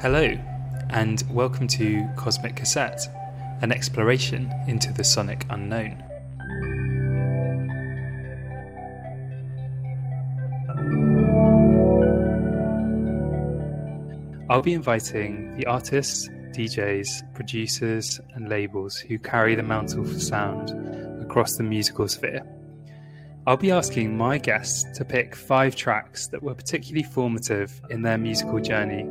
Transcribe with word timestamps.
Hello, 0.00 0.34
and 0.88 1.22
welcome 1.28 1.66
to 1.66 2.08
Cosmic 2.16 2.56
Cassette, 2.56 3.06
an 3.60 3.70
exploration 3.70 4.50
into 4.66 4.94
the 4.94 5.04
sonic 5.04 5.44
unknown. 5.50 6.02
I'll 14.48 14.62
be 14.62 14.72
inviting 14.72 15.54
the 15.58 15.66
artists, 15.66 16.30
DJs, 16.56 17.34
producers, 17.34 18.22
and 18.32 18.48
labels 18.48 18.96
who 18.96 19.18
carry 19.18 19.54
the 19.54 19.62
mantle 19.62 20.06
for 20.06 20.18
sound 20.18 20.70
across 21.22 21.58
the 21.58 21.62
musical 21.62 22.08
sphere. 22.08 22.42
I'll 23.46 23.58
be 23.58 23.70
asking 23.70 24.16
my 24.16 24.38
guests 24.38 24.96
to 24.96 25.04
pick 25.04 25.36
five 25.36 25.76
tracks 25.76 26.26
that 26.28 26.42
were 26.42 26.54
particularly 26.54 27.02
formative 27.02 27.78
in 27.90 28.00
their 28.00 28.16
musical 28.16 28.60
journey 28.60 29.04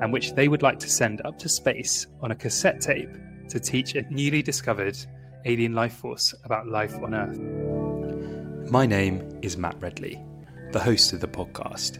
and 0.00 0.12
which 0.12 0.34
they 0.34 0.48
would 0.48 0.62
like 0.62 0.78
to 0.78 0.88
send 0.88 1.20
up 1.24 1.38
to 1.38 1.48
space 1.48 2.06
on 2.20 2.30
a 2.30 2.34
cassette 2.34 2.80
tape 2.80 3.10
to 3.48 3.60
teach 3.60 3.94
a 3.94 4.02
newly 4.10 4.42
discovered 4.42 4.96
alien 5.44 5.74
life 5.74 5.94
force 5.94 6.34
about 6.44 6.66
life 6.66 6.94
on 6.96 7.14
Earth. 7.14 8.70
My 8.70 8.86
name 8.86 9.40
is 9.42 9.56
Matt 9.56 9.76
Redley, 9.80 10.22
the 10.72 10.80
host 10.80 11.12
of 11.12 11.20
the 11.20 11.28
podcast. 11.28 11.98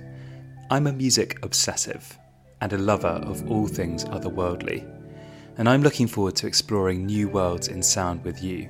I'm 0.70 0.86
a 0.86 0.92
music 0.92 1.38
obsessive 1.42 2.18
and 2.60 2.72
a 2.72 2.78
lover 2.78 3.08
of 3.08 3.50
all 3.50 3.66
things 3.66 4.04
otherworldly, 4.04 4.88
and 5.58 5.68
I'm 5.68 5.82
looking 5.82 6.06
forward 6.06 6.36
to 6.36 6.46
exploring 6.46 7.06
new 7.06 7.28
worlds 7.28 7.68
in 7.68 7.82
sound 7.82 8.24
with 8.24 8.42
you. 8.42 8.68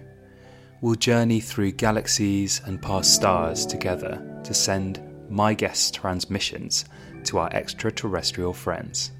We'll 0.80 0.94
journey 0.94 1.40
through 1.40 1.72
galaxies 1.72 2.62
and 2.64 2.80
past 2.80 3.14
stars 3.14 3.66
together 3.66 4.40
to 4.44 4.54
send 4.54 5.00
my 5.28 5.52
guest 5.52 5.94
transmissions 5.94 6.86
to 7.24 7.38
our 7.38 7.52
extraterrestrial 7.52 8.54
friends. 8.54 9.12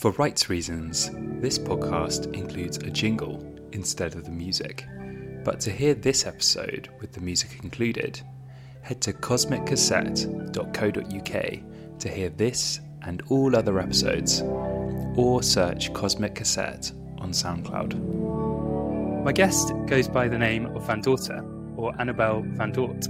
For 0.00 0.10
rights 0.12 0.48
reasons, 0.48 1.10
this 1.42 1.58
podcast 1.58 2.34
includes 2.34 2.78
a 2.78 2.88
jingle 2.88 3.44
instead 3.72 4.14
of 4.14 4.24
the 4.24 4.30
music. 4.30 4.86
But 5.44 5.60
to 5.60 5.70
hear 5.70 5.92
this 5.92 6.26
episode 6.26 6.88
with 7.02 7.12
the 7.12 7.20
music 7.20 7.62
included, 7.62 8.18
head 8.80 9.02
to 9.02 9.12
cosmiccassette.co.uk 9.12 11.98
to 11.98 12.08
hear 12.08 12.30
this 12.30 12.80
and 13.02 13.22
all 13.28 13.54
other 13.54 13.78
episodes, 13.78 14.40
or 15.16 15.42
search 15.42 15.92
Cosmic 15.92 16.34
Cassette 16.34 16.90
on 17.18 17.32
SoundCloud. 17.32 19.22
My 19.22 19.32
guest 19.32 19.74
goes 19.86 20.08
by 20.08 20.28
the 20.28 20.38
name 20.38 20.64
of 20.74 20.86
Vandorta, 20.86 21.44
or 21.76 21.92
Annabelle 22.00 22.40
Van 22.42 22.72
Dort. 22.72 23.06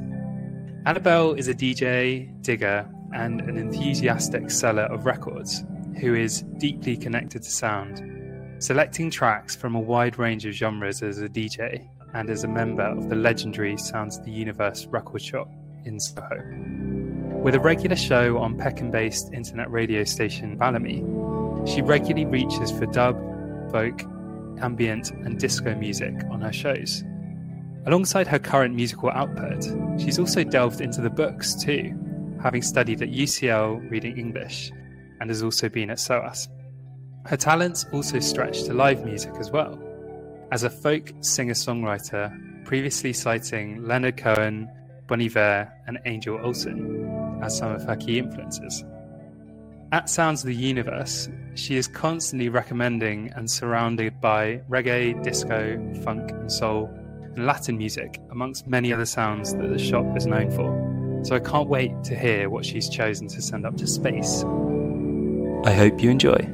Annabelle 0.86 1.34
is 1.34 1.46
a 1.46 1.54
DJ, 1.54 2.42
digger, 2.42 2.84
and 3.14 3.42
an 3.42 3.58
enthusiastic 3.58 4.50
seller 4.50 4.86
of 4.86 5.06
records 5.06 5.62
who 5.98 6.14
is 6.14 6.42
deeply 6.58 6.96
connected 6.96 7.42
to 7.42 7.50
sound, 7.50 8.62
selecting 8.62 9.10
tracks 9.10 9.56
from 9.56 9.74
a 9.74 9.80
wide 9.80 10.18
range 10.18 10.46
of 10.46 10.52
genres 10.52 11.02
as 11.02 11.20
a 11.20 11.28
DJ 11.28 11.88
and 12.14 12.28
as 12.30 12.44
a 12.44 12.48
member 12.48 12.82
of 12.82 13.08
the 13.08 13.16
legendary 13.16 13.76
Sounds 13.76 14.18
of 14.18 14.24
the 14.24 14.30
Universe 14.30 14.86
record 14.86 15.22
shop 15.22 15.48
in 15.84 15.98
Soho. 15.98 16.42
With 17.42 17.54
a 17.54 17.60
regular 17.60 17.96
show 17.96 18.38
on 18.38 18.58
Peckham 18.58 18.90
based 18.90 19.32
internet 19.32 19.70
radio 19.70 20.04
station 20.04 20.58
Balamii, 20.58 21.68
she 21.68 21.82
regularly 21.82 22.26
reaches 22.26 22.70
for 22.70 22.86
dub, 22.86 23.16
folk, 23.70 24.02
ambient, 24.60 25.10
and 25.10 25.38
disco 25.38 25.74
music 25.74 26.14
on 26.30 26.40
her 26.42 26.52
shows. 26.52 27.02
Alongside 27.86 28.26
her 28.26 28.38
current 28.38 28.74
musical 28.74 29.10
output, 29.10 29.64
she's 29.98 30.18
also 30.18 30.44
delved 30.44 30.80
into 30.82 31.00
the 31.00 31.08
books 31.08 31.54
too, 31.54 31.94
having 32.42 32.60
studied 32.60 33.00
at 33.00 33.08
UCL 33.08 33.90
reading 33.90 34.18
English 34.18 34.70
and 35.20 35.30
has 35.30 35.42
also 35.42 35.68
been 35.68 35.90
at 35.90 36.00
SOAS. 36.00 36.48
Her 37.26 37.36
talents 37.36 37.86
also 37.92 38.18
stretch 38.18 38.64
to 38.64 38.74
live 38.74 39.04
music 39.04 39.34
as 39.38 39.50
well. 39.50 39.78
As 40.52 40.64
a 40.64 40.70
folk 40.70 41.12
singer 41.20 41.54
songwriter, 41.54 42.64
previously 42.64 43.12
citing 43.12 43.84
Leonard 43.84 44.16
Cohen, 44.16 44.68
Bon 45.06 45.20
Iver, 45.20 45.70
and 45.86 45.98
Angel 46.06 46.40
Olsen 46.42 47.38
as 47.42 47.56
some 47.56 47.72
of 47.72 47.82
her 47.84 47.96
key 47.96 48.18
influences. 48.18 48.84
At 49.92 50.08
Sounds 50.08 50.42
of 50.42 50.46
the 50.46 50.54
Universe, 50.54 51.28
she 51.54 51.76
is 51.76 51.88
constantly 51.88 52.48
recommending 52.48 53.32
and 53.34 53.50
surrounded 53.50 54.20
by 54.20 54.60
reggae, 54.68 55.20
disco, 55.22 55.76
funk, 56.04 56.30
and 56.30 56.50
soul, 56.50 56.88
and 57.34 57.44
Latin 57.44 57.76
music, 57.76 58.20
amongst 58.30 58.68
many 58.68 58.92
other 58.92 59.06
sounds 59.06 59.52
that 59.54 59.68
the 59.68 59.78
shop 59.78 60.16
is 60.16 60.26
known 60.26 60.50
for. 60.52 61.24
So 61.24 61.34
I 61.34 61.40
can't 61.40 61.68
wait 61.68 61.92
to 62.04 62.16
hear 62.16 62.48
what 62.48 62.64
she's 62.64 62.88
chosen 62.88 63.26
to 63.28 63.42
send 63.42 63.66
up 63.66 63.76
to 63.78 63.86
space. 63.86 64.44
I 65.64 65.74
hope 65.74 66.02
you 66.02 66.10
enjoy. 66.10 66.48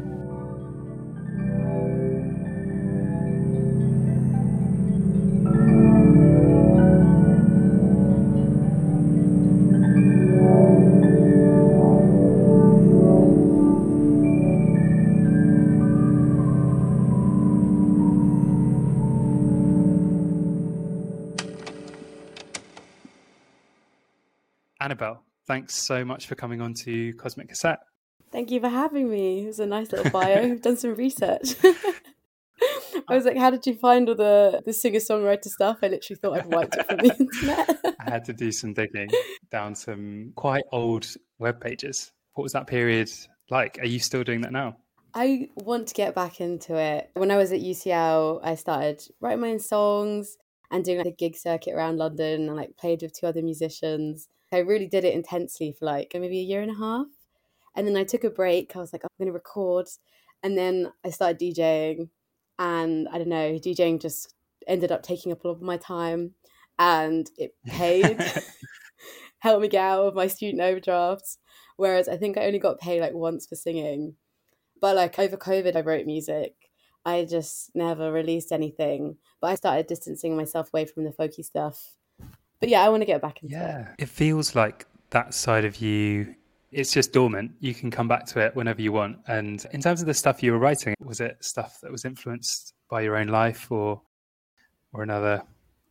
Annabelle, 24.80 25.24
thanks 25.46 25.74
so 25.74 26.04
much 26.04 26.26
for 26.26 26.34
coming 26.36 26.60
on 26.60 26.74
to 26.84 27.12
Cosmic 27.14 27.48
Cassette. 27.48 27.80
Thank 28.32 28.50
you 28.50 28.60
for 28.60 28.69
having 28.69 29.10
me. 29.10 29.44
It 29.44 29.47
was 29.47 29.60
a 29.60 29.66
nice 29.66 29.92
little 29.92 30.10
bio. 30.10 30.42
I've 30.53 30.62
done 30.62 30.76
some 30.76 30.94
research. 30.94 31.54
I 33.09 33.14
was 33.14 33.25
like, 33.25 33.37
how 33.37 33.50
did 33.50 33.66
you 33.66 33.75
find 33.75 34.09
all 34.09 34.14
the, 34.14 34.62
the 34.64 34.72
singer 34.72 34.98
songwriter 34.98 35.48
stuff? 35.48 35.78
I 35.82 35.88
literally 35.88 36.19
thought 36.19 36.38
I'd 36.38 36.53
wiped 36.53 36.76
it 36.76 36.86
from 36.86 36.97
the 36.98 37.16
internet. 37.20 37.97
I 38.00 38.10
had 38.10 38.25
to 38.25 38.32
do 38.32 38.50
some 38.50 38.72
digging 38.72 39.10
down 39.50 39.75
some 39.75 40.32
quite 40.34 40.65
old 40.72 41.06
web 41.38 41.60
pages. 41.60 42.12
What 42.34 42.42
was 42.42 42.53
that 42.53 42.66
period 42.66 43.10
like? 43.50 43.78
Are 43.81 43.86
you 43.86 43.98
still 43.98 44.25
doing 44.25 44.41
that 44.41 44.53
now? 44.53 44.76
I 45.15 45.48
want 45.54 45.88
to 45.88 45.94
get 45.94 46.15
back 46.15 46.41
into 46.41 46.76
it. 46.76 47.10
When 47.15 47.31
I 47.31 47.36
was 47.36 47.53
at 47.53 47.60
UCL, 47.60 48.41
I 48.42 48.54
started 48.54 49.03
writing 49.20 49.41
my 49.41 49.50
own 49.50 49.60
songs 49.60 50.36
and 50.70 50.84
doing 50.84 50.98
like 50.98 51.06
a 51.06 51.12
gig 51.12 51.36
circuit 51.36 51.75
around 51.75 51.98
London 51.98 52.48
and 52.48 52.56
like 52.56 52.76
played 52.76 53.03
with 53.03 53.19
two 53.19 53.26
other 53.26 53.42
musicians. 53.42 54.28
I 54.53 54.59
really 54.59 54.86
did 54.86 55.04
it 55.04 55.15
intensely 55.15 55.72
for 55.72 55.86
like 55.86 56.12
maybe 56.15 56.41
a 56.41 56.42
year 56.42 56.60
and 56.60 56.70
a 56.70 56.78
half. 56.78 57.06
And 57.76 57.87
then 57.87 57.97
I 57.97 58.04
took 58.04 58.25
a 58.25 58.31
break. 58.31 58.75
I 58.75 58.81
was 58.81 58.92
like, 58.92 59.04
I'm 59.04 59.10
going 59.19 59.26
to 59.26 59.32
record. 59.32 59.87
And 60.42 60.56
then 60.56 60.92
I 61.04 61.10
started 61.10 61.38
DJing. 61.38 62.09
And 62.59 63.06
I 63.09 63.19
don't 63.19 63.28
know, 63.28 63.53
DJing 63.53 64.00
just 64.00 64.34
ended 64.66 64.91
up 64.91 65.03
taking 65.03 65.31
up 65.31 65.44
a 65.44 65.48
lot 65.48 65.56
of 65.56 65.62
my 65.62 65.76
time 65.76 66.32
and 66.78 67.31
it 67.36 67.54
paid, 67.66 68.19
helped 69.38 69.62
me 69.62 69.69
get 69.69 69.84
out 69.84 70.06
of 70.06 70.15
my 70.15 70.26
student 70.26 70.62
overdrafts. 70.62 71.38
Whereas 71.76 72.09
I 72.09 72.16
think 72.16 72.38
I 72.38 72.47
only 72.47 72.59
got 72.59 72.81
paid 72.81 73.03
like 73.03 73.12
once 73.12 73.47
for 73.47 73.54
singing. 73.54 74.15
But 74.81 74.97
like 74.97 75.19
over 75.19 75.36
COVID, 75.36 75.76
I 75.76 75.81
wrote 75.81 76.06
music. 76.06 76.54
I 77.04 77.25
just 77.25 77.70
never 77.75 78.10
released 78.10 78.53
anything. 78.53 79.19
But 79.41 79.48
I 79.48 79.54
started 79.56 79.86
distancing 79.86 80.36
myself 80.36 80.70
away 80.72 80.86
from 80.86 81.04
the 81.04 81.10
folky 81.10 81.44
stuff. 81.44 81.94
But 82.59 82.70
yeah, 82.70 82.82
I 82.82 82.88
want 82.88 83.03
to 83.03 83.06
get 83.06 83.20
back 83.20 83.42
into 83.42 83.54
it. 83.54 83.59
yeah. 83.59 83.81
it. 83.91 84.04
It 84.04 84.09
feels 84.09 84.54
like 84.54 84.86
that 85.10 85.34
side 85.34 85.66
of 85.66 85.76
you 85.76 86.34
it's 86.71 86.93
just 86.93 87.12
dormant. 87.12 87.53
You 87.60 87.75
can 87.75 87.91
come 87.91 88.09
back 88.09 88.27
to 88.27 88.41
it 88.41 88.56
whenever 88.56 88.82
you 88.82 88.93
want. 88.93 89.19
And 89.27 89.65
in 89.72 89.81
terms 89.81 90.00
of 90.00 90.06
the 90.06 90.15
stuff 90.15 90.43
you 90.43 90.53
were 90.53 90.59
writing, 90.59 90.94
was 91.00 91.21
it 91.21 91.37
stuff 91.44 91.78
that 91.82 91.93
was 91.93 92.04
influenced 92.04 92.75
by 92.91 93.03
your 93.03 93.16
own 93.16 93.28
life 93.28 93.71
or 93.71 94.03
or 94.93 95.03
another 95.03 95.43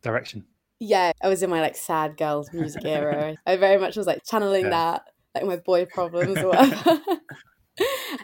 direction? 0.02 0.44
Yeah, 0.78 1.12
I 1.22 1.28
was 1.28 1.42
in 1.42 1.50
my 1.50 1.60
like 1.60 1.76
sad 1.76 2.16
girls 2.16 2.52
music 2.52 2.84
era. 2.84 3.34
I 3.46 3.56
very 3.56 3.78
much 3.78 3.96
was 3.96 4.06
like 4.06 4.22
channeling 4.24 4.64
yeah. 4.64 4.70
that, 4.70 5.02
like 5.34 5.44
my 5.44 5.56
boy 5.56 5.86
problems 5.86 6.38
or 6.38 6.48
whatever. 6.48 7.00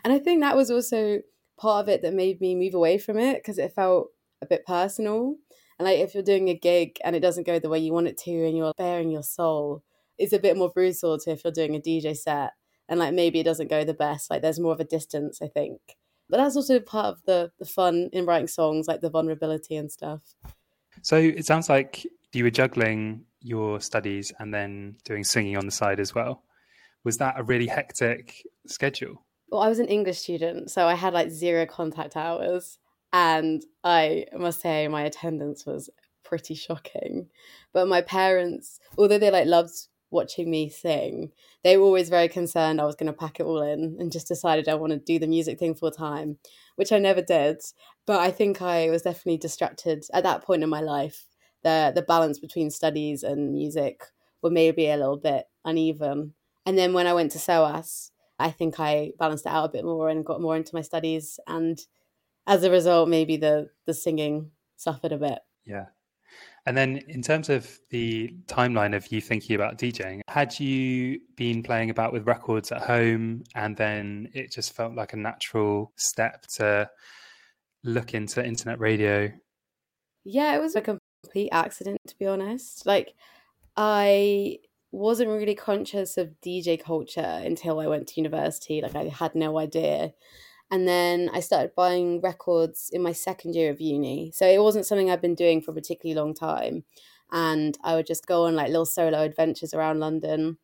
and 0.04 0.12
I 0.12 0.18
think 0.18 0.42
that 0.42 0.56
was 0.56 0.70
also 0.70 1.20
part 1.58 1.84
of 1.84 1.88
it 1.88 2.02
that 2.02 2.12
made 2.12 2.40
me 2.40 2.54
move 2.54 2.74
away 2.74 2.98
from 2.98 3.18
it 3.18 3.36
because 3.36 3.58
it 3.58 3.72
felt 3.72 4.08
a 4.42 4.46
bit 4.46 4.66
personal. 4.66 5.36
And 5.78 5.86
like 5.86 6.00
if 6.00 6.14
you're 6.14 6.22
doing 6.22 6.48
a 6.48 6.54
gig 6.54 6.98
and 7.04 7.16
it 7.16 7.20
doesn't 7.20 7.46
go 7.46 7.58
the 7.58 7.70
way 7.70 7.78
you 7.78 7.92
want 7.92 8.08
it 8.08 8.18
to 8.18 8.46
and 8.46 8.56
you're 8.56 8.74
bearing 8.76 9.10
your 9.10 9.22
soul, 9.22 9.82
it's 10.22 10.32
a 10.32 10.38
bit 10.38 10.56
more 10.56 10.70
brutal 10.70 11.18
to 11.18 11.32
if 11.32 11.42
you're 11.42 11.52
doing 11.52 11.74
a 11.74 11.80
DJ 11.80 12.16
set 12.16 12.52
and 12.88 13.00
like 13.00 13.12
maybe 13.12 13.40
it 13.40 13.44
doesn't 13.44 13.70
go 13.70 13.84
the 13.84 13.94
best. 13.94 14.30
Like 14.30 14.42
there's 14.42 14.60
more 14.60 14.72
of 14.72 14.80
a 14.80 14.84
distance, 14.84 15.42
I 15.42 15.48
think. 15.48 15.80
But 16.28 16.36
that's 16.38 16.56
also 16.56 16.78
part 16.80 17.06
of 17.06 17.22
the 17.26 17.50
the 17.58 17.64
fun 17.64 18.08
in 18.12 18.24
writing 18.24 18.48
songs, 18.48 18.86
like 18.86 19.00
the 19.00 19.10
vulnerability 19.10 19.76
and 19.76 19.90
stuff. 19.90 20.20
So 21.02 21.16
it 21.16 21.44
sounds 21.44 21.68
like 21.68 22.06
you 22.32 22.44
were 22.44 22.50
juggling 22.50 23.24
your 23.40 23.80
studies 23.80 24.32
and 24.38 24.54
then 24.54 24.96
doing 25.04 25.24
singing 25.24 25.56
on 25.56 25.66
the 25.66 25.72
side 25.72 25.98
as 25.98 26.14
well. 26.14 26.44
Was 27.04 27.18
that 27.18 27.34
a 27.38 27.42
really 27.42 27.66
hectic 27.66 28.46
schedule? 28.66 29.24
Well, 29.50 29.60
I 29.60 29.68
was 29.68 29.80
an 29.80 29.88
English 29.88 30.18
student, 30.18 30.70
so 30.70 30.86
I 30.86 30.94
had 30.94 31.12
like 31.12 31.30
zero 31.30 31.66
contact 31.66 32.16
hours. 32.16 32.78
And 33.12 33.62
I 33.84 34.26
must 34.38 34.60
say, 34.62 34.88
my 34.88 35.02
attendance 35.02 35.66
was 35.66 35.90
pretty 36.22 36.54
shocking. 36.54 37.28
But 37.72 37.88
my 37.88 38.00
parents, 38.00 38.80
although 38.96 39.18
they 39.18 39.30
like 39.30 39.46
loved 39.46 39.88
watching 40.12 40.50
me 40.50 40.68
sing, 40.68 41.32
they 41.64 41.76
were 41.76 41.84
always 41.84 42.08
very 42.08 42.28
concerned 42.28 42.80
I 42.80 42.84
was 42.84 42.94
going 42.94 43.08
to 43.08 43.12
pack 43.12 43.40
it 43.40 43.44
all 43.44 43.62
in 43.62 43.96
and 43.98 44.12
just 44.12 44.28
decided 44.28 44.68
I 44.68 44.74
want 44.74 44.92
to 44.92 44.98
do 44.98 45.18
the 45.18 45.26
music 45.26 45.58
thing 45.58 45.74
full 45.74 45.90
time, 45.90 46.38
which 46.76 46.92
I 46.92 46.98
never 46.98 47.22
did. 47.22 47.62
But 48.06 48.20
I 48.20 48.30
think 48.30 48.62
I 48.62 48.90
was 48.90 49.02
definitely 49.02 49.38
distracted 49.38 50.04
at 50.12 50.22
that 50.24 50.44
point 50.44 50.62
in 50.62 50.68
my 50.68 50.80
life. 50.80 51.26
The 51.62 51.92
the 51.94 52.02
balance 52.02 52.38
between 52.38 52.70
studies 52.70 53.22
and 53.22 53.52
music 53.52 54.02
were 54.42 54.50
maybe 54.50 54.88
a 54.88 54.96
little 54.96 55.18
bit 55.18 55.44
uneven. 55.64 56.34
And 56.66 56.76
then 56.76 56.92
when 56.92 57.06
I 57.06 57.14
went 57.14 57.32
to 57.32 57.38
SOAS, 57.38 58.12
I 58.38 58.50
think 58.50 58.78
I 58.78 59.12
balanced 59.18 59.46
it 59.46 59.52
out 59.52 59.66
a 59.66 59.72
bit 59.72 59.84
more 59.84 60.08
and 60.08 60.24
got 60.24 60.40
more 60.40 60.56
into 60.56 60.74
my 60.74 60.82
studies 60.82 61.38
and 61.46 61.80
as 62.46 62.64
a 62.64 62.70
result 62.70 63.08
maybe 63.08 63.36
the 63.36 63.70
the 63.86 63.94
singing 63.94 64.50
suffered 64.76 65.12
a 65.12 65.18
bit. 65.18 65.38
Yeah. 65.64 65.86
And 66.64 66.76
then, 66.76 66.98
in 67.08 67.22
terms 67.22 67.48
of 67.48 67.68
the 67.90 68.34
timeline 68.46 68.94
of 68.94 69.10
you 69.10 69.20
thinking 69.20 69.56
about 69.56 69.78
DJing, 69.78 70.20
had 70.28 70.58
you 70.60 71.20
been 71.36 71.62
playing 71.62 71.90
about 71.90 72.12
with 72.12 72.26
records 72.26 72.70
at 72.70 72.82
home 72.82 73.42
and 73.56 73.76
then 73.76 74.28
it 74.32 74.52
just 74.52 74.72
felt 74.74 74.94
like 74.94 75.12
a 75.12 75.16
natural 75.16 75.92
step 75.96 76.44
to 76.56 76.88
look 77.82 78.14
into 78.14 78.44
internet 78.46 78.78
radio? 78.78 79.28
Yeah, 80.24 80.54
it 80.54 80.60
was 80.60 80.76
a 80.76 80.80
complete 80.80 81.50
accident, 81.50 81.98
to 82.06 82.14
be 82.16 82.26
honest. 82.26 82.86
Like, 82.86 83.14
I 83.76 84.58
wasn't 84.92 85.30
really 85.30 85.56
conscious 85.56 86.16
of 86.16 86.40
DJ 86.44 86.80
culture 86.80 87.40
until 87.44 87.80
I 87.80 87.88
went 87.88 88.06
to 88.08 88.20
university. 88.20 88.80
Like, 88.82 88.94
I 88.94 89.08
had 89.08 89.34
no 89.34 89.58
idea. 89.58 90.12
And 90.72 90.88
then 90.88 91.28
I 91.34 91.40
started 91.40 91.74
buying 91.76 92.22
records 92.22 92.88
in 92.90 93.02
my 93.02 93.12
second 93.12 93.54
year 93.54 93.70
of 93.70 93.78
uni. 93.78 94.32
So 94.34 94.46
it 94.46 94.62
wasn't 94.62 94.86
something 94.86 95.10
I'd 95.10 95.20
been 95.20 95.34
doing 95.34 95.60
for 95.60 95.70
a 95.70 95.74
particularly 95.74 96.18
long 96.18 96.32
time. 96.32 96.84
And 97.30 97.76
I 97.84 97.94
would 97.94 98.06
just 98.06 98.26
go 98.26 98.46
on 98.46 98.56
like 98.56 98.68
little 98.68 98.86
solo 98.86 99.20
adventures 99.22 99.74
around 99.74 100.00
London, 100.00 100.56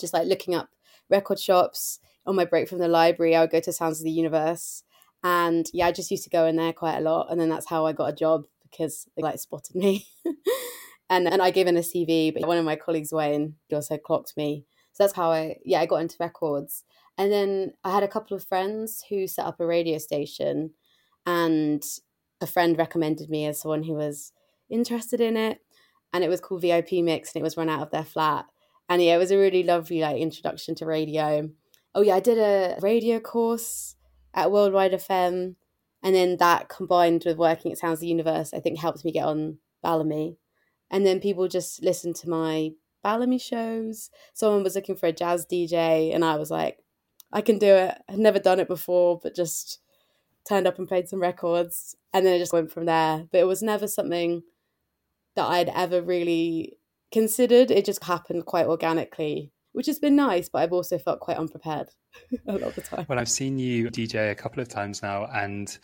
just 0.00 0.12
like 0.12 0.26
looking 0.26 0.56
up 0.56 0.70
record 1.08 1.38
shops. 1.38 2.00
On 2.26 2.34
my 2.34 2.44
break 2.44 2.68
from 2.68 2.78
the 2.78 2.88
library, 2.88 3.36
I 3.36 3.40
would 3.40 3.52
go 3.52 3.60
to 3.60 3.72
Sounds 3.72 4.00
of 4.00 4.04
the 4.04 4.10
Universe. 4.10 4.82
And 5.22 5.70
yeah, 5.72 5.86
I 5.86 5.92
just 5.92 6.10
used 6.10 6.24
to 6.24 6.30
go 6.30 6.46
in 6.46 6.56
there 6.56 6.72
quite 6.72 6.96
a 6.96 7.00
lot. 7.00 7.28
And 7.30 7.40
then 7.40 7.48
that's 7.48 7.68
how 7.68 7.86
I 7.86 7.92
got 7.92 8.12
a 8.12 8.16
job 8.16 8.46
because 8.68 9.06
they 9.16 9.22
like 9.22 9.38
spotted 9.38 9.76
me. 9.76 10.08
and 11.08 11.28
and 11.28 11.40
I 11.40 11.52
gave 11.52 11.68
in 11.68 11.76
a 11.76 11.80
CV, 11.80 12.34
but 12.34 12.48
one 12.48 12.58
of 12.58 12.64
my 12.64 12.74
colleagues, 12.74 13.12
Wayne, 13.12 13.54
also 13.72 13.96
clocked 13.96 14.36
me. 14.36 14.64
So 14.92 15.04
that's 15.04 15.14
how 15.14 15.30
I 15.30 15.58
yeah, 15.64 15.80
I 15.80 15.86
got 15.86 16.02
into 16.02 16.16
records. 16.18 16.82
And 17.18 17.32
then 17.32 17.72
I 17.82 17.92
had 17.92 18.02
a 18.02 18.08
couple 18.08 18.36
of 18.36 18.44
friends 18.44 19.04
who 19.08 19.26
set 19.26 19.46
up 19.46 19.60
a 19.60 19.66
radio 19.66 19.98
station, 19.98 20.72
and 21.24 21.82
a 22.40 22.46
friend 22.46 22.76
recommended 22.76 23.30
me 23.30 23.46
as 23.46 23.60
someone 23.60 23.82
who 23.82 23.94
was 23.94 24.32
interested 24.68 25.20
in 25.20 25.36
it. 25.36 25.60
And 26.12 26.22
it 26.22 26.28
was 26.28 26.40
called 26.40 26.62
VIP 26.62 26.92
Mix, 26.92 27.34
and 27.34 27.40
it 27.40 27.44
was 27.44 27.56
run 27.56 27.68
out 27.68 27.82
of 27.82 27.90
their 27.90 28.04
flat. 28.04 28.46
And 28.88 29.02
yeah, 29.02 29.16
it 29.16 29.18
was 29.18 29.30
a 29.30 29.38
really 29.38 29.62
lovely 29.62 30.00
like 30.00 30.18
introduction 30.18 30.74
to 30.76 30.86
radio. 30.86 31.50
Oh 31.94 32.02
yeah, 32.02 32.16
I 32.16 32.20
did 32.20 32.38
a 32.38 32.78
radio 32.80 33.18
course 33.18 33.96
at 34.34 34.52
Worldwide 34.52 34.92
FM, 34.92 35.56
and 36.02 36.14
then 36.14 36.36
that 36.36 36.68
combined 36.68 37.24
with 37.26 37.38
working 37.38 37.72
at 37.72 37.78
Sounds 37.78 37.96
of 37.96 38.00
the 38.00 38.06
Universe, 38.06 38.52
I 38.54 38.60
think 38.60 38.78
helped 38.78 39.04
me 39.04 39.12
get 39.12 39.24
on 39.24 39.58
Balamii. 39.84 40.36
And 40.90 41.04
then 41.04 41.20
people 41.20 41.48
just 41.48 41.82
listened 41.82 42.14
to 42.16 42.28
my 42.28 42.70
Balamii 43.04 43.40
shows. 43.40 44.10
Someone 44.34 44.62
was 44.62 44.74
looking 44.74 44.94
for 44.94 45.06
a 45.06 45.12
jazz 45.12 45.46
DJ, 45.50 46.14
and 46.14 46.24
I 46.24 46.36
was 46.36 46.50
like, 46.50 46.78
I 47.36 47.42
can 47.42 47.58
do 47.58 47.66
it. 47.66 47.94
I've 48.08 48.16
never 48.16 48.38
done 48.38 48.60
it 48.60 48.66
before, 48.66 49.20
but 49.22 49.36
just 49.36 49.80
turned 50.48 50.66
up 50.66 50.78
and 50.78 50.88
played 50.88 51.06
some 51.06 51.20
records 51.20 51.94
and 52.14 52.24
then 52.24 52.32
it 52.32 52.38
just 52.38 52.54
went 52.54 52.72
from 52.72 52.86
there. 52.86 53.26
But 53.30 53.42
it 53.42 53.46
was 53.46 53.62
never 53.62 53.86
something 53.86 54.42
that 55.34 55.44
I'd 55.44 55.68
ever 55.68 56.00
really 56.00 56.78
considered. 57.12 57.70
It 57.70 57.84
just 57.84 58.02
happened 58.04 58.46
quite 58.46 58.64
organically, 58.64 59.52
which 59.72 59.84
has 59.84 59.98
been 59.98 60.16
nice, 60.16 60.48
but 60.48 60.60
I've 60.60 60.72
also 60.72 60.96
felt 60.96 61.20
quite 61.20 61.36
unprepared 61.36 61.90
a 62.48 62.52
lot 62.52 62.62
of 62.62 62.74
the 62.74 62.80
time. 62.80 63.04
Well, 63.06 63.18
I've 63.18 63.28
seen 63.28 63.58
you 63.58 63.90
DJ 63.90 64.30
a 64.30 64.34
couple 64.34 64.62
of 64.62 64.68
times 64.68 65.02
now 65.02 65.26
and 65.26 65.76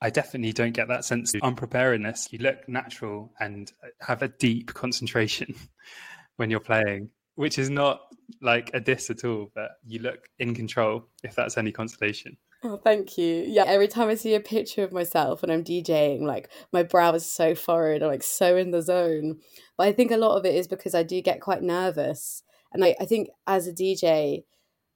I 0.00 0.08
definitely 0.08 0.54
don't 0.54 0.72
get 0.72 0.88
that 0.88 1.04
sense 1.04 1.34
of 1.34 1.42
unpreparedness. 1.42 2.32
You 2.32 2.38
look 2.38 2.66
natural 2.66 3.34
and 3.38 3.70
have 4.00 4.22
a 4.22 4.28
deep 4.28 4.72
concentration 4.72 5.54
when 6.36 6.48
you're 6.48 6.60
playing 6.60 7.10
which 7.38 7.56
is 7.56 7.70
not 7.70 8.00
like 8.42 8.68
a 8.74 8.80
diss 8.80 9.10
at 9.10 9.24
all, 9.24 9.48
but 9.54 9.70
you 9.86 10.00
look 10.00 10.28
in 10.40 10.56
control, 10.56 11.04
if 11.22 11.36
that's 11.36 11.56
any 11.56 11.70
consolation. 11.70 12.36
Oh, 12.64 12.76
thank 12.76 13.16
you. 13.16 13.44
Yeah, 13.46 13.62
every 13.64 13.86
time 13.86 14.08
I 14.08 14.16
see 14.16 14.34
a 14.34 14.40
picture 14.40 14.82
of 14.82 14.90
myself 14.90 15.42
when 15.42 15.50
I'm 15.52 15.62
DJing, 15.62 16.22
like 16.22 16.50
my 16.72 16.82
brow 16.82 17.12
is 17.12 17.24
so 17.24 17.54
furrowed, 17.54 18.02
I'm 18.02 18.08
like 18.08 18.24
so 18.24 18.56
in 18.56 18.72
the 18.72 18.82
zone. 18.82 19.38
But 19.76 19.86
I 19.86 19.92
think 19.92 20.10
a 20.10 20.16
lot 20.16 20.36
of 20.36 20.44
it 20.44 20.56
is 20.56 20.66
because 20.66 20.96
I 20.96 21.04
do 21.04 21.22
get 21.22 21.40
quite 21.40 21.62
nervous. 21.62 22.42
And 22.72 22.84
I, 22.84 22.96
I 23.00 23.04
think 23.04 23.28
as 23.46 23.68
a 23.68 23.72
DJ, 23.72 24.42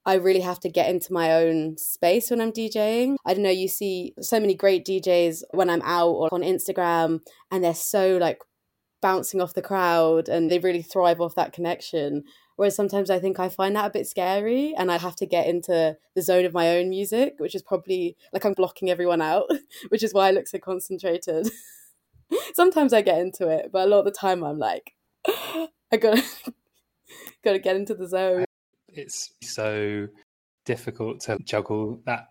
I 0.05 0.15
really 0.15 0.41
have 0.41 0.59
to 0.61 0.69
get 0.69 0.91
into 0.91 1.13
my 1.13 1.33
own 1.35 1.79
space 1.79 2.29
when 2.29 2.41
I'm 2.41 2.51
DJing. 2.51 3.19
I 3.25 3.35
don't 3.35 3.45
know, 3.45 3.51
you 3.51 3.69
see 3.69 4.15
so 4.21 4.41
many 4.41 4.57
great 4.57 4.85
DJs 4.85 5.43
when 5.53 5.71
I'm 5.71 5.83
out 5.83 6.11
or 6.11 6.29
on 6.35 6.43
Instagram, 6.43 7.21
and 7.53 7.63
they're 7.63 7.73
so 7.73 8.17
like 8.17 8.41
bouncing 9.03 9.43
off 9.43 9.53
the 9.53 9.61
crowd 9.61 10.29
and 10.29 10.51
they 10.51 10.59
really 10.59 10.81
thrive 10.81 11.21
off 11.21 11.35
that 11.35 11.53
connection. 11.53 12.25
Whereas 12.57 12.77
sometimes 12.77 13.11
I 13.11 13.19
think 13.19 13.39
I 13.39 13.49
find 13.49 13.77
that 13.77 13.87
a 13.87 13.91
bit 13.91 14.07
scary 14.07 14.75
and 14.77 14.91
I 14.91 14.97
have 14.97 15.17
to 15.17 15.27
get 15.27 15.47
into 15.47 15.99
the 16.15 16.23
zone 16.23 16.45
of 16.47 16.55
my 16.55 16.79
own 16.79 16.89
music, 16.89 17.35
which 17.39 17.55
is 17.55 17.63
probably 17.63 18.17
like 18.33 18.45
I'm 18.45 18.55
blocking 18.55 18.89
everyone 18.89 19.21
out, 19.21 19.51
which 19.89 20.03
is 20.03 20.15
why 20.15 20.29
I 20.29 20.31
look 20.31 20.47
so 20.47 20.59
concentrated. 20.59 21.51
sometimes 22.55 22.93
I 22.93 23.03
get 23.03 23.19
into 23.19 23.49
it, 23.49 23.71
but 23.73 23.87
a 23.87 23.91
lot 23.91 24.01
of 24.01 24.05
the 24.05 24.11
time 24.13 24.45
I'm 24.45 24.59
like, 24.59 24.95
I 25.27 25.97
gotta 25.99 26.23
gotta 27.45 27.59
get 27.59 27.77
into 27.77 27.95
the 27.95 28.09
zone. 28.09 28.45
It's 28.89 29.33
so 29.43 30.09
difficult 30.65 31.21
to 31.21 31.39
juggle 31.45 32.01
that 32.07 32.29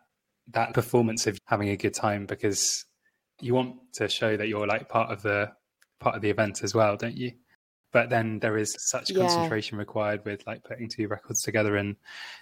that 0.54 0.74
performance 0.74 1.28
of 1.28 1.38
having 1.46 1.70
a 1.70 1.78
good 1.78 1.94
time 1.94 2.26
because 2.26 2.86
you 3.42 3.54
want 3.54 3.76
to 3.94 4.08
show 4.08 4.38
that 4.38 4.48
you're 4.48 4.68
like 4.68 4.90
part 4.90 5.12
of 5.12 5.22
the 5.22 5.52
part 6.02 6.16
of 6.16 6.22
the 6.22 6.30
event 6.30 6.64
as 6.64 6.76
well, 6.76 6.98
don't 6.98 7.16
you? 7.16 7.32
But 7.94 8.10
then 8.10 8.40
there 8.40 8.58
is 8.58 8.76
such 8.80 9.10
yeah. 9.10 9.22
concentration 9.22 9.78
required 9.78 10.26
with 10.26 10.46
like 10.46 10.64
putting 10.64 10.90
two 10.90 11.08
records 11.08 11.42
together 11.42 11.78
and 11.78 11.96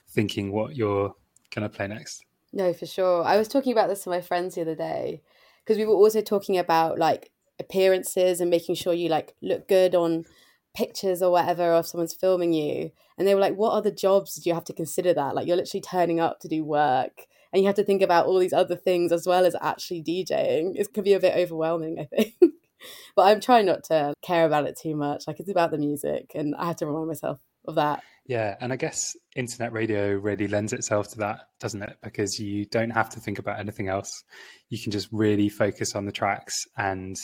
thinking 0.10 0.52
what 0.52 0.76
you're 0.76 1.14
going 1.54 1.64
to 1.64 1.70
play 1.70 1.88
next. 1.88 2.26
No, 2.52 2.74
for 2.74 2.88
sure. 2.88 3.24
I 3.24 3.38
was 3.38 3.48
talking 3.48 3.72
about 3.72 3.90
this 3.90 4.04
to 4.04 4.10
my 4.10 4.22
friends 4.22 4.56
the 4.56 4.62
other 4.62 4.76
day 4.76 5.22
because 5.64 5.78
we 5.78 5.86
were 5.86 5.94
also 5.94 6.22
talking 6.22 6.58
about 6.58 6.98
like 6.98 7.32
appearances 7.60 8.42
and 8.42 8.50
making 8.50 8.76
sure 8.76 8.94
you 8.94 9.10
like 9.10 9.36
look 9.42 9.68
good 9.68 9.94
on 9.94 10.26
pictures 10.74 11.22
or 11.22 11.32
whatever 11.32 11.74
or 11.74 11.80
if 11.80 11.88
someone's 11.88 12.14
filming 12.14 12.54
you 12.54 12.92
and 13.18 13.28
they 13.28 13.36
were 13.36 13.42
like 13.42 13.56
what 13.56 13.72
other 13.72 13.92
jobs 13.92 14.36
do 14.36 14.50
you 14.50 14.54
have 14.54 14.64
to 14.64 14.74
consider 14.74 15.14
that 15.14 15.36
like 15.36 15.46
you're 15.46 15.58
literally 15.58 15.82
turning 15.82 16.20
up 16.20 16.40
to 16.40 16.48
do 16.48 16.64
work 16.64 17.28
and 17.52 17.62
you 17.62 17.68
have 17.68 17.76
to 17.76 17.84
think 17.84 18.02
about 18.02 18.28
all 18.28 18.40
these 18.40 18.54
other 18.54 18.76
things 18.76 19.12
as 19.12 19.28
well 19.28 19.46
as 19.46 19.56
actually 19.62 20.02
DJing 20.02 20.76
it 20.76 20.94
could 20.94 21.04
be 21.04 21.14
a 21.14 21.20
bit 21.20 21.36
overwhelming 21.36 22.00
i 22.00 22.04
think 22.06 22.36
but 23.16 23.24
I'm 23.24 23.40
trying 23.40 23.66
not 23.66 23.84
to 23.86 24.14
care 24.24 24.46
about 24.46 24.68
it 24.68 24.78
too 24.82 24.96
much. 24.96 25.24
Like 25.28 25.40
it's 25.40 25.50
about 25.50 25.72
the 25.72 25.78
music, 25.78 26.32
and 26.36 26.56
I 26.56 26.68
have 26.68 26.78
to 26.78 26.88
remind 26.88 27.08
myself 27.08 27.40
of 27.68 27.76
that. 27.76 28.04
Yeah, 28.26 28.56
and 28.62 28.72
I 28.72 28.76
guess 28.76 29.16
internet 29.36 29.74
radio 29.74 30.14
really 30.14 30.48
lends 30.48 30.72
itself 30.72 31.08
to 31.10 31.18
that, 31.20 31.48
doesn't 31.60 31.82
it? 31.82 31.98
Because 32.04 32.40
you 32.40 32.66
don't 32.66 32.92
have 32.92 33.10
to 33.12 33.20
think 33.20 33.40
about 33.40 33.60
anything 33.60 33.88
else. 33.88 34.24
You 34.70 34.78
can 34.78 34.92
just 34.92 35.10
really 35.12 35.50
focus 35.50 35.96
on 35.96 36.06
the 36.06 36.12
tracks 36.12 36.68
and 36.78 37.18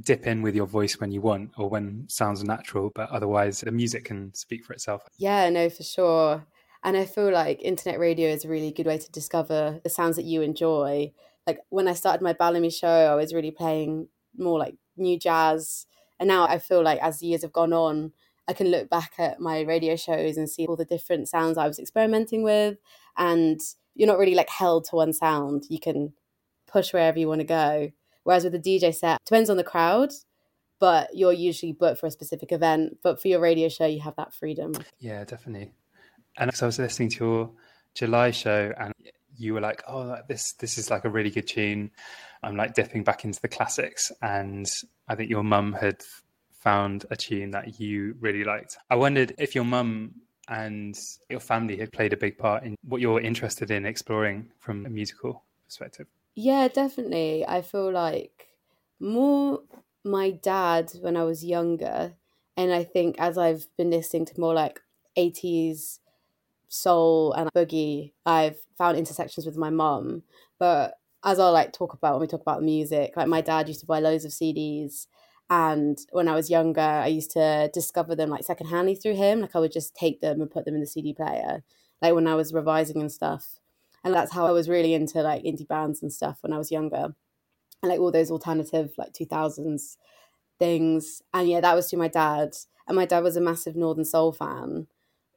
dip 0.00 0.26
in 0.26 0.42
with 0.42 0.54
your 0.54 0.66
voice 0.66 1.00
when 1.00 1.10
you 1.10 1.20
want 1.20 1.52
or 1.56 1.68
when 1.68 2.04
sounds 2.08 2.42
are 2.42 2.46
natural, 2.46 2.90
but 2.94 3.10
otherwise 3.10 3.60
the 3.60 3.72
music 3.72 4.04
can 4.04 4.34
speak 4.34 4.64
for 4.64 4.72
itself. 4.72 5.02
Yeah, 5.18 5.48
no, 5.48 5.70
for 5.70 5.82
sure. 5.82 6.46
And 6.84 6.96
I 6.96 7.04
feel 7.04 7.32
like 7.32 7.62
internet 7.62 8.00
radio 8.00 8.28
is 8.28 8.44
a 8.44 8.48
really 8.48 8.72
good 8.72 8.86
way 8.86 8.98
to 8.98 9.10
discover 9.10 9.80
the 9.84 9.90
sounds 9.90 10.16
that 10.16 10.24
you 10.24 10.42
enjoy. 10.42 11.12
Like 11.46 11.60
when 11.70 11.88
I 11.88 11.94
started 11.94 12.22
my 12.22 12.34
Balamii 12.34 12.74
show, 12.74 12.88
I 12.88 13.14
was 13.14 13.32
really 13.32 13.52
playing 13.52 14.08
more 14.36 14.58
like 14.58 14.74
new 15.02 15.18
jazz. 15.18 15.86
And 16.18 16.28
now 16.28 16.46
I 16.46 16.58
feel 16.58 16.82
like 16.82 17.00
as 17.00 17.18
the 17.18 17.26
years 17.26 17.42
have 17.42 17.52
gone 17.52 17.72
on, 17.72 18.12
I 18.48 18.52
can 18.52 18.68
look 18.68 18.88
back 18.88 19.12
at 19.18 19.40
my 19.40 19.60
radio 19.60 19.96
shows 19.96 20.36
and 20.36 20.48
see 20.48 20.66
all 20.66 20.76
the 20.76 20.84
different 20.84 21.28
sounds 21.28 21.58
I 21.58 21.68
was 21.68 21.78
experimenting 21.78 22.42
with. 22.42 22.78
And 23.16 23.60
you're 23.94 24.08
not 24.08 24.18
really 24.18 24.34
like 24.34 24.48
held 24.48 24.84
to 24.86 24.96
one 24.96 25.12
sound. 25.12 25.64
You 25.68 25.78
can 25.78 26.12
push 26.66 26.92
wherever 26.92 27.18
you 27.18 27.28
want 27.28 27.40
to 27.40 27.46
go. 27.46 27.90
Whereas 28.24 28.44
with 28.44 28.54
a 28.54 28.58
DJ 28.58 28.94
set, 28.94 29.18
depends 29.24 29.50
on 29.50 29.56
the 29.56 29.64
crowd, 29.64 30.12
but 30.78 31.10
you're 31.14 31.32
usually 31.32 31.72
booked 31.72 32.00
for 32.00 32.06
a 32.06 32.10
specific 32.10 32.52
event. 32.52 32.98
But 33.02 33.20
for 33.20 33.28
your 33.28 33.40
radio 33.40 33.68
show, 33.68 33.86
you 33.86 34.00
have 34.00 34.16
that 34.16 34.34
freedom. 34.34 34.72
Yeah, 34.98 35.24
definitely. 35.24 35.72
And 36.38 36.54
so 36.54 36.66
I 36.66 36.68
was 36.68 36.78
listening 36.78 37.10
to 37.10 37.24
your 37.24 37.50
July 37.94 38.30
show, 38.30 38.72
and 38.78 38.94
you 39.36 39.54
were 39.54 39.60
like, 39.60 39.82
"Oh, 39.88 40.18
this 40.28 40.52
this 40.54 40.78
is 40.78 40.90
like 40.90 41.04
a 41.04 41.10
really 41.10 41.30
good 41.30 41.46
tune." 41.46 41.90
I'm 42.42 42.56
like 42.56 42.74
dipping 42.74 43.04
back 43.04 43.24
into 43.24 43.40
the 43.40 43.48
classics, 43.48 44.10
and 44.22 44.66
I 45.08 45.14
think 45.14 45.30
your 45.30 45.44
mum 45.44 45.72
had 45.74 46.02
found 46.52 47.06
a 47.10 47.16
tune 47.16 47.50
that 47.52 47.80
you 47.80 48.16
really 48.20 48.44
liked. 48.44 48.78
I 48.90 48.96
wondered 48.96 49.34
if 49.38 49.54
your 49.54 49.64
mum 49.64 50.14
and 50.48 50.98
your 51.28 51.40
family 51.40 51.76
had 51.76 51.92
played 51.92 52.12
a 52.12 52.16
big 52.16 52.38
part 52.38 52.64
in 52.64 52.76
what 52.82 53.00
you're 53.00 53.20
interested 53.20 53.70
in 53.70 53.86
exploring 53.86 54.50
from 54.58 54.86
a 54.86 54.90
musical 54.90 55.44
perspective. 55.64 56.06
Yeah, 56.34 56.68
definitely. 56.68 57.46
I 57.46 57.62
feel 57.62 57.90
like 57.90 58.48
more 59.00 59.60
my 60.04 60.30
dad 60.30 60.92
when 61.00 61.16
I 61.16 61.24
was 61.24 61.44
younger 61.44 62.14
And 62.56 62.72
I 62.72 62.84
think 62.84 63.16
as 63.18 63.38
I've 63.38 63.66
been 63.76 63.90
listening 63.90 64.26
to 64.26 64.40
more 64.40 64.54
like 64.54 64.80
80s 65.16 66.00
soul 66.72 67.32
and 67.34 67.52
boogie, 67.52 68.12
I've 68.24 68.56
found 68.78 68.96
intersections 68.96 69.46
with 69.46 69.56
my 69.56 69.70
mum. 69.70 70.22
But 70.58 70.94
as 71.24 71.38
I'll 71.38 71.52
like 71.52 71.72
talk 71.72 71.92
about 71.92 72.14
when 72.14 72.22
we 72.22 72.26
talk 72.26 72.40
about 72.40 72.62
music, 72.62 73.12
like 73.16 73.28
my 73.28 73.40
dad 73.40 73.68
used 73.68 73.80
to 73.80 73.86
buy 73.86 74.00
loads 74.00 74.24
of 74.24 74.32
CDs. 74.32 75.06
And 75.50 75.98
when 76.12 76.28
I 76.28 76.34
was 76.34 76.50
younger, 76.50 76.80
I 76.80 77.08
used 77.08 77.30
to 77.32 77.70
discover 77.74 78.16
them 78.16 78.30
like 78.30 78.46
secondhandly 78.46 79.00
through 79.00 79.16
him. 79.16 79.42
Like 79.42 79.54
I 79.54 79.60
would 79.60 79.72
just 79.72 79.94
take 79.94 80.20
them 80.20 80.40
and 80.40 80.50
put 80.50 80.64
them 80.64 80.74
in 80.74 80.80
the 80.80 80.86
CD 80.86 81.12
player, 81.12 81.62
like 82.00 82.14
when 82.14 82.26
I 82.26 82.34
was 82.34 82.54
revising 82.54 83.00
and 83.00 83.12
stuff. 83.12 83.58
And 84.02 84.14
that's 84.14 84.32
how 84.32 84.46
I 84.46 84.50
was 84.50 84.68
really 84.68 84.94
into 84.94 85.22
like 85.22 85.44
indie 85.44 85.68
bands 85.68 86.02
and 86.02 86.12
stuff 86.12 86.38
when 86.40 86.52
I 86.52 86.58
was 86.58 86.72
younger. 86.72 87.14
And 87.82 87.90
like 87.90 88.00
all 88.00 88.10
those 88.10 88.30
alternative 88.30 88.92
like 88.96 89.12
2000s 89.12 89.96
things. 90.58 91.22
And 91.34 91.48
yeah, 91.48 91.60
that 91.60 91.74
was 91.74 91.90
through 91.90 91.98
my 91.98 92.08
dad. 92.08 92.54
And 92.88 92.96
my 92.96 93.04
dad 93.04 93.22
was 93.22 93.36
a 93.36 93.40
massive 93.40 93.76
Northern 93.76 94.04
Soul 94.04 94.32
fan. 94.32 94.86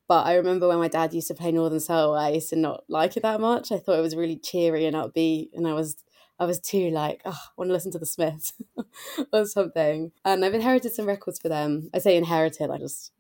But 0.08 0.28
I 0.28 0.36
remember 0.36 0.68
when 0.68 0.78
my 0.78 0.88
dad 0.88 1.14
used 1.14 1.28
to 1.30 1.34
play 1.34 1.52
Northern 1.52 1.80
Soul, 1.80 2.16
I 2.16 2.30
used 2.30 2.50
to 2.50 2.56
not 2.56 2.84
like 2.88 3.18
it 3.18 3.24
that 3.24 3.42
much. 3.42 3.72
I 3.72 3.80
thought 3.80 3.98
it 3.98 4.04
was 4.04 4.16
really 4.16 4.38
cheery 4.38 4.86
and 4.86 4.96
upbeat, 4.96 5.50
and 5.54 5.68
I 5.68 5.74
was 5.74 6.04
I 6.40 6.46
was 6.46 6.60
too 6.60 6.90
like, 6.90 7.22
oh, 7.26 7.32
I 7.32 7.52
want 7.56 7.70
to 7.70 7.74
listen 7.74 7.92
to 7.92 8.00
the 8.00 8.06
Smiths 8.06 8.54
or 9.34 9.46
something. 9.46 10.12
And 10.26 10.44
I've 10.44 10.54
inherited 10.54 10.94
some 10.94 11.06
records 11.06 11.40
for 11.40 11.50
them. 11.50 11.90
I 11.94 12.00
say 12.00 12.18
inherited, 12.18 12.70
I 12.70 12.78
just 12.78 13.12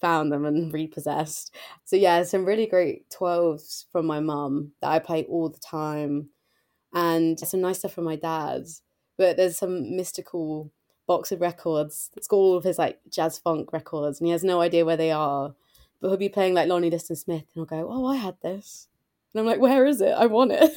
found 0.00 0.32
them 0.32 0.46
and 0.46 0.72
repossessed. 0.72 1.54
So 1.84 1.96
yeah, 1.96 2.22
some 2.22 2.46
really 2.46 2.66
great 2.66 3.10
12s 3.10 3.84
from 3.92 4.06
my 4.06 4.20
mum 4.20 4.72
that 4.80 4.90
I 4.90 4.98
play 5.00 5.24
all 5.24 5.50
the 5.50 5.58
time. 5.58 6.30
And 6.94 7.38
some 7.38 7.60
nice 7.60 7.80
stuff 7.80 7.92
from 7.92 8.04
my 8.04 8.16
dad. 8.16 8.64
But 9.18 9.36
there's 9.36 9.58
some 9.58 9.94
mystical 9.94 10.72
box 11.06 11.30
of 11.30 11.42
records. 11.42 12.10
It's 12.16 12.28
got 12.28 12.36
all 12.36 12.56
of 12.56 12.64
his 12.64 12.78
like 12.78 13.00
jazz 13.10 13.38
funk 13.38 13.72
records 13.72 14.18
and 14.18 14.26
he 14.26 14.32
has 14.32 14.44
no 14.44 14.60
idea 14.62 14.86
where 14.86 14.96
they 14.96 15.10
are 15.10 15.54
but 16.00 16.08
he'll 16.08 16.16
be 16.16 16.28
playing 16.28 16.54
like 16.54 16.68
Lonnie 16.68 16.90
Liston 16.90 17.16
Smith 17.16 17.40
and 17.42 17.48
he'll 17.54 17.64
go, 17.64 17.88
Oh, 17.90 18.06
I 18.06 18.16
had 18.16 18.36
this. 18.42 18.88
And 19.32 19.40
I'm 19.40 19.46
like, 19.46 19.60
Where 19.60 19.86
is 19.86 20.00
it? 20.00 20.12
I 20.16 20.26
want 20.26 20.52
it. 20.52 20.72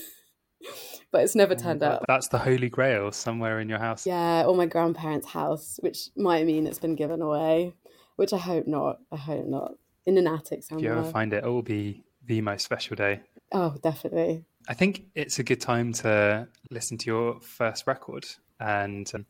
but 1.12 1.24
it's 1.24 1.36
never 1.36 1.54
oh, 1.54 1.58
turned 1.58 1.84
up. 1.84 2.04
That's 2.08 2.28
the 2.30 2.38
holy 2.38 2.70
grail 2.70 3.12
somewhere 3.12 3.60
in 3.60 3.70
your 3.70 3.80
house. 3.80 4.06
Yeah, 4.06 4.44
or 4.46 4.56
my 4.56 4.66
grandparents' 4.66 5.28
house, 5.28 5.80
which 5.82 6.10
might 6.16 6.46
mean 6.46 6.68
it's 6.68 6.80
been 6.80 6.96
given 6.96 7.22
away, 7.22 7.74
which 8.16 8.34
I 8.34 8.38
hope 8.38 8.68
not. 8.68 9.00
I 9.12 9.18
hope 9.18 9.46
not. 9.46 9.74
In 10.06 10.18
an 10.18 10.28
attic 10.28 10.64
somewhere. 10.64 10.92
If 10.92 10.96
you 10.96 11.00
ever 11.00 11.12
find 11.12 11.32
it, 11.34 11.44
it 11.44 11.48
will 11.48 11.62
be 11.62 12.04
the 12.26 12.42
most 12.42 12.64
special 12.64 12.96
day. 12.96 13.22
Oh, 13.52 13.76
definitely. 13.84 14.46
I 14.68 14.74
think 14.74 15.06
it's 15.16 15.40
a 15.40 15.44
good 15.44 15.62
time 15.62 15.94
to 15.94 16.48
listen 16.70 16.98
to 17.00 17.06
your 17.06 17.40
first 17.42 17.88
record 17.88 18.26
and 18.60 19.12
um, 19.14 19.26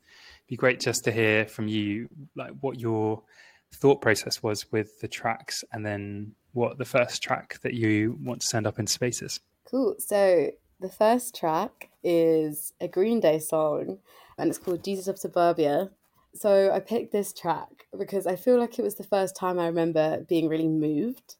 be 0.47 0.55
great 0.55 0.79
just 0.79 1.05
to 1.05 1.11
hear 1.11 1.45
from 1.45 1.67
you 1.67 2.09
like 2.35 2.51
what 2.59 2.79
your 2.79 3.23
thought 3.73 4.01
process 4.01 4.43
was 4.43 4.71
with 4.71 4.99
the 4.99 5.07
tracks 5.07 5.63
and 5.71 5.85
then 5.85 6.33
what 6.53 6.77
the 6.77 6.85
first 6.85 7.23
track 7.23 7.59
that 7.61 7.73
you 7.73 8.17
want 8.21 8.41
to 8.41 8.47
send 8.47 8.67
up 8.67 8.79
in 8.79 8.87
spaces. 8.87 9.39
Cool. 9.69 9.95
So 9.99 10.51
the 10.79 10.89
first 10.89 11.35
track 11.35 11.89
is 12.03 12.73
a 12.81 12.87
Green 12.87 13.19
Day 13.19 13.39
song 13.39 13.99
and 14.37 14.49
it's 14.49 14.59
called 14.59 14.83
Jesus 14.83 15.07
of 15.07 15.17
Suburbia. 15.17 15.91
So 16.33 16.71
I 16.73 16.79
picked 16.79 17.11
this 17.11 17.33
track 17.33 17.87
because 17.97 18.27
I 18.27 18.35
feel 18.35 18.57
like 18.57 18.79
it 18.79 18.83
was 18.83 18.95
the 18.95 19.03
first 19.03 19.35
time 19.35 19.59
I 19.59 19.67
remember 19.67 20.25
being 20.27 20.47
really 20.47 20.67
moved 20.67 21.35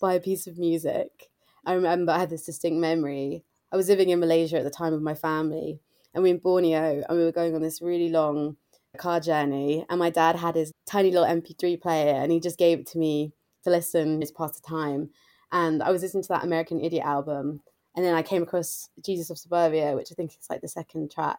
by 0.00 0.14
a 0.14 0.20
piece 0.20 0.46
of 0.46 0.58
music. 0.58 1.30
I 1.64 1.74
remember 1.74 2.12
I 2.12 2.20
had 2.20 2.30
this 2.30 2.46
distinct 2.46 2.80
memory. 2.80 3.44
I 3.70 3.76
was 3.76 3.88
living 3.88 4.08
in 4.08 4.20
Malaysia 4.20 4.58
at 4.58 4.64
the 4.64 4.70
time 4.70 4.92
with 4.92 5.02
my 5.02 5.14
family 5.14 5.80
and 6.14 6.22
we 6.22 6.30
were 6.30 6.36
in 6.36 6.40
Borneo 6.40 7.04
and 7.08 7.18
we 7.18 7.24
were 7.24 7.32
going 7.32 7.54
on 7.54 7.62
this 7.62 7.82
really 7.82 8.08
long 8.08 8.56
car 8.98 9.20
journey 9.20 9.84
and 9.88 9.98
my 9.98 10.10
dad 10.10 10.36
had 10.36 10.54
his 10.54 10.72
tiny 10.86 11.10
little 11.10 11.26
mp3 11.26 11.80
player 11.80 12.14
and 12.14 12.32
he 12.32 12.40
just 12.40 12.58
gave 12.58 12.80
it 12.80 12.86
to 12.86 12.98
me 12.98 13.32
to 13.64 13.70
listen 13.70 14.20
just 14.20 14.36
past 14.36 14.62
the 14.62 14.68
time 14.68 15.10
and 15.52 15.82
i 15.82 15.90
was 15.90 16.02
listening 16.02 16.22
to 16.22 16.28
that 16.28 16.44
american 16.44 16.80
idiot 16.80 17.04
album 17.04 17.60
and 17.96 18.04
then 18.04 18.14
i 18.14 18.22
came 18.22 18.42
across 18.42 18.88
jesus 19.04 19.30
of 19.30 19.38
suburbia 19.38 19.94
which 19.94 20.12
i 20.12 20.14
think 20.14 20.30
is 20.30 20.50
like 20.50 20.60
the 20.60 20.68
second 20.68 21.10
track. 21.10 21.38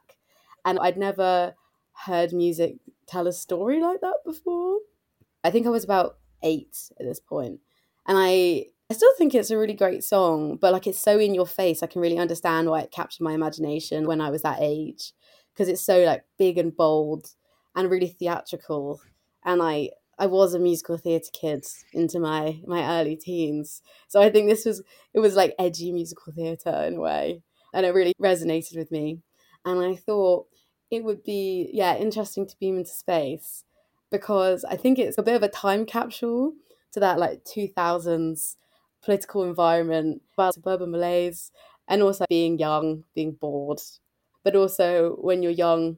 And 0.66 0.80
i'd 0.80 0.98
never 0.98 1.54
heard 2.06 2.34
music 2.34 2.76
tell 3.08 3.28
a 3.28 3.34
story 3.34 3.82
like 3.82 4.02
that 4.02 4.18
before. 4.26 4.80
I 5.44 5.52
think 5.52 5.66
i 5.68 5.70
was 5.70 5.84
about 5.84 6.18
eight 6.44 6.78
at 7.00 7.06
this 7.06 7.20
point 7.20 7.60
and 8.08 8.18
i 8.18 8.66
i 8.90 8.94
still 8.94 9.14
think 9.18 9.34
it's 9.34 9.52
a 9.52 9.58
really 9.58 9.74
great 9.74 10.04
song 10.04 10.58
but 10.58 10.74
like 10.74 10.88
it's 10.88 11.02
so 11.02 11.20
in 11.20 11.34
your 11.34 11.46
face 11.46 11.84
i 11.84 11.88
can 11.88 12.02
really 12.02 12.18
understand 12.18 12.70
why 12.70 12.82
it 12.82 12.92
captured 12.92 13.24
my 13.24 13.34
imagination 13.34 14.08
when 14.08 14.22
i 14.22 14.30
was 14.30 14.42
that 14.42 14.60
age 14.62 15.14
because 15.54 15.68
it's 15.68 15.82
so 15.82 16.04
like 16.04 16.24
big 16.38 16.58
and 16.58 16.76
bold 16.76 17.32
and 17.80 17.90
really 17.90 18.10
theatrical. 18.10 19.02
And 19.44 19.62
I 19.64 19.92
I 20.18 20.28
was 20.28 20.54
a 20.54 20.60
musical 20.60 20.98
theatre 20.98 21.32
kid 21.34 21.66
into 21.94 22.20
my 22.20 22.60
my 22.68 23.00
early 23.00 23.16
teens, 23.16 23.82
so 24.10 24.22
I 24.22 24.30
think 24.30 24.50
this 24.50 24.66
was 24.66 24.84
it 25.14 25.20
was 25.20 25.36
like 25.36 25.56
edgy 25.58 25.92
musical 25.94 26.34
theatre 26.34 26.84
in 26.88 26.96
a 26.96 27.00
way, 27.00 27.42
and 27.74 27.86
it 27.86 27.94
really 27.94 28.14
resonated 28.22 28.76
with 28.78 28.92
me. 28.92 29.20
And 29.66 29.80
I 29.82 29.96
thought 29.96 30.48
it 30.92 31.04
would 31.06 31.24
be 31.24 31.70
yeah 31.74 31.96
interesting 31.96 32.46
to 32.48 32.56
beam 32.60 32.78
into 32.78 32.92
space 32.92 33.64
because 34.12 34.66
I 34.66 34.76
think 34.76 35.00
it's 35.00 35.18
a 35.18 35.24
bit 35.24 35.36
of 35.36 35.44
a 35.44 35.50
time 35.50 35.86
capsule 35.86 36.54
to 36.92 37.00
that 37.00 37.18
like 37.20 37.46
two 37.46 37.68
thousands 37.68 38.58
political 39.02 39.44
environment 39.44 40.22
about 40.34 40.56
suburban 40.56 40.92
malaise 40.92 41.52
and 41.88 42.04
also 42.04 42.26
being 42.28 42.60
young, 42.60 43.06
being 43.16 43.32
bored, 43.32 43.80
but 44.44 44.56
also 44.56 45.16
when 45.22 45.42
you're 45.42 45.52
young 45.54 45.98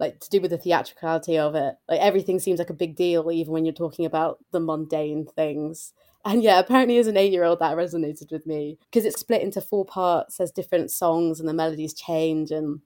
like 0.00 0.18
to 0.20 0.30
do 0.30 0.40
with 0.40 0.50
the 0.50 0.58
theatricality 0.58 1.38
of 1.38 1.54
it. 1.54 1.76
Like 1.88 2.00
everything 2.00 2.40
seems 2.40 2.58
like 2.58 2.70
a 2.70 2.74
big 2.74 2.96
deal, 2.96 3.30
even 3.30 3.52
when 3.52 3.64
you're 3.66 3.74
talking 3.74 4.06
about 4.06 4.38
the 4.50 4.58
mundane 4.58 5.26
things. 5.26 5.92
And 6.24 6.42
yeah, 6.42 6.58
apparently 6.58 6.98
as 6.98 7.06
an 7.06 7.16
eight 7.16 7.32
year 7.32 7.44
old, 7.44 7.60
that 7.60 7.76
resonated 7.76 8.32
with 8.32 8.46
me 8.46 8.78
because 8.90 9.04
it's 9.04 9.20
split 9.20 9.42
into 9.42 9.60
four 9.60 9.84
parts. 9.84 10.38
There's 10.38 10.50
different 10.50 10.90
songs 10.90 11.38
and 11.38 11.48
the 11.48 11.54
melodies 11.54 11.94
change. 11.94 12.50
And 12.50 12.80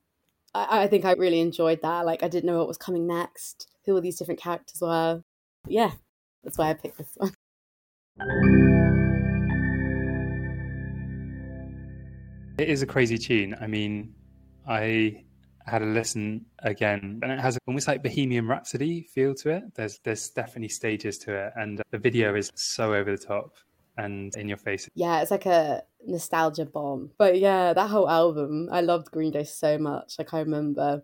I, 0.53 0.83
I 0.83 0.87
think 0.87 1.05
I 1.05 1.13
really 1.13 1.39
enjoyed 1.39 1.81
that. 1.81 2.05
Like 2.05 2.21
I 2.21 2.27
didn't 2.27 2.45
know 2.45 2.59
what 2.59 2.67
was 2.67 2.77
coming 2.77 3.07
next, 3.07 3.67
who 3.85 3.93
all 3.93 4.01
these 4.01 4.17
different 4.17 4.41
characters 4.41 4.81
were. 4.81 5.23
Yeah, 5.67 5.91
that's 6.43 6.57
why 6.57 6.69
I 6.69 6.73
picked 6.73 6.97
this 6.97 7.17
one. 7.17 7.33
It 12.57 12.69
is 12.69 12.81
a 12.81 12.85
crazy 12.85 13.17
tune. 13.17 13.55
I 13.59 13.67
mean, 13.67 14.15
I 14.65 15.24
had 15.65 15.81
a 15.81 15.85
listen 15.85 16.45
again, 16.59 17.19
and 17.23 17.31
it 17.31 17.39
has 17.39 17.57
almost 17.67 17.87
like 17.87 18.03
Bohemian 18.03 18.47
Rhapsody 18.47 19.07
feel 19.13 19.33
to 19.35 19.49
it. 19.49 19.63
There's 19.75 19.99
there's 20.03 20.29
definitely 20.29 20.69
stages 20.69 21.17
to 21.19 21.33
it, 21.33 21.53
and 21.55 21.81
the 21.91 21.97
video 21.97 22.35
is 22.35 22.51
so 22.55 22.93
over 22.93 23.11
the 23.11 23.23
top 23.23 23.55
and 23.97 24.35
in 24.35 24.47
your 24.47 24.57
face. 24.57 24.87
Yeah, 24.93 25.21
it's 25.21 25.31
like 25.31 25.45
a 25.45 25.83
nostalgia 26.05 26.65
bomb. 26.65 27.11
But 27.17 27.39
yeah, 27.39 27.73
that 27.73 27.89
whole 27.89 28.09
album, 28.09 28.69
I 28.71 28.81
loved 28.81 29.11
Green 29.11 29.31
Day 29.31 29.43
so 29.43 29.77
much. 29.77 30.15
Like 30.19 30.33
I 30.33 30.39
remember, 30.39 31.03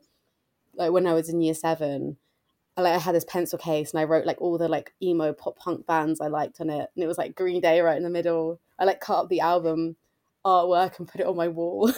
like 0.76 0.92
when 0.92 1.08
I 1.08 1.14
was 1.14 1.30
in 1.30 1.42
year 1.42 1.56
seven, 1.56 2.18
I, 2.78 2.82
like 2.82 2.96
I 2.96 3.00
had 3.00 3.16
this 3.16 3.26
pencil 3.26 3.58
case 3.58 3.92
and 3.92 4.00
I 4.00 4.04
wrote 4.04 4.26
like 4.26 4.42
all 4.42 4.58
the 4.58 4.68
like 4.68 4.94
emo 5.02 5.34
pop 5.34 5.58
punk 5.58 5.88
bands 5.88 6.22
I 6.22 6.28
liked 6.28 6.62
on 6.62 6.70
it, 6.70 6.90
and 6.96 7.04
it 7.04 7.08
was 7.08 7.18
like 7.18 7.36
Green 7.36 7.62
Day 7.62 7.82
right 7.82 7.98
in 7.98 8.04
the 8.04 8.10
middle. 8.10 8.60
I 8.78 8.86
like 8.86 9.00
cut 9.00 9.24
up 9.24 9.30
the 9.30 9.40
album 9.40 9.96
artwork 10.46 11.00
and 11.00 11.08
put 11.08 11.22
it 11.22 11.28
on 11.28 11.36
my 11.36 11.48
wall. 11.48 11.92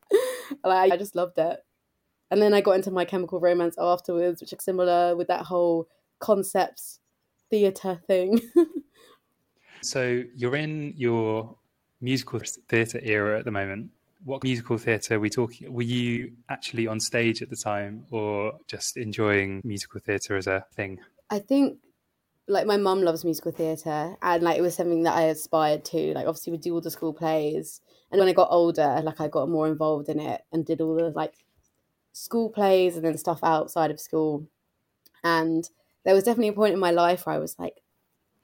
like 0.64 0.92
I 0.92 0.96
just 0.96 1.16
loved 1.16 1.38
it 1.38 1.60
and 2.30 2.42
then 2.42 2.54
I 2.54 2.60
got 2.60 2.72
into 2.72 2.90
my 2.90 3.04
chemical 3.04 3.40
romance 3.40 3.76
afterwards, 3.78 4.40
which 4.40 4.52
is 4.52 4.58
similar 4.62 5.16
with 5.16 5.28
that 5.28 5.42
whole 5.46 5.88
concepts 6.18 7.00
theatre 7.50 8.00
thing. 8.06 8.40
so 9.80 10.22
you're 10.34 10.56
in 10.56 10.94
your 10.96 11.56
musical 12.00 12.40
theatre 12.68 13.00
era 13.02 13.38
at 13.38 13.44
the 13.44 13.50
moment. 13.50 13.90
What 14.24 14.42
musical 14.42 14.76
theatre 14.76 15.16
are 15.16 15.20
we 15.20 15.30
talking? 15.30 15.72
Were 15.72 15.82
you 15.82 16.32
actually 16.48 16.86
on 16.86 16.98
stage 16.98 17.42
at 17.42 17.50
the 17.50 17.56
time, 17.56 18.06
or 18.10 18.54
just 18.66 18.96
enjoying 18.96 19.60
musical 19.64 20.00
theatre 20.00 20.36
as 20.36 20.46
a 20.48 20.64
thing? 20.74 20.98
I 21.30 21.38
think 21.38 21.78
like 22.48 22.66
my 22.66 22.76
mum 22.76 23.02
loves 23.02 23.24
musical 23.24 23.50
theatre 23.50 24.16
and 24.22 24.42
like 24.42 24.56
it 24.56 24.62
was 24.62 24.74
something 24.74 25.02
that 25.02 25.16
I 25.16 25.22
aspired 25.22 25.84
to. 25.86 26.12
Like 26.14 26.26
obviously 26.26 26.52
we 26.52 26.58
do 26.58 26.74
all 26.74 26.80
the 26.80 26.90
school 26.90 27.12
plays. 27.12 27.80
And 28.10 28.20
when 28.20 28.28
I 28.28 28.32
got 28.32 28.48
older, 28.50 29.00
like 29.02 29.20
I 29.20 29.28
got 29.28 29.48
more 29.48 29.66
involved 29.66 30.08
in 30.08 30.20
it 30.20 30.42
and 30.52 30.64
did 30.64 30.80
all 30.80 30.94
the 30.94 31.10
like 31.10 31.34
school 32.16 32.48
plays 32.48 32.96
and 32.96 33.04
then 33.04 33.18
stuff 33.18 33.40
outside 33.42 33.90
of 33.90 34.00
school. 34.00 34.48
And 35.22 35.68
there 36.04 36.14
was 36.14 36.24
definitely 36.24 36.48
a 36.48 36.54
point 36.54 36.72
in 36.72 36.80
my 36.80 36.90
life 36.90 37.26
where 37.26 37.34
I 37.34 37.38
was 37.38 37.58
like, 37.58 37.82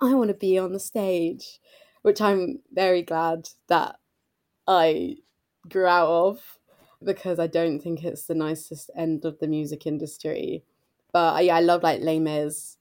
I 0.00 0.12
want 0.14 0.28
to 0.28 0.34
be 0.34 0.58
on 0.58 0.72
the 0.72 0.78
stage, 0.78 1.58
which 2.02 2.20
I'm 2.20 2.60
very 2.70 3.02
glad 3.02 3.48
that 3.68 3.96
I 4.68 5.16
grew 5.68 5.86
out 5.86 6.08
of 6.08 6.58
because 7.02 7.38
I 7.38 7.46
don't 7.46 7.80
think 7.80 8.04
it's 8.04 8.26
the 8.26 8.34
nicest 8.34 8.90
end 8.94 9.24
of 9.24 9.38
the 9.38 9.48
music 9.48 9.86
industry. 9.86 10.64
But 11.10 11.36
uh, 11.36 11.38
yeah, 11.40 11.56
I 11.56 11.60
love 11.60 11.82
like 11.82 12.02
Les 12.02 12.18
Mis. 12.18 12.76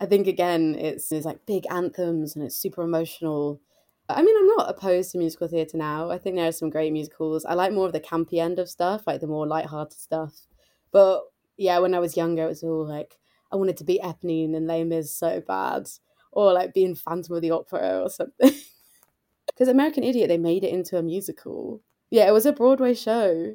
I 0.00 0.06
think 0.06 0.26
again, 0.26 0.74
it's, 0.74 1.12
it's 1.12 1.24
like 1.24 1.46
big 1.46 1.66
anthems 1.70 2.34
and 2.34 2.44
it's 2.44 2.56
super 2.56 2.82
emotional 2.82 3.60
I 4.08 4.22
mean, 4.22 4.36
I'm 4.36 4.46
not 4.56 4.70
opposed 4.70 5.12
to 5.12 5.18
musical 5.18 5.48
theatre 5.48 5.76
now. 5.76 6.10
I 6.10 6.18
think 6.18 6.36
there 6.36 6.48
are 6.48 6.52
some 6.52 6.70
great 6.70 6.92
musicals. 6.92 7.44
I 7.44 7.54
like 7.54 7.72
more 7.72 7.86
of 7.86 7.92
the 7.92 8.00
campy 8.00 8.38
end 8.38 8.58
of 8.58 8.68
stuff, 8.68 9.02
like 9.06 9.20
the 9.20 9.26
more 9.26 9.46
light-hearted 9.46 9.98
stuff. 9.98 10.46
But 10.92 11.22
yeah, 11.56 11.78
when 11.78 11.94
I 11.94 11.98
was 11.98 12.16
younger, 12.16 12.44
it 12.44 12.48
was 12.48 12.62
all 12.62 12.86
like, 12.86 13.18
I 13.52 13.56
wanted 13.56 13.76
to 13.78 13.84
be 13.84 14.00
Eponine 14.02 14.54
and 14.56 14.66
Les 14.66 14.84
Mis 14.84 15.14
so 15.14 15.40
bad, 15.40 15.88
or 16.30 16.52
like 16.52 16.74
being 16.74 16.94
Phantom 16.94 17.36
of 17.36 17.42
the 17.42 17.50
Opera 17.50 18.02
or 18.02 18.10
something. 18.10 18.52
Because 19.46 19.68
American 19.68 20.04
Idiot, 20.04 20.28
they 20.28 20.36
made 20.36 20.64
it 20.64 20.72
into 20.72 20.98
a 20.98 21.02
musical. 21.02 21.80
Yeah, 22.10 22.28
it 22.28 22.32
was 22.32 22.44
a 22.44 22.52
Broadway 22.52 22.92
show. 22.92 23.54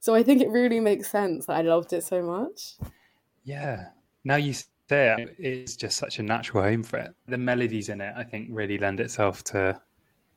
So 0.00 0.14
I 0.14 0.22
think 0.22 0.40
it 0.40 0.48
really 0.48 0.80
makes 0.80 1.10
sense 1.10 1.44
that 1.44 1.56
I 1.56 1.60
loved 1.60 1.92
it 1.92 2.04
so 2.04 2.22
much. 2.22 2.76
Yeah. 3.42 3.88
Now 4.24 4.36
you 4.36 4.54
say 4.94 5.26
it's 5.38 5.76
just 5.76 5.96
such 5.96 6.18
a 6.18 6.22
natural 6.22 6.62
home 6.62 6.82
for 6.82 6.98
it. 6.98 7.14
The 7.26 7.38
melodies 7.38 7.88
in 7.88 8.00
it, 8.00 8.14
I 8.16 8.24
think, 8.24 8.48
really 8.50 8.78
lend 8.78 9.00
itself 9.00 9.44
to 9.44 9.80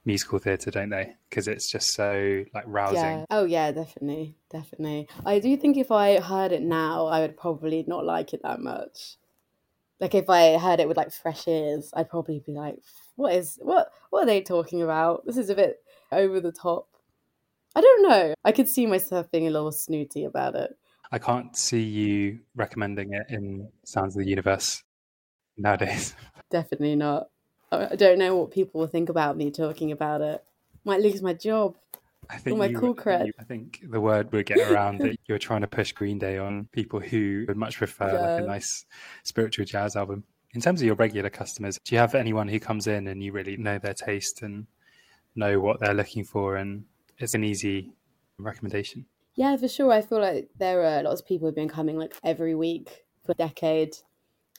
musical 0.05 0.39
theatre, 0.39 0.71
don't 0.71 0.89
they? 0.89 1.15
Because 1.29 1.47
it's 1.47 1.69
just 1.69 1.93
so 1.93 2.43
like 2.53 2.63
rousing. 2.67 3.19
Yeah. 3.19 3.25
Oh 3.29 3.45
yeah, 3.45 3.71
definitely, 3.71 4.35
definitely. 4.49 5.07
I 5.25 5.39
do 5.39 5.55
think 5.57 5.77
if 5.77 5.91
I 5.91 6.19
heard 6.19 6.51
it 6.51 6.61
now, 6.61 7.07
I 7.07 7.19
would 7.19 7.37
probably 7.37 7.83
not 7.87 8.05
like 8.05 8.33
it 8.33 8.41
that 8.43 8.61
much. 8.61 9.17
Like 9.99 10.15
if 10.15 10.29
I 10.29 10.57
heard 10.57 10.79
it 10.79 10.87
with 10.87 10.97
like 10.97 11.11
fresh 11.11 11.47
ears, 11.47 11.91
I'd 11.93 12.09
probably 12.09 12.39
be 12.45 12.53
like, 12.53 12.77
"What 13.15 13.33
is 13.33 13.59
what? 13.61 13.89
What 14.09 14.23
are 14.23 14.27
they 14.27 14.41
talking 14.41 14.81
about? 14.81 15.25
This 15.25 15.37
is 15.37 15.49
a 15.49 15.55
bit 15.55 15.77
over 16.11 16.39
the 16.39 16.51
top." 16.51 16.87
I 17.75 17.81
don't 17.81 18.09
know. 18.09 18.33
I 18.43 18.51
could 18.53 18.67
see 18.67 18.87
myself 18.87 19.29
being 19.31 19.47
a 19.47 19.51
little 19.51 19.71
snooty 19.71 20.23
about 20.23 20.55
it. 20.55 20.75
I 21.11 21.19
can't 21.19 21.55
see 21.55 21.81
you 21.81 22.39
recommending 22.55 23.13
it 23.13 23.27
in 23.29 23.69
Sounds 23.83 24.15
of 24.15 24.23
the 24.23 24.29
Universe 24.29 24.83
nowadays. 25.57 26.13
Definitely 26.51 26.95
not. 26.95 27.29
I 27.71 27.95
don't 27.95 28.19
know 28.19 28.35
what 28.35 28.51
people 28.51 28.79
will 28.81 28.87
think 28.87 29.09
about 29.09 29.37
me 29.37 29.51
talking 29.51 29.91
about 29.91 30.21
it. 30.21 30.43
Might 30.85 31.01
lose 31.01 31.21
my 31.21 31.33
job. 31.33 31.75
I 32.29 32.37
think 32.37 32.57
my 32.57 32.67
you, 32.67 32.79
cool 32.79 32.95
cred. 32.95 33.29
I 33.39 33.43
think 33.43 33.83
the 33.89 34.01
word 34.01 34.31
would 34.31 34.45
get 34.45 34.71
around 34.71 34.99
that 34.99 35.17
you're 35.27 35.37
trying 35.37 35.61
to 35.61 35.67
push 35.67 35.91
Green 35.91 36.19
Day 36.19 36.37
on 36.37 36.67
people 36.71 36.99
who 36.99 37.45
would 37.47 37.57
much 37.57 37.77
prefer 37.77 38.11
Yeah. 38.13 38.19
like 38.19 38.43
a 38.43 38.45
nice 38.45 38.85
spiritual 39.23 39.65
jazz 39.65 39.95
album. 39.95 40.23
In 40.53 40.61
terms 40.61 40.81
of 40.81 40.85
your 40.85 40.95
regular 40.95 41.29
customers, 41.29 41.77
do 41.83 41.95
you 41.95 41.99
have 41.99 42.15
anyone 42.15 42.47
who 42.47 42.59
comes 42.59 42.87
in 42.87 43.07
and 43.07 43.21
you 43.23 43.31
really 43.31 43.57
know 43.57 43.77
their 43.77 43.93
taste 43.93 44.41
and 44.41 44.67
know 45.35 45.59
what 45.59 45.79
they're 45.79 45.93
looking 45.93 46.23
for, 46.23 46.55
and 46.55 46.85
it's 47.17 47.33
an 47.33 47.43
easy 47.43 47.93
recommendation? 48.37 49.05
Yeah, 49.37 49.55
for 49.55 49.67
sure. 49.67 49.91
I 49.91 50.01
feel 50.01 50.19
like 50.19 50.49
there 50.57 50.83
are 50.83 51.03
lots 51.03 51.21
of 51.21 51.27
people 51.27 51.47
who've 51.47 51.55
been 51.55 51.69
coming 51.69 51.95
like 51.95 52.15
every 52.23 52.55
week 52.55 53.05
for 53.23 53.33
a 53.33 53.35
decade. 53.35 53.95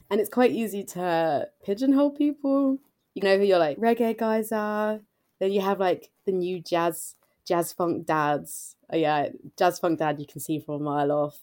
And 0.08 0.20
it's 0.20 0.30
quite 0.30 0.52
easy 0.52 0.84
to 0.84 1.48
pigeonhole 1.64 2.12
people. 2.12 2.78
You 3.14 3.22
know 3.22 3.36
who 3.36 3.44
your 3.44 3.58
like 3.58 3.76
reggae 3.78 4.16
guys 4.16 4.52
are. 4.52 5.00
Then 5.40 5.50
you 5.50 5.60
have 5.62 5.80
like 5.80 6.10
the 6.26 6.32
new 6.32 6.60
jazz 6.60 7.16
jazz 7.44 7.72
funk 7.72 8.06
dads. 8.06 8.76
Oh 8.90 8.96
yeah, 8.96 9.30
jazz 9.58 9.80
funk 9.80 9.98
dad 9.98 10.20
you 10.20 10.26
can 10.26 10.40
see 10.40 10.60
from 10.60 10.76
a 10.76 10.78
mile 10.78 11.10
off. 11.10 11.40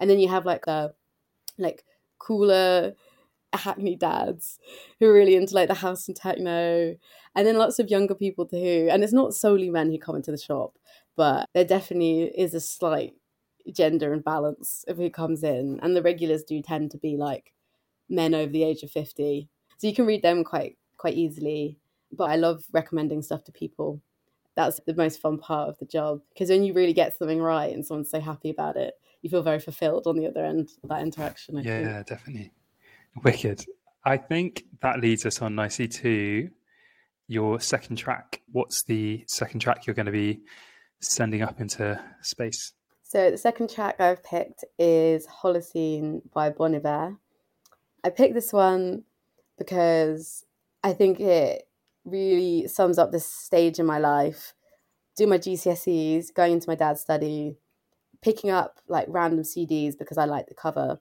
And 0.00 0.08
then 0.08 0.18
you 0.18 0.28
have 0.28 0.46
like 0.46 0.64
the 0.64 0.94
like 1.58 1.84
cooler 2.18 2.94
hackney 3.56 3.96
dads 3.96 4.58
who 5.00 5.06
are 5.06 5.12
really 5.12 5.34
into 5.34 5.54
like 5.54 5.68
the 5.68 5.74
house 5.74 6.06
and 6.06 6.16
techno. 6.16 6.96
And 7.34 7.46
then 7.46 7.56
lots 7.56 7.78
of 7.78 7.88
younger 7.88 8.14
people 8.14 8.46
too. 8.46 8.88
And 8.90 9.02
it's 9.02 9.12
not 9.12 9.34
solely 9.34 9.70
men 9.70 9.90
who 9.90 9.98
come 9.98 10.16
into 10.16 10.30
the 10.30 10.38
shop 10.38 10.78
but 11.18 11.50
there 11.52 11.64
definitely 11.64 12.22
is 12.22 12.54
a 12.54 12.60
slight 12.60 13.12
gender 13.70 14.14
imbalance 14.14 14.84
of 14.88 14.96
who 14.96 15.10
comes 15.10 15.42
in 15.42 15.78
and 15.82 15.94
the 15.94 16.00
regulars 16.00 16.44
do 16.44 16.62
tend 16.62 16.90
to 16.90 16.96
be 16.96 17.18
like 17.18 17.52
men 18.08 18.32
over 18.32 18.50
the 18.50 18.62
age 18.62 18.82
of 18.82 18.90
50 18.90 19.46
so 19.76 19.86
you 19.86 19.94
can 19.94 20.06
read 20.06 20.22
them 20.22 20.42
quite 20.42 20.78
quite 20.96 21.14
easily 21.14 21.76
but 22.10 22.30
i 22.30 22.36
love 22.36 22.64
recommending 22.72 23.20
stuff 23.20 23.44
to 23.44 23.52
people 23.52 24.00
that's 24.54 24.80
the 24.86 24.94
most 24.94 25.20
fun 25.20 25.36
part 25.38 25.68
of 25.68 25.78
the 25.78 25.84
job 25.84 26.22
because 26.32 26.48
when 26.48 26.62
you 26.62 26.72
really 26.72 26.94
get 26.94 27.18
something 27.18 27.42
right 27.42 27.74
and 27.74 27.84
someone's 27.84 28.10
so 28.10 28.20
happy 28.20 28.48
about 28.48 28.76
it 28.76 28.94
you 29.20 29.28
feel 29.28 29.42
very 29.42 29.60
fulfilled 29.60 30.06
on 30.06 30.16
the 30.16 30.26
other 30.26 30.44
end 30.44 30.70
of 30.82 30.88
that 30.88 31.02
interaction 31.02 31.58
I 31.58 31.62
think. 31.62 31.86
Yeah, 31.86 32.02
definitely. 32.04 32.52
Wicked. 33.22 33.64
I 34.04 34.16
think 34.16 34.64
that 34.80 35.00
leads 35.00 35.26
us 35.26 35.42
on 35.42 35.54
nicely 35.54 35.88
to 35.88 36.48
your 37.26 37.60
second 37.60 37.96
track. 37.96 38.40
What's 38.52 38.82
the 38.82 39.24
second 39.26 39.60
track 39.60 39.86
you're 39.86 39.94
going 39.94 40.06
to 40.06 40.12
be 40.12 40.40
sending 41.00 41.42
up 41.42 41.60
into 41.60 42.00
space? 42.22 42.72
So 43.02 43.30
the 43.30 43.38
second 43.38 43.70
track 43.70 44.00
I've 44.00 44.22
picked 44.22 44.64
is 44.78 45.26
Holocene 45.26 46.20
by 46.32 46.50
Bon 46.50 46.74
Iver. 46.74 47.16
I 48.04 48.10
picked 48.10 48.34
this 48.34 48.52
one 48.52 49.04
because 49.58 50.44
I 50.84 50.92
think 50.92 51.20
it 51.20 51.68
really 52.04 52.68
sums 52.68 52.98
up 52.98 53.10
this 53.10 53.26
stage 53.26 53.78
in 53.78 53.86
my 53.86 53.98
life. 53.98 54.54
Do 55.16 55.26
my 55.26 55.38
GCSEs, 55.38 56.32
going 56.32 56.52
into 56.52 56.68
my 56.68 56.74
dad's 56.74 57.00
study, 57.00 57.56
picking 58.22 58.50
up 58.50 58.78
like 58.88 59.06
random 59.08 59.42
CDs 59.42 59.98
because 59.98 60.18
I 60.18 60.24
like 60.24 60.46
the 60.46 60.54
cover. 60.54 61.00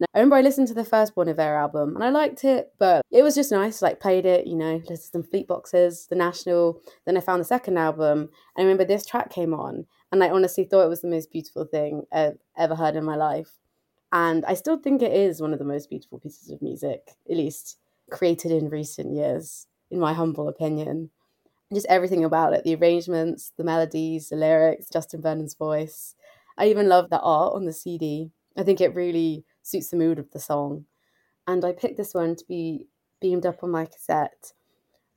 Now, 0.00 0.06
I 0.14 0.18
remember 0.18 0.36
I 0.36 0.42
listened 0.42 0.68
to 0.68 0.74
the 0.74 0.84
first 0.84 1.14
Bon 1.14 1.28
Iver 1.28 1.56
album 1.56 1.96
and 1.96 2.04
I 2.04 2.10
liked 2.10 2.44
it, 2.44 2.72
but 2.78 3.04
it 3.10 3.22
was 3.22 3.34
just 3.34 3.50
nice. 3.50 3.82
Like 3.82 4.00
played 4.00 4.26
it, 4.26 4.46
you 4.46 4.54
know, 4.54 4.76
listened 4.88 4.98
to 4.98 5.06
some 5.12 5.22
Fleet 5.24 5.48
Foxes, 5.48 6.06
The 6.08 6.14
National. 6.14 6.80
Then 7.04 7.16
I 7.16 7.20
found 7.20 7.40
the 7.40 7.44
second 7.44 7.78
album 7.78 8.20
and 8.20 8.28
I 8.58 8.62
remember 8.62 8.84
this 8.84 9.04
track 9.04 9.30
came 9.30 9.52
on 9.52 9.86
and 10.12 10.22
I 10.22 10.30
honestly 10.30 10.64
thought 10.64 10.84
it 10.84 10.88
was 10.88 11.00
the 11.00 11.08
most 11.08 11.32
beautiful 11.32 11.64
thing 11.64 12.04
I've 12.12 12.38
ever 12.56 12.76
heard 12.76 12.94
in 12.94 13.04
my 13.04 13.16
life. 13.16 13.50
And 14.12 14.44
I 14.46 14.54
still 14.54 14.78
think 14.78 15.02
it 15.02 15.12
is 15.12 15.40
one 15.40 15.52
of 15.52 15.58
the 15.58 15.64
most 15.64 15.90
beautiful 15.90 16.18
pieces 16.18 16.50
of 16.50 16.62
music, 16.62 17.10
at 17.28 17.36
least 17.36 17.76
created 18.10 18.52
in 18.52 18.70
recent 18.70 19.12
years, 19.12 19.66
in 19.90 19.98
my 19.98 20.14
humble 20.14 20.48
opinion. 20.48 21.10
Just 21.72 21.86
everything 21.90 22.24
about 22.24 22.54
it 22.54 22.64
the 22.64 22.74
arrangements, 22.76 23.52
the 23.56 23.64
melodies, 23.64 24.30
the 24.30 24.36
lyrics, 24.36 24.88
Justin 24.88 25.20
Vernon's 25.20 25.54
voice. 25.54 26.14
I 26.56 26.68
even 26.68 26.88
love 26.88 27.10
the 27.10 27.20
art 27.20 27.54
on 27.54 27.66
the 27.66 27.72
CD. 27.72 28.30
I 28.56 28.62
think 28.62 28.80
it 28.80 28.94
really 28.94 29.44
suits 29.68 29.90
the 29.90 29.96
mood 29.96 30.18
of 30.18 30.30
the 30.30 30.40
song. 30.40 30.84
And 31.46 31.64
I 31.64 31.72
picked 31.72 31.96
this 31.96 32.14
one 32.14 32.36
to 32.36 32.44
be 32.46 32.86
beamed 33.20 33.46
up 33.46 33.62
on 33.62 33.70
my 33.70 33.86
cassette 33.86 34.52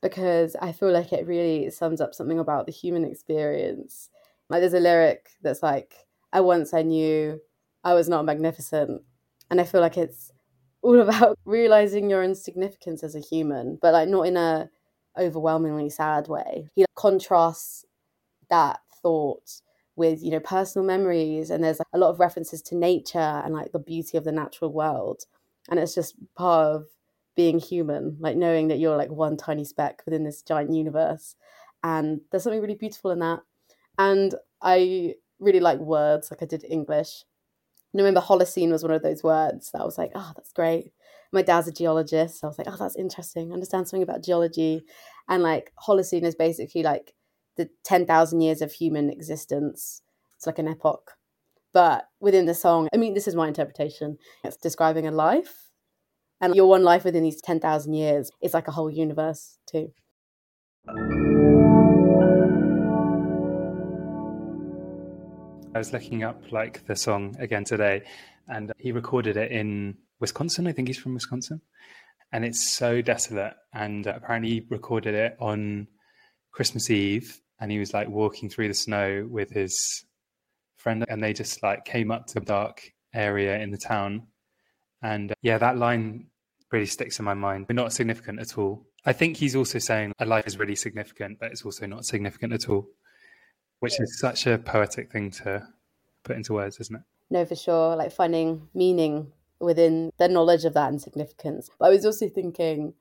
because 0.02 0.56
I 0.62 0.72
feel 0.72 0.92
like 0.92 1.14
it 1.14 1.28
really 1.28 1.70
sums 1.70 2.02
up 2.02 2.16
something 2.16 2.40
about 2.40 2.66
the 2.66 2.72
human 2.72 3.06
experience. 3.06 4.10
Like 4.50 4.62
there's 4.62 4.74
a 4.74 4.80
lyric 4.80 5.30
that's 5.42 5.62
like, 5.62 5.94
I 6.34 6.42
once 6.42 6.74
I 6.74 6.82
knew 6.82 7.40
I 7.84 7.94
was 7.94 8.10
not 8.10 8.26
magnificent. 8.26 9.02
And 9.50 9.62
I 9.62 9.64
feel 9.64 9.82
like 9.82 9.98
it's 9.98 10.32
all 10.82 11.00
about 11.08 11.38
realizing 11.46 12.10
your 12.10 12.24
insignificance 12.24 13.04
as 13.04 13.16
a 13.16 13.20
human, 13.20 13.78
but 13.82 13.94
like 13.94 14.10
not 14.10 14.24
in 14.24 14.38
a 14.38 14.70
overwhelmingly 15.18 15.90
sad 15.90 16.28
way. 16.28 16.70
He 16.76 16.86
contrasts 16.96 17.86
that 18.50 18.80
thought 19.02 19.62
with, 20.02 20.24
you 20.24 20.32
know, 20.32 20.40
personal 20.40 20.84
memories 20.84 21.52
and 21.52 21.64
there's 21.64 21.78
like 21.78 21.88
a 21.94 22.00
lot 22.00 22.10
of 22.10 22.20
references 22.20 22.60
to 22.64 22.76
nature 22.76 23.20
and 23.20 23.54
like 23.54 23.72
the 23.72 23.78
beauty 23.80 24.18
of 24.18 24.24
the 24.24 24.32
natural 24.32 24.74
world. 24.74 25.26
And 25.70 25.80
it's 25.80 25.94
just 25.94 26.16
part 26.36 26.76
of 26.76 26.86
being 27.36 27.60
human, 27.60 28.18
like 28.20 28.36
knowing 28.36 28.68
that 28.70 28.80
you're 28.80 28.98
like 28.98 29.12
one 29.12 29.38
tiny 29.38 29.64
speck 29.64 30.02
within 30.06 30.24
this 30.24 30.42
giant 30.42 30.74
universe. 30.74 31.36
And 31.84 32.22
there's 32.32 32.42
something 32.42 32.62
really 32.62 32.74
beautiful 32.74 33.12
in 33.12 33.20
that. 33.20 33.42
And 34.00 34.34
I 34.64 35.14
really 35.40 35.60
like 35.60 35.78
words, 35.78 36.32
like 36.32 36.42
I 36.42 36.48
did 36.48 36.66
English. 36.68 37.24
And 37.94 38.02
I 38.02 38.04
remember 38.04 38.26
Holocene 38.26 38.72
was 38.72 38.82
one 38.82 38.94
of 38.94 39.04
those 39.04 39.24
words 39.24 39.70
that 39.72 39.82
I 39.82 39.86
was 39.86 40.00
like, 40.00 40.14
oh, 40.16 40.32
that's 40.36 40.52
great. 40.52 40.94
My 41.32 41.44
dad's 41.44 41.68
a 41.68 41.72
geologist. 41.72 42.40
So 42.40 42.48
I 42.48 42.50
was 42.50 42.58
like, 42.58 42.68
oh, 42.68 42.78
that's 42.78 42.96
interesting. 42.96 43.52
I 43.52 43.54
understand 43.54 43.88
something 43.88 44.04
about 44.04 44.24
geology. 44.24 44.82
And 45.30 45.44
like 45.44 45.72
Holocene 45.88 46.24
is 46.24 46.36
basically 46.36 46.82
like 46.82 47.14
the 47.58 47.70
10,000 47.84 48.42
years 48.42 48.62
of 48.62 48.72
human 48.74 49.10
existence. 49.10 50.02
It's 50.36 50.48
like 50.48 50.60
an 50.60 50.68
epoch. 50.68 51.18
But 51.74 52.10
within 52.20 52.46
the 52.46 52.54
song, 52.54 52.90
I 52.94 52.98
mean, 52.98 53.14
this 53.14 53.28
is 53.28 53.36
my 53.36 53.48
interpretation. 53.48 54.18
It's 54.44 54.58
describing 54.58 55.08
a 55.08 55.12
life. 55.12 55.70
And 56.42 56.56
your 56.56 56.68
one 56.68 56.84
life 56.84 57.04
within 57.06 57.24
these 57.24 57.40
10,000 57.42 57.94
years 57.94 58.32
is 58.42 58.54
like 58.54 58.68
a 58.68 58.72
whole 58.72 58.90
universe, 58.90 59.60
too. 59.68 59.94
I 65.74 65.78
was 65.78 65.94
looking 65.94 66.24
up 66.24 66.52
like 66.52 66.86
the 66.88 66.96
song 66.96 67.36
again 67.40 67.64
today, 67.64 68.04
and 68.48 68.74
he 68.78 68.92
recorded 68.92 69.38
it 69.38 69.52
in 69.52 69.98
Wisconsin. 70.20 70.68
I 70.68 70.74
think 70.74 70.88
he's 70.90 70.98
from 70.98 71.14
Wisconsin, 71.14 71.62
and 72.34 72.44
it's 72.44 72.70
so 72.70 73.02
desolate. 73.02 73.54
And 73.74 74.08
apparently, 74.08 74.50
he 74.50 74.66
recorded 74.70 75.14
it 75.14 75.38
on 75.40 75.88
Christmas 76.52 76.90
Eve, 76.90 77.42
and 77.60 77.72
he 77.72 77.80
was 77.80 77.94
like 77.94 78.10
walking 78.10 78.50
through 78.50 78.68
the 78.68 78.74
snow 78.74 79.28
with 79.30 79.52
his 79.52 80.06
friend, 80.78 81.06
and 81.08 81.24
they 81.24 81.34
just 81.34 81.64
like 81.64 81.86
came 81.86 82.12
up 82.12 82.28
to 82.28 82.40
a 82.40 82.46
dark 82.46 82.82
area 83.14 83.60
in 83.60 83.72
the 83.72 83.78
town. 83.78 84.28
And 85.02 85.32
uh, 85.32 85.36
yeah, 85.42 85.58
that 85.58 85.78
line 85.78 86.28
really 86.72 86.86
sticks 86.86 87.20
in 87.20 87.26
my 87.26 87.34
mind. 87.34 87.68
Not 87.70 87.94
significant 87.94 88.40
at 88.40 88.58
all. 88.58 88.86
I 89.06 89.14
think 89.14 89.38
he's 89.38 89.56
also 89.56 89.80
saying 89.80 90.14
a 90.20 90.26
life 90.26 90.46
is 90.48 90.60
really 90.60 90.76
significant, 90.76 91.40
but 91.40 91.52
it's 91.52 91.64
also 91.64 91.88
not 91.88 92.06
significant 92.06 92.54
at 92.54 92.70
all, 92.70 92.88
which 93.80 94.00
is 94.00 94.20
such 94.20 94.46
a 94.48 94.58
poetic 94.58 95.12
thing 95.12 95.32
to 95.32 95.68
put 96.24 96.36
into 96.36 96.54
words, 96.54 96.80
isn't 96.80 96.96
it? 96.96 97.02
No, 97.30 97.46
for 97.46 97.56
sure. 97.56 97.96
Like 97.96 98.12
finding 98.12 98.68
meaning 98.74 99.32
within 99.60 100.12
the 100.18 100.28
knowledge 100.28 100.66
of 100.66 100.74
that 100.74 100.92
insignificance. 100.92 101.70
But 101.80 101.88
I 101.88 101.90
was 101.90 102.06
also 102.06 102.28
thinking, 102.28 102.94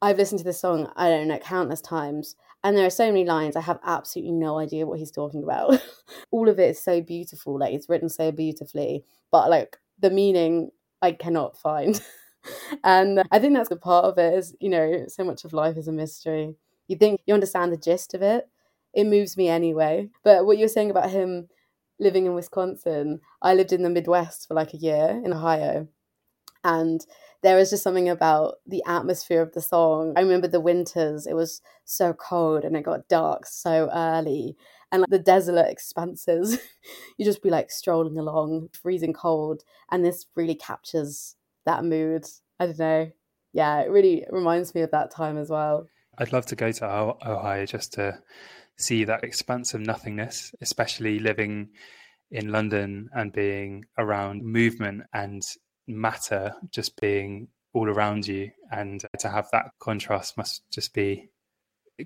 I've 0.00 0.18
listened 0.18 0.38
to 0.38 0.44
this 0.44 0.60
song, 0.60 0.90
I 0.96 1.08
don't 1.08 1.28
know, 1.28 1.38
countless 1.38 1.80
times, 1.80 2.36
and 2.64 2.76
there 2.76 2.86
are 2.86 2.90
so 2.90 3.06
many 3.06 3.24
lines 3.26 3.56
I 3.56 3.60
have 3.60 3.78
absolutely 3.84 4.32
no 4.32 4.58
idea 4.58 4.86
what 4.86 4.98
he's 4.98 5.10
talking 5.10 5.42
about. 5.44 5.80
All 6.30 6.48
of 6.48 6.58
it 6.58 6.70
is 6.70 6.82
so 6.82 7.02
beautiful, 7.02 7.58
like 7.58 7.74
it's 7.74 7.88
written 7.88 8.08
so 8.08 8.32
beautifully, 8.32 9.04
but 9.30 9.50
like 9.50 9.76
the 10.00 10.10
meaning 10.10 10.70
I 11.02 11.12
cannot 11.12 11.58
find. 11.58 12.00
and 12.84 13.22
I 13.30 13.38
think 13.38 13.54
that's 13.54 13.70
a 13.70 13.76
part 13.76 14.06
of 14.06 14.18
it 14.18 14.34
is, 14.34 14.56
you 14.60 14.70
know, 14.70 15.04
so 15.08 15.24
much 15.24 15.44
of 15.44 15.52
life 15.52 15.76
is 15.76 15.88
a 15.88 15.92
mystery. 15.92 16.56
You 16.88 16.96
think 16.96 17.20
you 17.26 17.34
understand 17.34 17.70
the 17.70 17.76
gist 17.76 18.14
of 18.14 18.22
it. 18.22 18.48
It 18.94 19.04
moves 19.04 19.36
me 19.36 19.48
anyway. 19.48 20.08
But 20.22 20.46
what 20.46 20.56
you're 20.56 20.68
saying 20.68 20.90
about 20.90 21.10
him 21.10 21.48
living 22.00 22.24
in 22.24 22.34
Wisconsin, 22.34 23.20
I 23.42 23.54
lived 23.54 23.72
in 23.72 23.82
the 23.82 23.90
Midwest 23.90 24.48
for 24.48 24.54
like 24.54 24.72
a 24.72 24.78
year 24.78 25.20
in 25.22 25.32
Ohio. 25.34 25.88
And 26.64 27.04
there 27.42 27.56
was 27.56 27.70
just 27.70 27.82
something 27.82 28.08
about 28.08 28.54
the 28.66 28.82
atmosphere 28.86 29.42
of 29.42 29.52
the 29.52 29.60
song. 29.60 30.14
I 30.16 30.20
remember 30.20 30.48
the 30.48 30.60
winters, 30.60 31.26
it 31.26 31.34
was 31.34 31.60
so 31.84 32.14
cold 32.14 32.64
and 32.64 32.74
it 32.74 32.82
got 32.82 33.06
dark 33.06 33.46
so 33.46 33.90
early. 33.92 34.56
And 34.90 35.02
like 35.02 35.10
the 35.10 35.18
desolate 35.18 35.70
expanses, 35.70 36.58
you 37.18 37.24
just 37.24 37.42
be 37.42 37.50
like 37.50 37.70
strolling 37.70 38.18
along, 38.18 38.70
freezing 38.80 39.12
cold. 39.12 39.62
And 39.90 40.02
this 40.02 40.26
really 40.34 40.54
captures 40.54 41.36
that 41.66 41.84
mood. 41.84 42.24
I 42.58 42.66
don't 42.66 42.78
know. 42.78 43.10
Yeah, 43.52 43.80
it 43.80 43.90
really 43.90 44.24
reminds 44.30 44.74
me 44.74 44.80
of 44.80 44.90
that 44.92 45.10
time 45.10 45.36
as 45.36 45.50
well. 45.50 45.88
I'd 46.16 46.32
love 46.32 46.46
to 46.46 46.56
go 46.56 46.72
to 46.72 47.16
Ohio 47.26 47.66
just 47.66 47.92
to 47.94 48.18
see 48.76 49.04
that 49.04 49.22
expanse 49.22 49.74
of 49.74 49.80
nothingness, 49.80 50.54
especially 50.60 51.18
living 51.18 51.68
in 52.30 52.50
London 52.50 53.08
and 53.12 53.32
being 53.32 53.84
around 53.98 54.42
movement 54.42 55.02
and 55.12 55.42
matter 55.86 56.54
just 56.70 57.00
being 57.00 57.48
all 57.72 57.88
around 57.88 58.26
you 58.26 58.50
and 58.70 59.04
to 59.18 59.28
have 59.28 59.48
that 59.52 59.72
contrast 59.78 60.36
must 60.36 60.62
just 60.70 60.94
be 60.94 61.28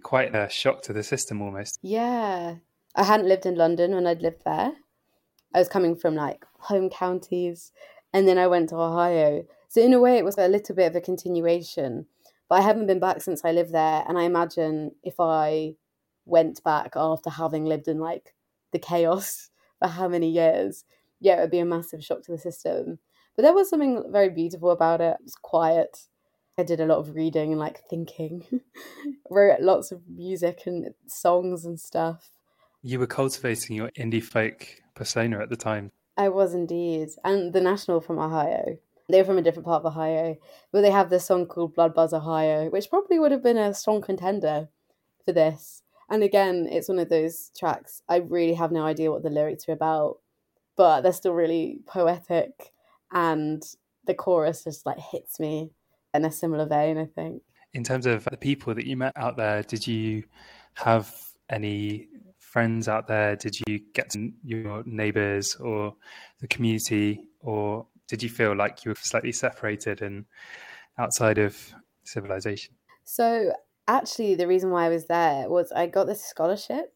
quite 0.03 0.35
a 0.35 0.49
shock 0.49 0.83
to 0.83 0.93
the 0.93 1.03
system 1.03 1.41
almost. 1.43 1.79
Yeah. 1.83 2.57
I 2.95 3.05
hadn't 3.05 3.29
lived 3.29 3.47
in 3.47 3.55
london 3.55 3.95
when 3.95 4.07
i'd 4.07 4.23
lived 4.23 4.43
there. 4.45 4.73
I 5.55 5.59
was 5.59 5.69
coming 5.69 5.95
from 5.95 6.15
like 6.15 6.45
home 6.59 6.91
counties 6.91 7.73
and 8.13 8.27
then 8.27 8.39
i 8.39 8.47
went 8.47 8.71
to 8.71 8.77
ohio. 8.77 9.45
So 9.69 9.83
in 9.83 9.93
a 9.93 10.01
way 10.01 10.17
it 10.19 10.25
was 10.25 10.39
a 10.39 10.49
little 10.49 10.75
bit 10.75 10.87
of 10.87 10.97
a 10.97 11.01
continuation 11.01 12.07
but 12.49 12.57
i 12.57 12.61
haven't 12.63 12.87
been 12.87 13.01
back 13.01 13.21
since 13.21 13.45
i 13.45 13.53
lived 13.53 13.73
there 13.73 14.05
and 14.09 14.19
i 14.19 14.23
imagine 14.23 14.93
if 15.03 15.15
i 15.21 15.75
went 16.25 16.63
back 16.65 16.93
after 16.97 17.31
having 17.31 17.65
lived 17.65 17.89
in 17.89 17.99
like 17.99 18.35
the 18.73 18.79
chaos 18.79 19.51
for 19.79 19.89
how 19.89 20.09
many 20.09 20.31
years 20.31 20.85
yeah 21.21 21.37
it 21.37 21.41
would 21.41 21.51
be 21.51 21.59
a 21.59 21.65
massive 21.65 22.03
shock 22.03 22.23
to 22.23 22.33
the 22.33 22.39
system 22.39 22.99
but 23.39 23.45
there 23.45 23.55
was 23.55 23.71
something 23.71 24.03
very 24.11 24.31
beautiful 24.31 24.73
about 24.73 25.01
it. 25.01 25.17
It 25.21 25.23
was 25.23 25.37
quiet. 25.37 26.09
I 26.59 26.65
did 26.65 26.81
a 26.81 26.87
lot 26.87 26.99
of 26.99 27.15
reading 27.15 27.53
and 27.53 27.61
like 27.61 27.85
thinking. 27.89 28.45
Wrote 29.31 29.61
lots 29.61 29.93
of 29.93 30.01
music 30.09 30.63
and 30.67 30.93
songs 31.07 31.65
and 31.65 31.79
stuff. 31.79 32.33
You 32.83 32.99
were 32.99 33.07
cultivating 33.07 33.77
your 33.77 33.91
indie 33.91 34.25
folk 34.25 34.67
persona 34.97 35.39
at 35.39 35.51
the 35.51 35.57
time. 35.57 35.93
I 36.17 36.31
was 36.31 36.53
indeed. 36.53 37.11
And 37.23 37.53
the 37.53 37.61
National 37.61 38.01
from 38.01 38.19
Ohio. 38.19 38.77
They 39.09 39.19
were 39.23 39.27
from 39.27 39.39
a 39.39 39.43
different 39.43 39.67
part 39.67 39.85
of 39.85 39.93
Ohio. 39.93 40.37
But 40.73 40.81
they 40.81 40.91
have 40.91 41.09
this 41.09 41.25
song 41.25 41.47
called 41.47 41.77
Blood 41.77 41.95
Buzz 41.95 42.13
Ohio, 42.13 42.69
which 42.71 42.91
probably 42.91 43.21
would 43.21 43.31
have 43.31 43.45
been 43.45 43.57
a 43.57 43.73
strong 43.73 44.03
contender 44.03 44.67
for 45.25 45.31
this. 45.31 45.85
And 46.11 46.25
again, 46.25 46.67
it's 46.69 46.89
one 46.89 46.99
of 46.99 47.09
those 47.09 47.53
tracks. 47.57 48.03
I 48.09 48.17
really 48.17 48.55
have 48.55 48.73
no 48.73 48.85
idea 48.85 49.13
what 49.13 49.23
the 49.23 49.31
lyrics 49.31 49.69
are 49.69 49.75
about, 49.75 50.19
but 50.75 51.03
they're 51.03 51.13
still 51.13 51.35
really 51.35 51.79
poetic 51.87 52.73
and 53.13 53.63
the 54.05 54.15
chorus 54.15 54.65
just 54.65 54.87
like 54.87 54.99
hits 54.99 55.39
me 55.39 55.71
in 56.15 56.25
a 56.25 56.33
similar 56.33 56.67
vein, 56.67 56.99
I 56.99 57.07
think. 57.07 57.43
In 57.75 57.85
terms 57.85 58.07
of 58.07 58.25
the 58.25 58.37
people 58.37 58.75
that 58.75 58.87
you 58.87 58.97
met 58.97 59.13
out 59.17 59.37
there, 59.37 59.63
did 59.63 59.87
you 59.87 60.25
have 60.75 61.15
any 61.51 62.09
friends 62.39 62.89
out 62.89 63.07
there? 63.07 63.37
Did 63.37 63.59
you 63.67 63.81
get 63.93 64.11
to 64.11 64.33
your 64.43 64.83
neighbors 64.87 65.55
or 65.57 65.95
the 66.41 66.49
community, 66.49 67.25
or 67.41 67.87
did 68.09 68.23
you 68.23 68.29
feel 68.29 68.57
like 68.57 68.85
you 68.85 68.91
were 68.91 68.97
slightly 68.97 69.33
separated 69.33 70.03
and 70.03 70.25
outside 70.99 71.39
of 71.39 71.57
civilization? 72.05 72.75
So, 73.05 73.53
actually, 73.87 74.35
the 74.35 74.49
reason 74.49 74.71
why 74.71 74.87
I 74.87 74.89
was 74.89 75.07
there 75.07 75.49
was 75.49 75.71
I 75.73 75.87
got 75.87 76.07
this 76.07 76.25
scholarship 76.25 76.95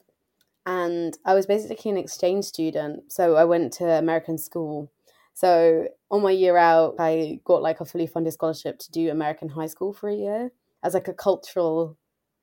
and 0.65 1.17
I 1.25 1.35
was 1.35 1.47
basically 1.47 1.91
an 1.91 1.97
exchange 1.97 2.47
student. 2.47 3.13
So, 3.13 3.37
I 3.37 3.45
went 3.45 3.73
to 3.75 3.85
American 3.85 4.39
school 4.39 4.91
so 5.35 5.89
on 6.11 6.23
my 6.23 6.31
year 6.31 6.57
out, 6.57 6.97
I 6.99 7.41
got 7.45 7.63
like 7.63 7.81
a 7.81 7.85
fully 7.85 8.07
funded 8.07 8.33
scholarship 8.33 8.79
to 8.81 8.91
do 8.91 9.11
American 9.11 9.49
high 9.49 9.67
school 9.67 9.93
for 9.93 10.09
a 10.09 10.15
year 10.15 10.53
as 10.83 10.95
like 10.95 11.09
a 11.09 11.15
cultural 11.15 11.97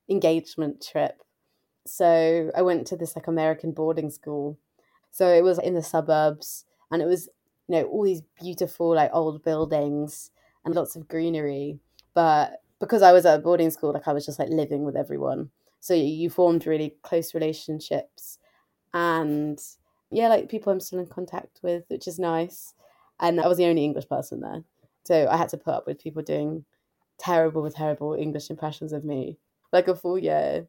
engagement 0.10 0.86
trip. 0.86 1.22
So 1.86 2.52
I 2.56 2.62
went 2.62 2.88
to 2.88 2.98
this 2.98 3.16
like 3.16 3.28
American 3.28 3.72
boarding 3.72 4.10
school. 4.10 4.58
So 5.12 5.28
it 5.28 5.44
was 5.44 5.60
in 5.60 5.76
the 5.76 5.84
suburbs 5.84 6.66
and 6.92 7.02
it 7.02 7.06
was, 7.06 7.30
you 7.68 7.76
know, 7.76 7.84
all 7.84 8.04
these 8.04 8.22
beautiful 8.42 8.96
like 8.96 9.12
old 9.14 9.44
buildings 9.44 10.32
and 10.66 10.76
lots 10.76 10.96
of 10.96 11.08
greenery. 11.08 11.80
But 12.14 12.62
because 12.80 13.02
I 13.02 13.12
was 13.12 13.26
at 13.26 13.40
a 13.40 13.42
boarding 13.42 13.72
school, 13.72 13.94
like 13.94 14.08
I 14.08 14.14
was 14.14 14.26
just 14.26 14.40
like 14.40 14.50
living 14.50 14.84
with 14.84 14.96
everyone. 14.96 15.52
So 15.80 15.94
you 15.94 16.30
formed 16.30 16.66
really 16.66 16.96
close 17.04 17.34
relationships 17.34 18.40
and 18.94 19.60
yeah, 20.12 20.28
like 20.28 20.50
people 20.50 20.74
I'm 20.74 20.80
still 20.80 21.00
in 21.00 21.08
contact 21.08 21.60
with, 21.62 21.84
which 21.88 22.08
is 22.08 22.18
nice 22.18 22.74
and 23.20 23.40
I 23.40 23.48
was 23.48 23.58
the 23.58 23.66
only 23.66 23.84
English 23.84 24.08
person 24.08 24.42
there. 24.42 24.64
So 25.06 25.28
I 25.30 25.38
had 25.38 25.50
to 25.50 25.58
put 25.58 25.74
up 25.74 25.88
with 25.88 26.02
people 26.02 26.22
doing 26.22 26.66
terrible, 27.18 27.70
terrible 27.70 28.14
English 28.14 28.50
impressions 28.50 28.94
of 28.94 29.04
me, 29.04 29.38
like 29.72 29.88
a 29.88 29.96
full 29.96 30.18
year. 30.18 30.68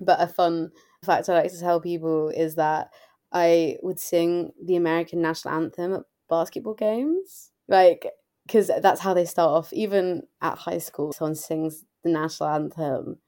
But 0.00 0.20
a 0.20 0.26
fun 0.26 0.70
fact 1.04 1.28
I 1.28 1.34
like 1.34 1.52
to 1.52 1.60
tell 1.60 1.80
people 1.80 2.28
is 2.28 2.56
that 2.56 2.90
I 3.32 3.76
would 3.82 3.98
sing 3.98 4.52
the 4.62 4.76
American 4.76 5.22
national 5.22 5.54
anthem 5.54 5.94
at 5.94 6.02
basketball 6.28 6.74
games, 6.74 7.50
like 7.68 8.06
because 8.46 8.70
that's 8.80 9.00
how 9.00 9.14
they 9.14 9.24
start 9.24 9.50
off. 9.50 9.72
Even 9.72 10.22
at 10.40 10.58
high 10.58 10.78
school, 10.78 11.12
someone 11.12 11.34
sings 11.34 11.84
the 12.04 12.10
national 12.10 12.50
anthem, 12.50 13.18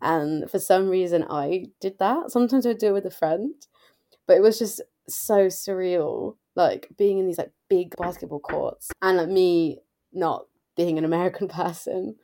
and 0.00 0.50
for 0.50 0.58
some 0.58 0.88
reason, 0.88 1.24
I 1.28 1.66
did 1.80 1.98
that. 1.98 2.30
Sometimes 2.30 2.66
I 2.66 2.70
would 2.70 2.78
do 2.78 2.88
it 2.88 2.92
with 2.92 3.06
a 3.06 3.10
friend, 3.10 3.54
but 4.26 4.36
it 4.36 4.42
was 4.42 4.58
just 4.58 4.80
so 5.08 5.46
surreal 5.46 6.36
like 6.54 6.88
being 6.98 7.18
in 7.18 7.26
these 7.26 7.38
like 7.38 7.52
big 7.68 7.94
basketball 7.96 8.40
courts 8.40 8.90
and 9.02 9.18
like 9.18 9.28
me 9.28 9.78
not 10.12 10.46
being 10.76 10.98
an 10.98 11.04
American 11.04 11.48
person, 11.60 12.16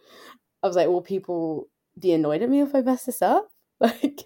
I 0.62 0.66
was 0.66 0.76
like, 0.76 0.88
will 0.88 1.02
people 1.02 1.68
be 1.98 2.12
annoyed 2.12 2.42
at 2.42 2.50
me 2.50 2.61
if 2.61 2.74
I 2.74 2.80
mess 2.83 3.04
this 3.04 3.22
up? 3.22 3.50
Like, 3.80 4.22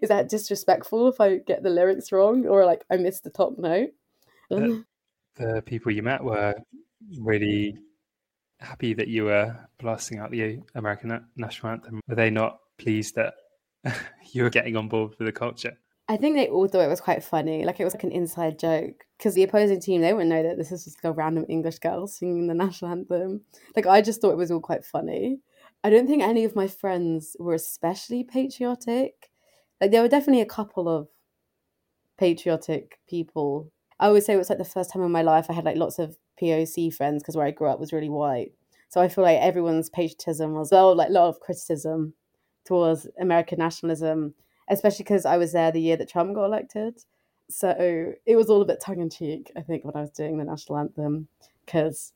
is 0.00 0.08
that 0.08 0.30
disrespectful 0.30 1.08
if 1.08 1.20
I 1.20 1.38
get 1.38 1.62
the 1.62 1.68
lyrics 1.68 2.10
wrong 2.10 2.46
or 2.46 2.64
like 2.64 2.84
I 2.90 2.96
missed 2.96 3.24
the 3.24 3.30
top 3.30 3.58
note? 3.58 3.90
The, 4.48 4.84
the 5.36 5.62
people 5.66 5.92
you 5.92 6.02
met 6.02 6.24
were 6.24 6.54
really 7.18 7.76
happy 8.60 8.94
that 8.94 9.08
you 9.08 9.24
were 9.24 9.56
blasting 9.78 10.20
out 10.20 10.30
the 10.30 10.60
American 10.74 11.22
national 11.36 11.72
anthem. 11.72 12.00
Were 12.08 12.14
they 12.14 12.30
not 12.30 12.60
pleased 12.78 13.16
that 13.16 13.34
you 14.32 14.44
were 14.44 14.50
getting 14.50 14.76
on 14.76 14.88
board 14.88 15.10
with 15.18 15.26
the 15.26 15.32
culture? 15.32 15.76
I 16.08 16.16
think 16.16 16.36
they 16.36 16.48
all 16.48 16.66
thought 16.68 16.84
it 16.84 16.88
was 16.88 17.02
quite 17.02 17.22
funny. 17.22 17.64
Like 17.64 17.78
it 17.80 17.84
was 17.84 17.94
like 17.94 18.04
an 18.04 18.12
inside 18.12 18.58
joke 18.58 19.04
because 19.18 19.34
the 19.34 19.42
opposing 19.42 19.80
team 19.80 20.00
they 20.00 20.14
wouldn't 20.14 20.30
know 20.30 20.42
that 20.42 20.56
this 20.56 20.72
is 20.72 20.84
just 20.84 20.98
a 21.04 21.12
random 21.12 21.44
English 21.48 21.80
girl 21.80 22.06
singing 22.06 22.46
the 22.46 22.54
national 22.54 22.90
anthem. 22.90 23.42
Like 23.76 23.86
I 23.86 24.00
just 24.00 24.20
thought 24.20 24.32
it 24.32 24.38
was 24.38 24.50
all 24.50 24.60
quite 24.60 24.84
funny. 24.84 25.40
I 25.84 25.90
don't 25.90 26.06
think 26.06 26.22
any 26.22 26.44
of 26.44 26.56
my 26.56 26.66
friends 26.66 27.36
were 27.38 27.54
especially 27.54 28.24
patriotic. 28.24 29.30
Like 29.80 29.90
there 29.90 30.00
were 30.02 30.08
definitely 30.08 30.40
a 30.40 30.46
couple 30.46 30.88
of 30.88 31.08
patriotic 32.18 32.98
people. 33.08 33.70
I 34.00 34.10
would 34.10 34.24
say 34.24 34.32
it 34.32 34.38
was 34.38 34.48
like 34.48 34.58
the 34.58 34.64
first 34.64 34.90
time 34.92 35.02
in 35.02 35.12
my 35.12 35.22
life 35.22 35.46
I 35.50 35.52
had 35.52 35.64
like 35.64 35.76
lots 35.76 35.98
of 35.98 36.16
POC 36.40 36.94
friends 36.94 37.22
because 37.22 37.36
where 37.36 37.46
I 37.46 37.50
grew 37.50 37.68
up 37.68 37.80
was 37.80 37.92
really 37.92 38.08
white. 38.08 38.52
So 38.88 39.02
I 39.02 39.08
feel 39.08 39.24
like 39.24 39.38
everyone's 39.40 39.90
patriotism 39.90 40.54
was 40.54 40.70
well 40.70 40.96
like 40.96 41.10
a 41.10 41.12
lot 41.12 41.28
of 41.28 41.40
criticism 41.40 42.14
towards 42.64 43.06
American 43.20 43.58
nationalism 43.58 44.34
especially 44.68 45.04
because 45.04 45.24
I 45.26 45.36
was 45.36 45.52
there 45.52 45.72
the 45.72 45.80
year 45.80 45.96
that 45.96 46.08
Trump 46.08 46.34
got 46.34 46.44
elected. 46.44 46.98
So 47.50 48.14
it 48.26 48.36
was 48.36 48.50
all 48.50 48.62
a 48.62 48.66
bit 48.66 48.80
tongue 48.80 49.00
in 49.00 49.10
cheek, 49.10 49.50
I 49.56 49.62
think, 49.62 49.84
when 49.84 49.96
I 49.96 50.02
was 50.02 50.10
doing 50.10 50.36
the 50.36 50.44
national 50.44 50.78
anthem, 50.78 51.28
because 51.64 52.12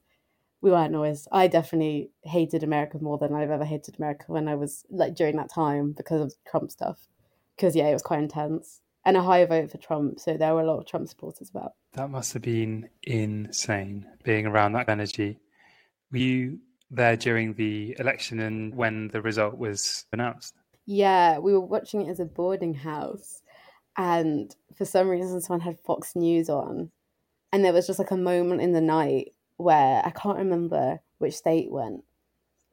we 0.60 0.70
weren't 0.70 0.94
always. 0.94 1.26
I 1.32 1.48
definitely 1.48 2.10
hated 2.22 2.62
America 2.62 2.98
more 3.00 3.18
than 3.18 3.34
I've 3.34 3.50
ever 3.50 3.64
hated 3.64 3.96
America 3.98 4.26
when 4.28 4.46
I 4.46 4.54
was 4.54 4.84
like 4.90 5.14
during 5.14 5.36
that 5.36 5.50
time 5.50 5.92
because 5.92 6.20
of 6.20 6.34
Trump 6.46 6.70
stuff. 6.70 7.08
Because 7.56 7.74
yeah, 7.74 7.88
it 7.88 7.92
was 7.94 8.02
quite 8.02 8.20
intense 8.20 8.82
and 9.04 9.16
a 9.16 9.22
high 9.22 9.44
vote 9.44 9.70
for 9.70 9.78
Trump, 9.78 10.20
so 10.20 10.36
there 10.36 10.54
were 10.54 10.62
a 10.62 10.66
lot 10.66 10.78
of 10.78 10.86
Trump 10.86 11.08
supporters 11.08 11.50
about. 11.50 11.72
That 11.94 12.10
must 12.10 12.32
have 12.32 12.42
been 12.42 12.88
insane 13.02 14.06
being 14.22 14.46
around 14.46 14.72
that 14.72 14.88
energy. 14.88 15.38
Were 16.10 16.18
you 16.18 16.58
there 16.90 17.16
during 17.16 17.54
the 17.54 17.96
election 17.98 18.40
and 18.40 18.74
when 18.74 19.08
the 19.08 19.20
result 19.20 19.56
was 19.56 20.06
announced? 20.12 20.54
Yeah, 20.86 21.38
we 21.38 21.52
were 21.52 21.60
watching 21.60 22.02
it 22.02 22.10
as 22.10 22.20
a 22.20 22.24
boarding 22.24 22.74
house, 22.74 23.42
and 23.96 24.54
for 24.76 24.84
some 24.84 25.08
reason, 25.08 25.40
someone 25.40 25.60
had 25.60 25.80
Fox 25.80 26.16
News 26.16 26.48
on, 26.50 26.90
and 27.52 27.64
there 27.64 27.72
was 27.72 27.86
just 27.86 27.98
like 28.00 28.10
a 28.12 28.16
moment 28.16 28.62
in 28.62 28.72
the 28.72 28.80
night 28.82 29.34
where 29.58 30.02
I 30.04 30.10
can't 30.10 30.38
remember 30.38 31.00
which 31.18 31.34
state 31.36 31.70
went, 31.72 32.04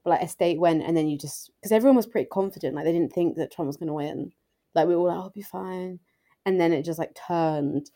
but 0.03 0.11
like 0.11 0.21
a 0.23 0.27
state 0.29 0.59
went, 0.59 0.83
and 0.83 0.97
then 0.97 1.07
you 1.09 1.17
just 1.17 1.51
because 1.61 1.71
everyone 1.73 1.97
was 1.97 2.07
pretty 2.07 2.27
confident, 2.29 2.75
like 2.75 2.85
they 2.85 2.93
didn't 2.93 3.13
think 3.13 3.37
that 3.37 3.51
Trump 3.53 3.67
was 3.67 3.77
going 3.77 3.87
to 3.87 3.93
win, 3.93 4.33
like 4.75 4.87
we 4.87 4.95
were 4.95 5.01
all 5.01 5.07
like, 5.09 5.17
"I'll 5.17 5.29
be 5.31 5.41
fine," 5.43 5.99
and 6.45 6.61
then 6.61 6.73
it 6.73 6.83
just 6.85 6.99
like 6.99 7.15
turned, 7.15 7.91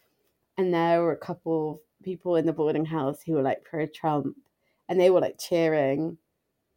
and 0.58 0.74
there 0.74 1.02
were 1.04 1.14
a 1.14 1.18
couple 1.18 1.72
of 2.00 2.06
people 2.06 2.36
in 2.38 2.46
the 2.48 2.54
boarding 2.54 2.86
house 2.86 3.22
who 3.26 3.34
were 3.34 3.42
like 3.44 3.64
pro 3.66 3.88
Trump 3.88 4.38
and 4.90 5.00
they 5.00 5.10
were 5.12 5.22
like 5.22 5.40
cheering. 5.40 6.18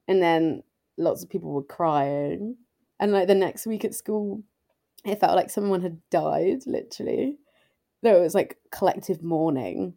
And 0.09 0.23
then 0.23 0.63
lots 0.99 1.23
of 1.23 1.31
people 1.31 1.53
were 1.53 1.63
crying. 1.65 2.57
And 2.99 3.13
like 3.13 3.29
the 3.29 3.35
next 3.35 3.67
week 3.67 3.85
at 3.85 3.95
school, 3.95 4.43
it 5.05 5.21
felt 5.21 5.37
like 5.37 5.51
someone 5.51 5.83
had 5.83 5.99
died, 6.11 6.61
literally. 6.67 7.39
There 8.03 8.21
was 8.21 8.35
like 8.35 8.59
collective 8.71 9.23
mourning. 9.23 9.95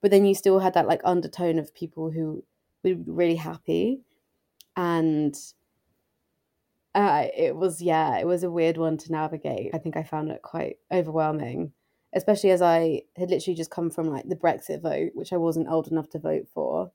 But 0.00 0.10
then 0.10 0.24
you 0.24 0.34
still 0.34 0.60
had 0.60 0.74
that 0.74 0.86
like 0.86 1.00
undertone 1.04 1.58
of 1.58 1.74
people 1.74 2.10
who 2.10 2.44
were 2.84 2.94
really 3.06 3.36
happy. 3.36 4.00
And 4.76 5.36
uh, 6.94 7.26
it 7.36 7.56
was, 7.56 7.82
yeah, 7.82 8.18
it 8.18 8.26
was 8.26 8.42
a 8.42 8.50
weird 8.50 8.76
one 8.76 8.96
to 8.98 9.12
navigate. 9.12 9.74
I 9.74 9.78
think 9.78 9.96
I 9.96 10.02
found 10.02 10.30
it 10.30 10.42
quite 10.42 10.76
overwhelming, 10.92 11.72
especially 12.14 12.50
as 12.50 12.62
I 12.62 13.02
had 13.16 13.30
literally 13.30 13.56
just 13.56 13.70
come 13.70 13.90
from 13.90 14.08
like 14.08 14.28
the 14.28 14.36
Brexit 14.36 14.82
vote, 14.82 15.10
which 15.14 15.32
I 15.32 15.36
wasn't 15.36 15.68
old 15.68 15.88
enough 15.88 16.08
to 16.10 16.18
vote 16.18 16.46
for. 16.52 16.92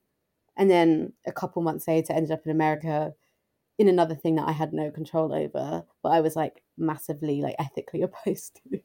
And 0.55 0.69
then 0.69 1.13
a 1.25 1.31
couple 1.31 1.61
months 1.61 1.87
later, 1.87 2.13
ended 2.13 2.31
up 2.31 2.45
in 2.45 2.51
America 2.51 3.13
in 3.77 3.87
another 3.87 4.15
thing 4.15 4.35
that 4.35 4.47
I 4.47 4.51
had 4.51 4.73
no 4.73 4.91
control 4.91 5.33
over, 5.33 5.83
but 6.01 6.09
I 6.09 6.21
was 6.21 6.35
like 6.35 6.63
massively 6.77 7.41
like 7.41 7.55
ethically 7.59 8.01
opposed 8.03 8.61
to. 8.71 8.79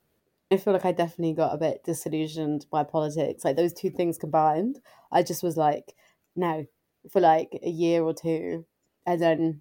I 0.51 0.57
feel 0.57 0.73
like 0.73 0.87
I 0.87 0.93
definitely 0.93 1.35
got 1.35 1.55
a 1.55 1.59
bit 1.59 1.85
disillusioned 1.85 2.67
by 2.71 2.83
politics. 2.85 3.45
Like 3.45 3.57
those 3.57 3.75
two 3.75 3.91
things 3.91 4.17
combined, 4.17 4.81
I 5.13 5.23
just 5.23 5.43
was 5.43 5.59
like, 5.59 5.95
no, 6.35 6.67
for 7.11 7.21
like 7.21 7.59
a 7.63 7.69
year 7.69 8.03
or 8.03 8.15
two. 8.15 8.65
And 9.07 9.21
then 9.21 9.61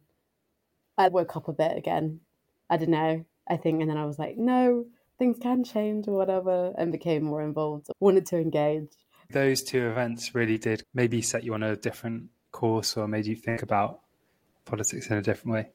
I 0.97 1.09
woke 1.09 1.35
up 1.35 1.49
a 1.49 1.53
bit 1.53 1.77
again. 1.77 2.21
I 2.69 2.77
don't 2.77 2.89
know, 2.89 3.25
I 3.49 3.57
think. 3.57 3.81
And 3.81 3.89
then 3.89 3.97
I 3.97 4.05
was 4.05 4.17
like, 4.17 4.37
no, 4.37 4.85
things 5.19 5.37
can 5.39 5.63
change 5.65 6.07
or 6.07 6.13
whatever, 6.13 6.73
and 6.77 6.91
became 6.91 7.23
more 7.23 7.41
involved, 7.41 7.87
wanted 7.99 8.25
to 8.27 8.37
engage. 8.37 8.91
Those 9.29 9.63
two 9.63 9.89
events 9.89 10.33
really 10.33 10.57
did 10.57 10.83
maybe 10.93 11.21
set 11.21 11.43
you 11.43 11.53
on 11.53 11.63
a 11.63 11.75
different 11.75 12.29
course 12.51 12.95
or 12.95 13.07
made 13.09 13.25
you 13.25 13.35
think 13.35 13.61
about 13.61 13.99
politics 14.67 15.09
in 15.09 15.17
a 15.17 15.21
different 15.21 15.53
way? 15.53 15.69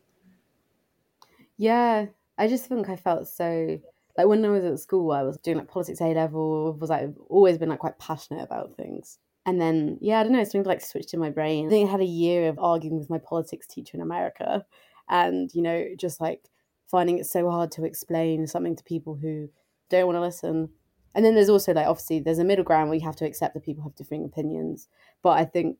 Yeah, 1.57 2.07
I 2.39 2.49
just 2.49 2.67
think 2.67 2.89
I 2.89 2.97
felt 2.97 3.29
so 3.29 3.79
like 4.17 4.27
when 4.27 4.45
I 4.45 4.49
was 4.51 4.65
at 4.65 4.79
school, 4.79 5.13
I 5.13 5.23
was 5.23 5.39
doing 5.39 5.59
like 5.59 5.69
politics 5.69 6.01
A 6.01 6.13
level, 6.15 6.75
was 6.75 6.91
like 6.91 7.11
always 7.29 7.59
been 7.59 7.71
like 7.71 7.79
quite 7.79 7.99
passionate 7.99 8.43
about 8.43 8.77
things. 8.77 9.19
And 9.47 9.61
then 9.61 9.99
yeah, 10.01 10.21
I 10.21 10.23
don't 10.23 10.33
know, 10.33 10.45
something 10.45 10.65
like 10.65 10.81
switched 10.81 11.15
in 11.15 11.21
my 11.21 11.31
brain. 11.31 11.67
I 11.67 11.71
think 11.71 11.89
I 11.89 11.93
had 11.93 12.01
a 12.01 12.05
year 12.05 12.49
of 12.49 12.59
arguing 12.59 12.99
with 12.99 13.11
my 13.11 13.19
politics 13.19 13.67
teacher 13.67 13.97
in 13.97 14.03
America 14.03 14.65
and, 15.09 15.51
you 15.55 15.63
know, 15.63 15.87
just 15.97 16.21
like 16.21 16.49
finding 16.87 17.19
it 17.19 17.27
so 17.27 17.51
hard 17.51 17.71
to 17.73 17.85
explain 17.85 18.47
something 18.47 18.77
to 18.77 18.85
people 18.85 19.15
who 19.15 19.49
don't 19.89 20.07
want 20.07 20.17
to 20.17 20.21
listen. 20.21 20.69
And 21.15 21.25
then 21.25 21.35
there's 21.35 21.49
also 21.49 21.73
like 21.73 21.87
obviously 21.87 22.21
there's 22.21 22.39
a 22.39 22.45
middle 22.45 22.65
ground 22.65 22.91
where 22.91 22.99
you 22.99 23.07
have 23.07 23.17
to 23.17 23.27
accept 23.27 23.55
that 23.55 23.65
people 23.65 23.83
have 23.83 23.95
differing 23.95 24.25
opinions. 24.25 24.89
But 25.23 25.39
I 25.39 25.45
think 25.45 25.79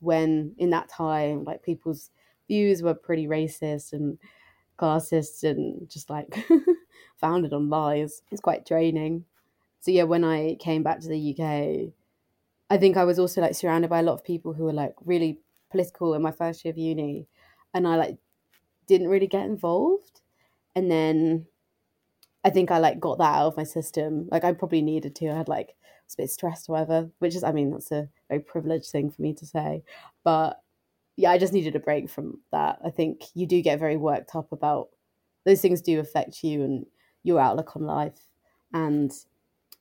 when 0.00 0.54
in 0.58 0.70
that 0.70 0.88
time, 0.88 1.44
like 1.44 1.62
people's 1.62 2.10
views 2.52 2.82
were 2.82 2.92
pretty 2.92 3.26
racist 3.26 3.94
and 3.94 4.18
classist 4.78 5.42
and 5.42 5.88
just 5.88 6.10
like 6.10 6.28
founded 7.16 7.54
on 7.54 7.70
lies. 7.70 8.22
It's 8.30 8.42
quite 8.42 8.66
draining. 8.66 9.24
So 9.80 9.90
yeah, 9.90 10.02
when 10.02 10.22
I 10.22 10.56
came 10.60 10.82
back 10.82 11.00
to 11.00 11.08
the 11.08 11.30
UK, 11.32 11.94
I 12.68 12.76
think 12.76 12.96
I 12.96 13.04
was 13.04 13.18
also 13.18 13.40
like 13.40 13.54
surrounded 13.54 13.88
by 13.88 14.00
a 14.00 14.02
lot 14.02 14.14
of 14.14 14.24
people 14.24 14.52
who 14.52 14.64
were 14.64 14.72
like 14.72 14.94
really 15.04 15.40
political 15.70 16.12
in 16.12 16.20
my 16.20 16.30
first 16.30 16.62
year 16.62 16.72
of 16.72 16.78
uni, 16.78 17.26
and 17.72 17.88
I 17.88 17.96
like 17.96 18.18
didn't 18.86 19.08
really 19.08 19.26
get 19.26 19.46
involved. 19.46 20.20
And 20.76 20.90
then 20.90 21.46
I 22.44 22.50
think 22.50 22.70
I 22.70 22.78
like 22.78 23.00
got 23.00 23.18
that 23.18 23.34
out 23.34 23.46
of 23.46 23.56
my 23.56 23.64
system. 23.64 24.28
Like 24.30 24.44
I 24.44 24.52
probably 24.52 24.82
needed 24.82 25.16
to. 25.16 25.30
I 25.30 25.36
had 25.36 25.48
like 25.48 25.74
was 26.06 26.14
a 26.14 26.22
bit 26.22 26.30
stressed 26.30 26.68
or 26.68 26.72
whatever, 26.72 27.10
which 27.18 27.34
is 27.34 27.44
I 27.44 27.52
mean 27.52 27.70
that's 27.70 27.92
a 27.92 28.08
very 28.28 28.40
privileged 28.40 28.90
thing 28.90 29.10
for 29.10 29.22
me 29.22 29.32
to 29.34 29.46
say, 29.46 29.84
but 30.22 30.60
yeah, 31.16 31.30
I 31.30 31.38
just 31.38 31.52
needed 31.52 31.76
a 31.76 31.80
break 31.80 32.08
from 32.10 32.40
that. 32.52 32.78
I 32.84 32.90
think 32.90 33.24
you 33.34 33.46
do 33.46 33.60
get 33.62 33.78
very 33.78 33.96
worked 33.96 34.34
up 34.34 34.52
about 34.52 34.88
those 35.44 35.60
things 35.60 35.80
do 35.80 36.00
affect 36.00 36.42
you 36.42 36.62
and 36.62 36.86
your 37.22 37.40
outlook 37.40 37.76
on 37.76 37.82
life. 37.82 38.28
And 38.72 39.12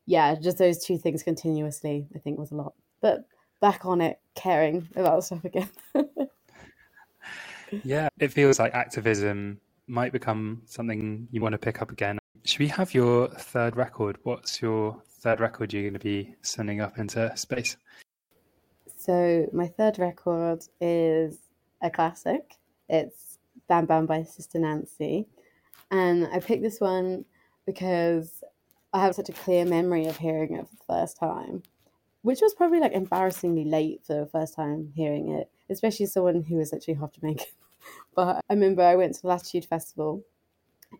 yeah, 0.05 0.35
just 0.35 0.57
those 0.57 0.83
two 0.83 0.97
things 0.97 1.23
continuously, 1.23 2.07
I 2.15 2.19
think 2.19 2.37
was 2.37 2.51
a 2.51 2.55
lot. 2.55 2.73
But 3.01 3.25
back 3.61 3.85
on 3.85 4.01
it, 4.01 4.19
caring 4.35 4.87
about 4.95 5.23
stuff 5.23 5.45
again. 5.45 5.69
yeah, 7.83 8.09
it 8.19 8.33
feels 8.33 8.59
like 8.59 8.73
activism 8.73 9.59
might 9.87 10.11
become 10.11 10.61
something 10.65 11.27
you 11.31 11.41
want 11.41 11.53
to 11.53 11.59
pick 11.59 11.81
up 11.81 11.91
again. 11.91 12.19
Should 12.43 12.59
we 12.59 12.67
have 12.67 12.93
your 12.93 13.27
third 13.27 13.75
record? 13.77 14.17
What's 14.23 14.61
your 14.61 15.01
third 15.19 15.39
record 15.39 15.71
you're 15.71 15.83
going 15.83 15.93
to 15.93 15.99
be 15.99 16.35
sending 16.41 16.81
up 16.81 16.97
into 16.97 17.31
space? 17.37 17.77
So 19.01 19.47
my 19.51 19.65
third 19.65 19.97
record 19.97 20.63
is 20.79 21.39
a 21.81 21.89
classic. 21.89 22.57
It's 22.87 23.39
Bam 23.67 23.87
Bam 23.87 24.05
by 24.05 24.21
Sister 24.21 24.59
Nancy. 24.59 25.25
And 25.89 26.27
I 26.27 26.39
picked 26.39 26.61
this 26.61 26.79
one 26.79 27.25
because 27.65 28.43
I 28.93 29.01
have 29.01 29.15
such 29.15 29.29
a 29.29 29.33
clear 29.33 29.65
memory 29.65 30.05
of 30.05 30.17
hearing 30.17 30.53
it 30.53 30.67
for 30.67 30.75
the 30.75 30.93
first 30.93 31.17
time, 31.17 31.63
which 32.21 32.41
was 32.41 32.53
probably 32.53 32.79
like 32.79 32.91
embarrassingly 32.91 33.65
late 33.65 34.01
for 34.05 34.13
the 34.13 34.27
first 34.27 34.53
time 34.53 34.91
hearing 34.95 35.29
it, 35.29 35.49
especially 35.67 36.05
someone 36.05 36.43
who 36.43 36.57
was 36.57 36.71
actually 36.71 36.93
half 36.93 37.13
Jamaican. 37.13 37.47
but 38.15 38.43
I 38.47 38.53
remember 38.53 38.83
I 38.83 38.97
went 38.97 39.15
to 39.15 39.23
the 39.23 39.29
Latitude 39.29 39.65
Festival 39.65 40.23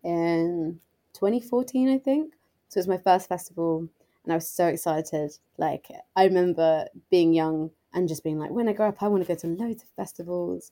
in 0.04 0.80
2014, 1.14 1.88
I 1.88 2.00
think. 2.00 2.34
So 2.70 2.80
it 2.80 2.82
was 2.82 2.88
my 2.88 2.98
first 2.98 3.30
festival 3.30 3.88
and 4.24 4.34
I 4.34 4.38
was 4.38 4.50
so 4.50 4.66
excited. 4.66 5.38
Like 5.60 5.86
I 6.16 6.24
remember 6.24 6.88
being 7.12 7.34
young 7.34 7.70
and 7.94 8.08
just 8.08 8.24
being 8.24 8.40
like, 8.40 8.52
when 8.52 8.68
I 8.68 8.74
grow 8.74 8.88
up, 8.88 9.02
I 9.02 9.08
want 9.08 9.24
to 9.24 9.28
go 9.28 9.36
to 9.36 9.48
loads 9.48 9.84
of 9.84 9.90
festivals. 9.96 10.72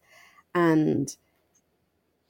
And 0.56 1.16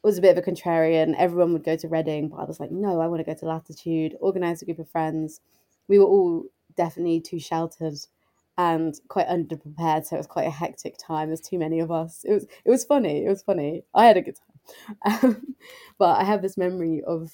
was 0.04 0.18
a 0.18 0.22
bit 0.22 0.38
of 0.38 0.44
a 0.44 0.50
contrarian. 0.50 1.16
Everyone 1.18 1.54
would 1.54 1.64
go 1.64 1.76
to 1.76 1.88
Reading, 1.88 2.30
but 2.30 2.38
I 2.38 2.46
was 2.46 2.60
like, 2.60 2.72
no, 2.72 3.02
I 3.02 3.08
want 3.08 3.20
to 3.20 3.32
go 3.32 3.38
to 3.38 3.46
Latitude, 3.46 4.16
organize 4.20 4.62
a 4.62 4.66
group 4.66 4.80
of 4.80 4.90
friends. 4.90 5.42
We 5.88 6.00
were 6.00 6.06
all 6.06 6.46
definitely 6.76 7.20
too 7.20 7.40
sheltered 7.40 7.96
and 8.58 9.00
quite 9.08 9.28
underprepared, 9.28 10.06
so 10.06 10.16
it 10.16 10.20
was 10.20 10.28
quite 10.28 10.48
a 10.48 10.52
hectic 10.52 10.98
time. 10.98 11.30
There's 11.30 11.42
too 11.42 11.58
many 11.58 11.80
of 11.80 11.92
us. 11.92 12.24
It 12.26 12.34
was 12.34 12.44
it 12.44 12.70
was 12.70 12.86
funny. 12.86 13.26
It 13.26 13.30
was 13.30 13.42
funny. 13.42 13.84
I 13.94 14.06
had 14.06 14.18
a 14.18 14.22
good 14.22 14.36
time. 14.36 15.20
Um, 15.24 15.56
but 15.98 16.20
I 16.20 16.24
have 16.24 16.42
this 16.42 16.58
memory 16.58 17.02
of 17.06 17.34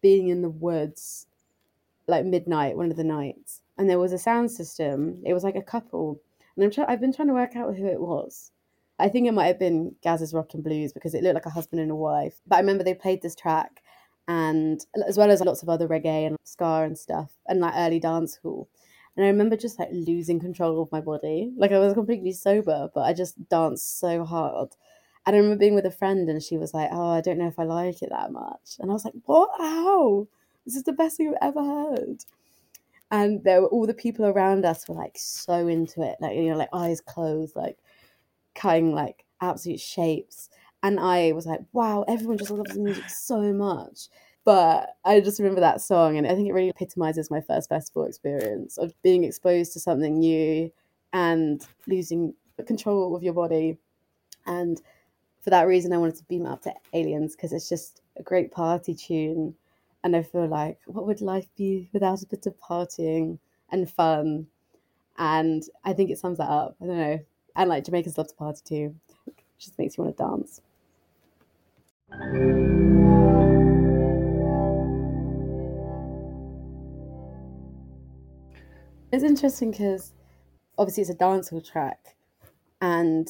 being 0.00 0.28
in 0.28 0.42
the 0.42 0.50
woods 0.50 1.26
like 2.08 2.24
midnight, 2.24 2.76
one 2.76 2.90
of 2.90 2.96
the 2.96 3.04
nights, 3.04 3.62
and 3.78 3.88
there 3.88 3.98
was 3.98 4.12
a 4.12 4.18
sound 4.18 4.50
system. 4.50 5.22
It 5.24 5.34
was 5.34 5.44
like 5.44 5.56
a 5.56 5.62
couple 5.62 6.20
and 6.56 6.64
I'm 6.64 6.70
try- 6.70 6.86
I've 6.88 7.00
been 7.00 7.12
trying 7.12 7.28
to 7.28 7.34
work 7.34 7.56
out 7.56 7.76
who 7.76 7.86
it 7.86 8.00
was. 8.00 8.50
I 8.98 9.08
think 9.08 9.26
it 9.26 9.32
might 9.32 9.46
have 9.46 9.58
been 9.58 9.96
Gaz's 10.02 10.34
Rockin 10.34 10.62
Blues 10.62 10.92
because 10.92 11.14
it 11.14 11.22
looked 11.22 11.34
like 11.34 11.46
a 11.46 11.50
husband 11.50 11.80
and 11.80 11.90
a 11.90 11.96
wife. 11.96 12.40
But 12.46 12.56
I 12.56 12.60
remember 12.60 12.84
they 12.84 12.94
played 12.94 13.22
this 13.22 13.34
track, 13.34 13.82
and 14.28 14.84
as 15.06 15.18
well 15.18 15.30
as 15.30 15.40
lots 15.40 15.62
of 15.62 15.68
other 15.68 15.88
reggae 15.88 16.26
and 16.26 16.36
ska 16.44 16.82
and 16.84 16.96
stuff, 16.98 17.32
and 17.46 17.60
like 17.60 17.74
early 17.76 17.98
dance 18.00 18.36
hall. 18.36 18.68
And 19.16 19.24
I 19.24 19.28
remember 19.28 19.56
just 19.56 19.78
like 19.78 19.88
losing 19.92 20.40
control 20.40 20.80
of 20.80 20.92
my 20.92 21.00
body. 21.00 21.52
Like 21.56 21.72
I 21.72 21.78
was 21.78 21.94
completely 21.94 22.32
sober, 22.32 22.90
but 22.94 23.02
I 23.02 23.12
just 23.12 23.48
danced 23.48 23.98
so 23.98 24.24
hard. 24.24 24.70
And 25.26 25.36
I 25.36 25.38
remember 25.38 25.58
being 25.58 25.74
with 25.74 25.86
a 25.86 25.90
friend, 25.90 26.28
and 26.28 26.42
she 26.42 26.56
was 26.56 26.74
like, 26.74 26.90
"Oh, 26.92 27.10
I 27.10 27.20
don't 27.20 27.38
know 27.38 27.46
if 27.48 27.58
I 27.58 27.64
like 27.64 28.02
it 28.02 28.10
that 28.10 28.32
much." 28.32 28.76
And 28.78 28.90
I 28.90 28.94
was 28.94 29.04
like, 29.04 29.14
"What? 29.26 29.50
How? 29.58 30.28
This 30.64 30.76
is 30.76 30.84
the 30.84 30.92
best 30.92 31.16
thing 31.16 31.28
I've 31.28 31.48
ever 31.56 31.62
heard." 31.64 32.24
And 33.12 33.44
there 33.44 33.60
were 33.60 33.68
all 33.68 33.86
the 33.86 33.94
people 33.94 34.24
around 34.24 34.64
us 34.64 34.88
were 34.88 34.94
like 34.94 35.16
so 35.16 35.68
into 35.68 36.02
it 36.02 36.16
like 36.20 36.34
you 36.34 36.50
know 36.50 36.56
like 36.56 36.70
eyes 36.72 37.00
closed 37.00 37.54
like 37.54 37.78
cutting 38.54 38.92
like 38.92 39.24
absolute 39.40 39.80
shapes. 39.80 40.48
And 40.82 40.98
i 40.98 41.30
was 41.32 41.46
like 41.46 41.60
wow 41.72 42.04
everyone 42.08 42.38
just 42.38 42.50
loves 42.50 42.74
the 42.74 42.80
music 42.80 43.08
so 43.08 43.52
much. 43.52 44.08
But 44.44 44.96
i 45.04 45.20
just 45.20 45.38
remember 45.38 45.60
that 45.60 45.80
song 45.80 46.16
and 46.16 46.26
i 46.26 46.34
think 46.34 46.48
it 46.48 46.52
really 46.52 46.70
epitomizes 46.70 47.30
my 47.30 47.40
first 47.40 47.68
festival 47.68 48.04
experience 48.04 48.78
of 48.78 48.94
being 49.02 49.22
exposed 49.22 49.72
to 49.74 49.80
something 49.80 50.18
new 50.18 50.72
and 51.12 51.64
losing 51.86 52.34
control 52.66 53.14
of 53.14 53.22
your 53.22 53.34
body. 53.34 53.76
And 54.46 54.80
for 55.40 55.50
that 55.50 55.66
reason 55.66 55.92
i 55.92 55.98
wanted 55.98 56.16
to 56.16 56.24
beam 56.24 56.46
up 56.46 56.62
to 56.62 56.72
aliens 56.94 57.36
because 57.36 57.52
it's 57.52 57.68
just 57.68 58.00
a 58.16 58.22
great 58.22 58.50
party 58.50 58.94
tune 58.94 59.54
and 60.04 60.16
I 60.16 60.22
feel 60.22 60.46
like, 60.46 60.78
what 60.86 61.06
would 61.06 61.20
life 61.20 61.48
be 61.56 61.88
without 61.92 62.22
a 62.22 62.26
bit 62.26 62.46
of 62.46 62.58
partying 62.58 63.38
and 63.70 63.90
fun? 63.90 64.46
And 65.18 65.62
I 65.84 65.92
think 65.92 66.10
it 66.10 66.18
sums 66.18 66.38
that 66.38 66.48
up. 66.48 66.76
I 66.80 66.86
don't 66.86 66.98
know. 66.98 67.20
And 67.56 67.68
like 67.68 67.84
Jamaicans 67.84 68.18
love 68.18 68.28
to 68.28 68.34
party 68.34 68.60
too. 68.64 68.94
It 69.26 69.34
just 69.58 69.78
makes 69.78 69.96
you 69.96 70.04
want 70.04 70.16
to 70.16 70.22
dance. 70.24 70.60
It's 79.12 79.24
interesting 79.24 79.70
because 79.70 80.14
obviously 80.78 81.02
it's 81.02 81.10
a 81.10 81.14
dancehall 81.14 81.70
track, 81.70 82.16
and 82.80 83.28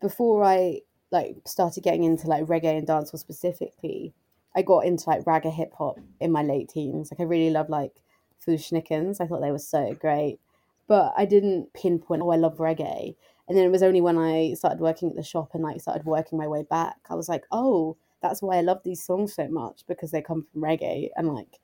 before 0.00 0.42
I 0.42 0.80
like 1.12 1.36
started 1.46 1.84
getting 1.84 2.02
into 2.02 2.26
like 2.26 2.46
reggae 2.46 2.78
and 2.78 2.86
dancehall 2.86 3.20
specifically, 3.20 4.12
I 4.56 4.62
got 4.62 4.84
into 4.86 5.08
like 5.08 5.24
ragga 5.24 5.50
hip 5.50 5.72
hop 5.76 5.98
in 6.20 6.30
my 6.32 6.42
late 6.42 6.68
teens. 6.68 7.10
Like 7.10 7.20
I 7.20 7.24
really 7.24 7.50
love 7.50 7.68
like 7.70 8.02
Fu-Schnickens. 8.38 9.20
I 9.20 9.26
thought 9.26 9.40
they 9.40 9.50
were 9.52 9.58
so 9.58 9.94
great. 9.94 10.38
but 10.86 11.14
I 11.16 11.24
didn't 11.24 11.72
pinpoint, 11.72 12.22
oh, 12.22 12.30
I 12.30 12.36
love 12.36 12.58
reggae. 12.58 13.14
And 13.48 13.56
then 13.56 13.64
it 13.64 13.70
was 13.70 13.82
only 13.82 14.00
when 14.00 14.18
I 14.18 14.54
started 14.54 14.80
working 14.80 15.10
at 15.10 15.16
the 15.16 15.22
shop 15.22 15.50
and 15.54 15.62
like 15.62 15.80
started 15.80 16.04
working 16.04 16.38
my 16.38 16.46
way 16.46 16.62
back, 16.64 16.96
I 17.08 17.14
was 17.14 17.28
like, 17.28 17.44
oh, 17.50 17.96
that's 18.20 18.42
why 18.42 18.56
I 18.58 18.60
love 18.60 18.82
these 18.84 19.02
songs 19.04 19.34
so 19.34 19.48
much 19.48 19.84
because 19.88 20.10
they 20.10 20.22
come 20.22 20.46
from 20.50 20.62
reggae 20.62 21.08
and 21.16 21.34
like 21.34 21.58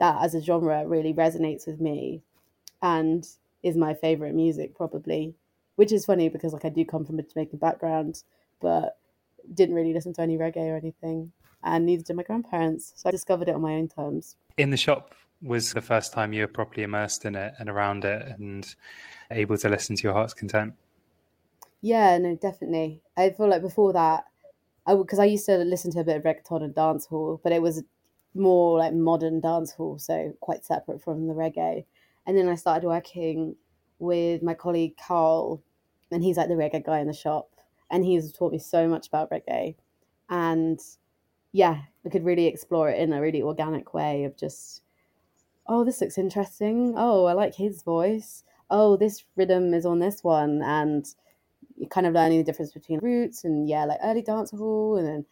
that 0.00 0.22
as 0.22 0.34
a 0.34 0.42
genre 0.42 0.86
really 0.86 1.14
resonates 1.14 1.66
with 1.66 1.80
me 1.80 2.22
and 2.82 3.26
is 3.62 3.76
my 3.76 3.94
favorite 3.94 4.34
music 4.34 4.74
probably. 4.74 5.34
Which 5.76 5.92
is 5.92 6.04
funny 6.04 6.28
because 6.28 6.52
like 6.52 6.64
I 6.64 6.68
do 6.68 6.84
come 6.84 7.04
from 7.04 7.18
a 7.18 7.22
Jamaican 7.22 7.58
background, 7.58 8.22
but 8.60 8.98
didn't 9.54 9.74
really 9.74 9.94
listen 9.94 10.12
to 10.14 10.22
any 10.22 10.36
reggae 10.36 10.68
or 10.70 10.76
anything, 10.76 11.32
and 11.64 11.86
neither 11.86 12.02
did 12.02 12.16
my 12.16 12.22
grandparents. 12.22 12.92
So 12.96 13.08
I 13.08 13.12
discovered 13.12 13.48
it 13.48 13.54
on 13.54 13.60
my 13.60 13.74
own 13.74 13.88
terms. 13.88 14.36
In 14.56 14.70
the 14.70 14.76
shop 14.76 15.14
was 15.42 15.72
the 15.72 15.82
first 15.82 16.12
time 16.12 16.32
you 16.32 16.42
were 16.42 16.48
properly 16.48 16.84
immersed 16.84 17.24
in 17.24 17.34
it 17.34 17.52
and 17.58 17.68
around 17.68 18.04
it 18.04 18.22
and 18.38 18.74
able 19.30 19.58
to 19.58 19.68
listen 19.68 19.96
to 19.96 20.02
your 20.02 20.12
heart's 20.12 20.34
content. 20.34 20.74
Yeah, 21.80 22.16
no, 22.18 22.36
definitely. 22.36 23.02
I 23.16 23.30
feel 23.30 23.48
like 23.48 23.62
before 23.62 23.92
that, 23.92 24.24
I 24.86 24.94
because 24.94 25.18
I 25.18 25.24
used 25.24 25.46
to 25.46 25.58
listen 25.58 25.90
to 25.92 26.00
a 26.00 26.04
bit 26.04 26.16
of 26.16 26.22
reggaeton 26.22 26.62
and 26.62 26.74
dancehall, 26.74 27.40
but 27.42 27.52
it 27.52 27.60
was 27.62 27.82
more 28.34 28.78
like 28.78 28.94
modern 28.94 29.40
dancehall, 29.40 30.00
so 30.00 30.32
quite 30.40 30.64
separate 30.64 31.02
from 31.02 31.26
the 31.26 31.34
reggae. 31.34 31.84
And 32.26 32.38
then 32.38 32.48
I 32.48 32.54
started 32.54 32.86
working 32.86 33.56
with 33.98 34.42
my 34.42 34.54
colleague 34.54 34.96
Carl, 34.96 35.62
and 36.10 36.22
he's 36.22 36.36
like 36.36 36.48
the 36.48 36.54
reggae 36.54 36.84
guy 36.84 37.00
in 37.00 37.08
the 37.08 37.12
shop, 37.12 37.50
and 37.90 38.04
he's 38.04 38.32
taught 38.32 38.52
me 38.52 38.58
so 38.58 38.88
much 38.88 39.08
about 39.08 39.30
reggae, 39.30 39.74
and 40.30 40.80
yeah, 41.52 41.82
I 42.04 42.08
could 42.08 42.24
really 42.24 42.46
explore 42.46 42.88
it 42.90 42.98
in 42.98 43.12
a 43.12 43.20
really 43.20 43.42
organic 43.42 43.94
way 43.94 44.24
of 44.24 44.36
just, 44.36 44.82
oh, 45.66 45.84
this 45.84 46.00
looks 46.00 46.18
interesting. 46.18 46.94
Oh, 46.96 47.26
I 47.26 47.34
like 47.34 47.54
his 47.54 47.82
voice. 47.82 48.44
Oh, 48.70 48.96
this 48.96 49.24
rhythm 49.36 49.74
is 49.74 49.84
on 49.86 49.98
this 49.98 50.24
one, 50.24 50.62
and 50.62 51.06
you're 51.76 51.88
kind 51.88 52.06
of 52.06 52.14
learning 52.14 52.38
the 52.38 52.44
difference 52.44 52.72
between 52.72 53.00
roots 53.00 53.44
and 53.44 53.68
yeah, 53.68 53.84
like 53.84 53.98
early 54.02 54.22
dancehall 54.22 54.98
and 54.98 55.06
then 55.06 55.26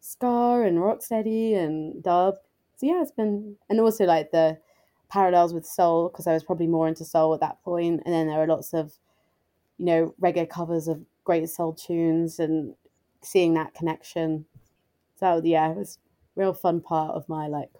ska 0.00 0.62
and 0.66 0.78
rocksteady 0.78 1.56
and 1.56 2.02
dub. 2.02 2.36
So 2.76 2.86
yeah, 2.86 3.02
it's 3.02 3.10
been 3.10 3.56
and 3.68 3.80
also 3.80 4.04
like 4.04 4.30
the 4.30 4.58
parallels 5.10 5.52
with 5.52 5.66
soul 5.66 6.08
because 6.08 6.26
I 6.26 6.32
was 6.32 6.44
probably 6.44 6.66
more 6.66 6.88
into 6.88 7.04
soul 7.04 7.34
at 7.34 7.40
that 7.40 7.62
point, 7.62 8.02
and 8.04 8.14
then 8.14 8.28
there 8.28 8.42
are 8.42 8.46
lots 8.46 8.72
of 8.72 8.92
you 9.78 9.86
know 9.86 10.14
reggae 10.20 10.48
covers 10.48 10.88
of 10.88 11.02
great 11.24 11.48
soul 11.50 11.74
tunes 11.74 12.38
and 12.38 12.74
seeing 13.20 13.54
that 13.54 13.74
connection. 13.74 14.46
So 15.18 15.40
yeah, 15.44 15.70
it 15.70 15.76
was 15.76 15.98
real 16.36 16.54
fun 16.54 16.80
part 16.80 17.14
of 17.14 17.28
my 17.28 17.48
like 17.48 17.70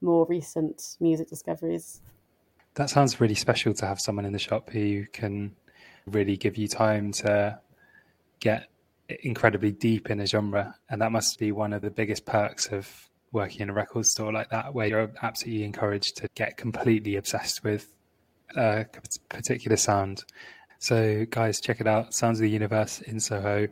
more 0.00 0.26
recent 0.26 0.96
music 1.00 1.28
discoveries. 1.28 2.00
That 2.74 2.88
sounds 2.88 3.20
really 3.20 3.34
special 3.34 3.74
to 3.74 3.86
have 3.86 4.00
someone 4.00 4.24
in 4.24 4.32
the 4.32 4.38
shop 4.38 4.70
who 4.70 5.06
can 5.12 5.54
really 6.06 6.36
give 6.36 6.56
you 6.56 6.68
time 6.68 7.12
to 7.12 7.58
get 8.38 8.68
incredibly 9.22 9.72
deep 9.72 10.08
in 10.10 10.20
a 10.20 10.26
genre. 10.26 10.74
And 10.88 11.02
that 11.02 11.12
must 11.12 11.38
be 11.38 11.52
one 11.52 11.72
of 11.72 11.82
the 11.82 11.90
biggest 11.90 12.24
perks 12.24 12.68
of 12.68 12.88
working 13.32 13.60
in 13.60 13.70
a 13.70 13.72
record 13.72 14.06
store 14.06 14.32
like 14.32 14.50
that, 14.50 14.72
where 14.72 14.86
you're 14.86 15.10
absolutely 15.22 15.64
encouraged 15.64 16.16
to 16.18 16.28
get 16.34 16.56
completely 16.56 17.16
obsessed 17.16 17.62
with 17.62 17.94
a 18.56 18.86
particular 19.28 19.76
sound. 19.76 20.24
So, 20.78 21.26
guys, 21.28 21.60
check 21.60 21.80
it 21.80 21.86
out 21.86 22.14
Sounds 22.14 22.38
of 22.38 22.42
the 22.42 22.50
Universe 22.50 23.02
in 23.02 23.20
Soho. 23.20 23.68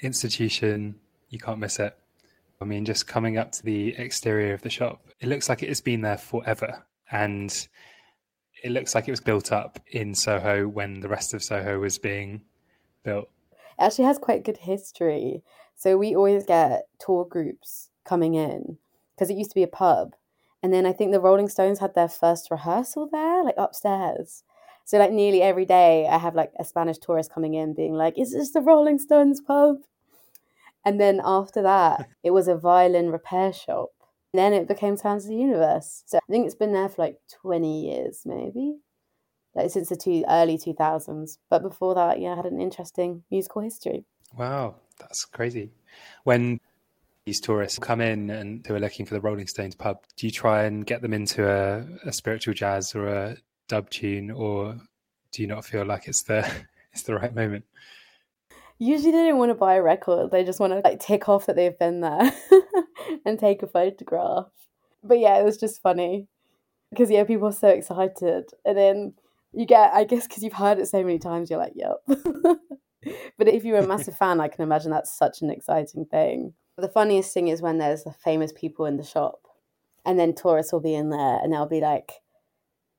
Institution, 0.00 0.94
you 1.30 1.38
can't 1.38 1.58
miss 1.58 1.80
it. 1.80 1.98
I 2.60 2.64
mean, 2.64 2.84
just 2.84 3.06
coming 3.06 3.38
up 3.38 3.52
to 3.52 3.62
the 3.62 3.94
exterior 3.96 4.52
of 4.52 4.62
the 4.62 4.70
shop, 4.70 5.06
it 5.20 5.28
looks 5.28 5.48
like 5.48 5.62
it 5.62 5.68
has 5.68 5.80
been 5.80 6.00
there 6.00 6.18
forever. 6.18 6.84
And 7.10 7.50
it 8.62 8.70
looks 8.70 8.94
like 8.94 9.06
it 9.06 9.12
was 9.12 9.20
built 9.20 9.52
up 9.52 9.78
in 9.86 10.14
Soho 10.14 10.66
when 10.66 11.00
the 11.00 11.08
rest 11.08 11.34
of 11.34 11.42
Soho 11.42 11.78
was 11.78 11.98
being 11.98 12.42
built. 13.04 13.28
It 13.52 13.84
actually 13.84 14.06
has 14.06 14.18
quite 14.18 14.44
good 14.44 14.58
history. 14.58 15.42
So 15.76 15.96
we 15.96 16.16
always 16.16 16.44
get 16.44 16.88
tour 16.98 17.24
groups 17.24 17.90
coming 18.04 18.34
in 18.34 18.78
because 19.14 19.30
it 19.30 19.36
used 19.36 19.50
to 19.50 19.54
be 19.54 19.62
a 19.62 19.68
pub. 19.68 20.14
And 20.60 20.72
then 20.72 20.86
I 20.86 20.92
think 20.92 21.12
the 21.12 21.20
Rolling 21.20 21.48
Stones 21.48 21.78
had 21.78 21.94
their 21.94 22.08
first 22.08 22.50
rehearsal 22.50 23.08
there, 23.10 23.44
like 23.44 23.54
upstairs. 23.56 24.42
So 24.84 24.98
like 24.98 25.12
nearly 25.12 25.40
every 25.42 25.64
day 25.64 26.08
I 26.10 26.18
have 26.18 26.34
like 26.34 26.50
a 26.58 26.64
Spanish 26.64 26.98
tourist 26.98 27.32
coming 27.32 27.54
in 27.54 27.74
being 27.74 27.94
like, 27.94 28.18
Is 28.18 28.32
this 28.32 28.50
the 28.50 28.60
Rolling 28.60 28.98
Stones 28.98 29.40
pub? 29.40 29.76
And 30.88 31.00
then 31.00 31.20
after 31.22 31.62
that, 31.62 32.08
it 32.22 32.30
was 32.30 32.48
a 32.48 32.56
violin 32.56 33.10
repair 33.10 33.52
shop 33.52 33.90
then 34.34 34.52
it 34.52 34.68
became 34.68 34.96
Sounds 34.96 35.24
of 35.24 35.30
the 35.30 35.36
Universe. 35.36 36.02
So 36.06 36.18
I 36.18 36.32
think 36.32 36.46
it's 36.46 36.54
been 36.54 36.72
there 36.72 36.88
for 36.88 37.02
like 37.02 37.18
20 37.42 37.86
years, 37.86 38.22
maybe, 38.26 38.76
like 39.54 39.70
since 39.70 39.88
the 39.88 39.96
two, 39.96 40.24
early 40.28 40.58
2000s. 40.58 41.38
But 41.48 41.62
before 41.62 41.94
that, 41.94 42.20
yeah, 42.20 42.32
I 42.32 42.36
had 42.36 42.46
an 42.46 42.60
interesting 42.60 43.22
musical 43.30 43.62
history. 43.62 44.04
Wow, 44.36 44.76
that's 44.98 45.24
crazy. 45.24 45.72
When 46.24 46.60
these 47.24 47.40
tourists 47.40 47.78
come 47.78 48.00
in 48.00 48.30
and 48.30 48.66
who 48.66 48.74
are 48.74 48.80
looking 48.80 49.06
for 49.06 49.14
the 49.14 49.20
Rolling 49.20 49.46
Stones 49.46 49.74
pub, 49.74 50.02
do 50.16 50.26
you 50.26 50.30
try 50.30 50.64
and 50.64 50.84
get 50.84 51.00
them 51.00 51.14
into 51.14 51.48
a, 51.48 51.86
a 52.06 52.12
spiritual 52.12 52.54
jazz 52.54 52.94
or 52.94 53.08
a 53.08 53.36
dub 53.68 53.88
tune, 53.88 54.30
or 54.30 54.78
do 55.32 55.42
you 55.42 55.48
not 55.48 55.64
feel 55.64 55.84
like 55.84 56.06
it's 56.06 56.22
the 56.22 56.48
it's 56.92 57.02
the 57.02 57.14
right 57.14 57.34
moment? 57.34 57.64
Usually 58.78 59.10
they 59.10 59.26
don't 59.26 59.38
want 59.38 59.50
to 59.50 59.54
buy 59.54 59.74
a 59.74 59.82
record. 59.82 60.30
They 60.30 60.44
just 60.44 60.60
want 60.60 60.72
to 60.72 60.80
like 60.80 61.00
tick 61.00 61.28
off 61.28 61.46
that 61.46 61.56
they've 61.56 61.78
been 61.78 62.00
there 62.00 62.32
and 63.26 63.38
take 63.38 63.62
a 63.62 63.66
photograph. 63.66 64.46
But 65.02 65.18
yeah, 65.18 65.38
it 65.38 65.44
was 65.44 65.56
just 65.56 65.82
funny 65.82 66.28
because 66.90 67.10
yeah, 67.10 67.24
people 67.24 67.48
are 67.48 67.52
so 67.52 67.68
excited, 67.68 68.50
and 68.64 68.76
then 68.76 69.14
you 69.52 69.66
get, 69.66 69.92
I 69.92 70.04
guess, 70.04 70.26
because 70.26 70.42
you've 70.42 70.52
heard 70.52 70.78
it 70.78 70.86
so 70.86 71.02
many 71.02 71.18
times, 71.18 71.50
you're 71.50 71.58
like, 71.58 71.74
yep. 71.74 72.02
but 73.38 73.48
if 73.48 73.64
you're 73.64 73.78
a 73.78 73.86
massive 73.86 74.16
fan, 74.18 74.40
I 74.40 74.48
can 74.48 74.62
imagine 74.62 74.90
that's 74.90 75.16
such 75.16 75.42
an 75.42 75.50
exciting 75.50 76.04
thing. 76.04 76.54
The 76.76 76.88
funniest 76.88 77.34
thing 77.34 77.48
is 77.48 77.60
when 77.60 77.78
there's 77.78 78.04
the 78.04 78.12
famous 78.12 78.52
people 78.52 78.86
in 78.86 78.96
the 78.96 79.04
shop, 79.04 79.40
and 80.04 80.18
then 80.18 80.34
tourists 80.34 80.72
will 80.72 80.80
be 80.80 80.94
in 80.94 81.10
there, 81.10 81.38
and 81.42 81.52
they'll 81.52 81.66
be 81.66 81.80
like, 81.80 82.12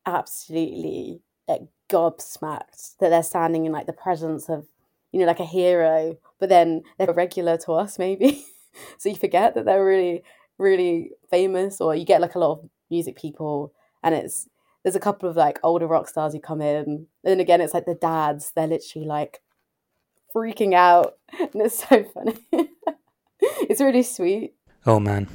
absolutely 0.06 1.22
like 1.48 1.62
gobsmacked 1.90 2.98
that 3.00 3.10
they're 3.10 3.24
standing 3.24 3.66
in 3.66 3.72
like 3.72 3.86
the 3.86 3.94
presence 3.94 4.50
of 4.50 4.68
you 5.12 5.20
know, 5.20 5.26
like 5.26 5.40
a 5.40 5.46
hero, 5.46 6.18
but 6.40 6.50
then 6.50 6.84
they're 6.98 7.12
regular 7.14 7.58
to 7.58 7.74
us 7.74 8.00
maybe. 8.00 8.46
so 8.98 9.10
you 9.10 9.16
forget 9.16 9.56
that 9.56 9.66
they're 9.66 9.86
really, 9.86 10.24
really 10.58 11.12
famous, 11.30 11.82
or 11.82 11.96
you 11.96 12.06
get 12.06 12.22
like 12.22 12.36
a 12.36 12.40
lot 12.40 12.60
of 12.60 12.70
music 12.90 13.18
people, 13.18 13.74
and 14.04 14.16
it's 14.16 14.48
there's 14.84 14.96
a 14.96 15.00
couple 15.00 15.30
of 15.30 15.36
like 15.36 15.60
older 15.64 15.88
rock 15.88 16.08
stars 16.08 16.34
who 16.34 16.40
come 16.40 16.62
in, 16.62 16.86
and 16.86 17.08
then 17.24 17.40
again 17.40 17.62
it's 17.62 17.74
like 17.74 17.86
the 17.86 17.96
dads. 17.96 18.52
They're 18.56 18.68
literally 18.68 19.08
like 19.08 19.42
freaking 20.36 20.74
out, 20.74 21.18
and 21.40 21.50
it's 21.56 21.88
so 21.88 22.04
funny. 22.04 22.38
it's 23.42 23.82
really 23.82 24.04
sweet. 24.04 24.54
Oh 24.86 25.00
man, 25.00 25.28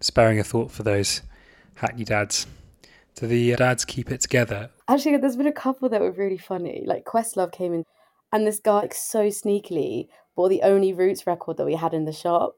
sparing 0.00 0.38
a 0.38 0.44
thought 0.44 0.70
for 0.70 0.82
those 0.82 1.22
hackney 1.74 2.04
dads. 2.04 2.46
Do 3.16 3.26
the 3.26 3.54
uh, 3.54 3.56
dads 3.56 3.84
keep 3.84 4.10
it 4.10 4.20
together? 4.20 4.70
Actually, 4.88 5.16
there's 5.16 5.36
been 5.36 5.46
a 5.46 5.52
couple 5.52 5.88
that 5.88 6.00
were 6.00 6.12
really 6.12 6.38
funny. 6.38 6.84
Like 6.86 7.04
Questlove 7.04 7.52
came 7.52 7.74
in 7.74 7.84
and 8.32 8.46
this 8.46 8.58
guy 8.58 8.80
like, 8.80 8.94
so 8.94 9.26
sneakily 9.26 10.08
bought 10.36 10.48
the 10.48 10.62
only 10.62 10.92
Roots 10.92 11.26
record 11.26 11.56
that 11.56 11.66
we 11.66 11.74
had 11.74 11.94
in 11.94 12.04
the 12.04 12.12
shop 12.12 12.56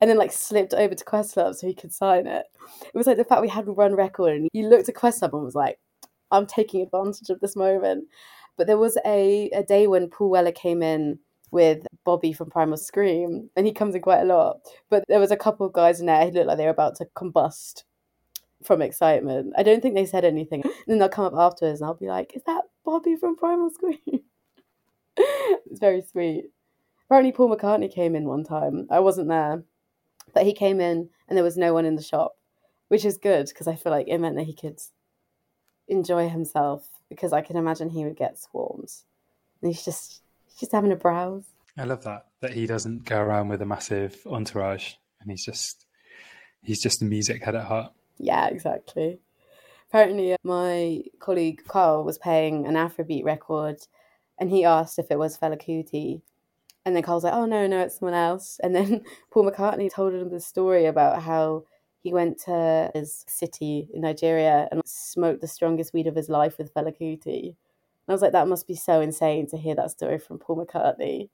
and 0.00 0.10
then 0.10 0.18
like 0.18 0.32
slipped 0.32 0.74
over 0.74 0.94
to 0.94 1.04
Questlove 1.04 1.54
so 1.54 1.66
he 1.66 1.74
could 1.74 1.92
sign 1.92 2.26
it. 2.26 2.46
It 2.82 2.96
was 2.96 3.06
like 3.06 3.16
the 3.16 3.24
fact 3.24 3.42
we 3.42 3.48
had 3.48 3.66
one 3.66 3.94
record 3.94 4.36
and 4.36 4.48
he 4.52 4.64
looked 4.64 4.88
at 4.88 4.96
Questlove 4.96 5.32
and 5.32 5.44
was 5.44 5.54
like, 5.54 5.78
I'm 6.32 6.46
taking 6.46 6.82
advantage 6.82 7.30
of 7.30 7.40
this 7.40 7.54
moment. 7.54 8.06
But 8.56 8.66
there 8.66 8.78
was 8.78 8.98
a, 9.06 9.48
a 9.50 9.62
day 9.62 9.86
when 9.86 10.08
Paul 10.08 10.30
Weller 10.30 10.52
came 10.52 10.82
in 10.82 11.18
with 11.52 11.86
Bobby 12.04 12.32
from 12.32 12.50
Primal 12.50 12.78
Scream, 12.78 13.50
and 13.56 13.66
he 13.66 13.72
comes 13.72 13.94
in 13.94 14.02
quite 14.02 14.22
a 14.22 14.24
lot. 14.24 14.60
But 14.90 15.04
there 15.08 15.20
was 15.20 15.30
a 15.30 15.36
couple 15.36 15.66
of 15.66 15.72
guys 15.72 16.00
in 16.00 16.06
there 16.06 16.24
who 16.24 16.32
looked 16.32 16.46
like 16.48 16.56
they 16.56 16.64
were 16.64 16.70
about 16.70 16.96
to 16.96 17.06
combust 17.14 17.84
from 18.64 18.82
excitement. 18.82 19.52
I 19.56 19.62
don't 19.62 19.82
think 19.82 19.94
they 19.94 20.06
said 20.06 20.24
anything. 20.24 20.62
And 20.64 20.72
then 20.86 20.98
they'll 20.98 21.08
come 21.08 21.26
up 21.26 21.34
afterwards 21.34 21.80
and 21.80 21.86
I'll 21.88 21.94
be 21.94 22.06
like, 22.06 22.34
Is 22.34 22.42
that 22.44 22.62
Bobby 22.84 23.16
from 23.16 23.36
Primal 23.36 23.70
Scream? 23.70 24.22
it's 25.16 25.80
very 25.80 26.02
sweet. 26.02 26.50
Apparently, 27.06 27.32
Paul 27.32 27.54
McCartney 27.54 27.92
came 27.92 28.14
in 28.14 28.24
one 28.24 28.44
time. 28.44 28.86
I 28.90 29.00
wasn't 29.00 29.28
there, 29.28 29.64
but 30.32 30.44
he 30.44 30.54
came 30.54 30.80
in 30.80 31.10
and 31.28 31.36
there 31.36 31.44
was 31.44 31.56
no 31.56 31.74
one 31.74 31.84
in 31.84 31.96
the 31.96 32.02
shop, 32.02 32.36
which 32.88 33.04
is 33.04 33.18
good 33.18 33.48
because 33.48 33.68
I 33.68 33.76
feel 33.76 33.92
like 33.92 34.08
it 34.08 34.18
meant 34.18 34.36
that 34.36 34.44
he 34.44 34.54
could 34.54 34.80
enjoy 35.88 36.28
himself 36.28 36.88
because 37.08 37.32
I 37.32 37.42
can 37.42 37.56
imagine 37.56 37.90
he 37.90 38.04
would 38.04 38.16
get 38.16 38.38
swarmed. 38.38 38.90
And 39.60 39.70
he's 39.70 39.84
just 39.84 40.22
he's 40.46 40.58
just 40.58 40.72
having 40.72 40.92
a 40.92 40.96
browse. 40.96 41.44
I 41.76 41.84
love 41.84 42.04
that 42.04 42.26
that 42.40 42.52
he 42.52 42.66
doesn't 42.66 43.04
go 43.04 43.20
around 43.20 43.48
with 43.48 43.62
a 43.62 43.66
massive 43.66 44.18
entourage 44.26 44.94
and 45.20 45.30
he's 45.30 45.44
just 45.44 45.86
he's 46.62 46.82
just 46.82 47.02
a 47.02 47.04
music 47.04 47.44
head 47.44 47.54
at 47.54 47.64
heart. 47.64 47.92
Yeah, 48.18 48.46
exactly. 48.46 49.18
Apparently, 49.88 50.32
uh, 50.32 50.36
my 50.42 51.02
colleague 51.18 51.62
Carl 51.68 52.04
was 52.04 52.16
playing 52.16 52.66
an 52.66 52.74
Afrobeat 52.74 53.24
record 53.24 53.76
and 54.42 54.50
he 54.50 54.64
asked 54.64 54.98
if 54.98 55.08
it 55.08 55.20
was 55.20 55.38
Fela 55.38 55.56
Kuti. 55.56 56.20
And 56.84 56.96
then 56.96 57.04
Carl's 57.04 57.22
like, 57.22 57.32
oh, 57.32 57.46
no, 57.46 57.68
no, 57.68 57.78
it's 57.78 58.00
someone 58.00 58.18
else. 58.18 58.58
And 58.64 58.74
then 58.74 59.04
Paul 59.30 59.48
McCartney 59.48 59.88
told 59.88 60.12
him 60.14 60.30
the 60.30 60.40
story 60.40 60.86
about 60.86 61.22
how 61.22 61.62
he 62.02 62.12
went 62.12 62.40
to 62.46 62.90
his 62.92 63.24
city 63.28 63.88
in 63.94 64.00
Nigeria 64.00 64.68
and 64.72 64.82
smoked 64.84 65.42
the 65.42 65.46
strongest 65.46 65.94
weed 65.94 66.08
of 66.08 66.16
his 66.16 66.28
life 66.28 66.58
with 66.58 66.74
Fela 66.74 66.92
Kuti. 66.92 67.54
I 68.08 68.12
was 68.12 68.20
like, 68.20 68.32
that 68.32 68.48
must 68.48 68.66
be 68.66 68.74
so 68.74 69.00
insane 69.00 69.46
to 69.50 69.56
hear 69.56 69.76
that 69.76 69.92
story 69.92 70.18
from 70.18 70.40
Paul 70.40 70.66
McCartney. 70.66 71.28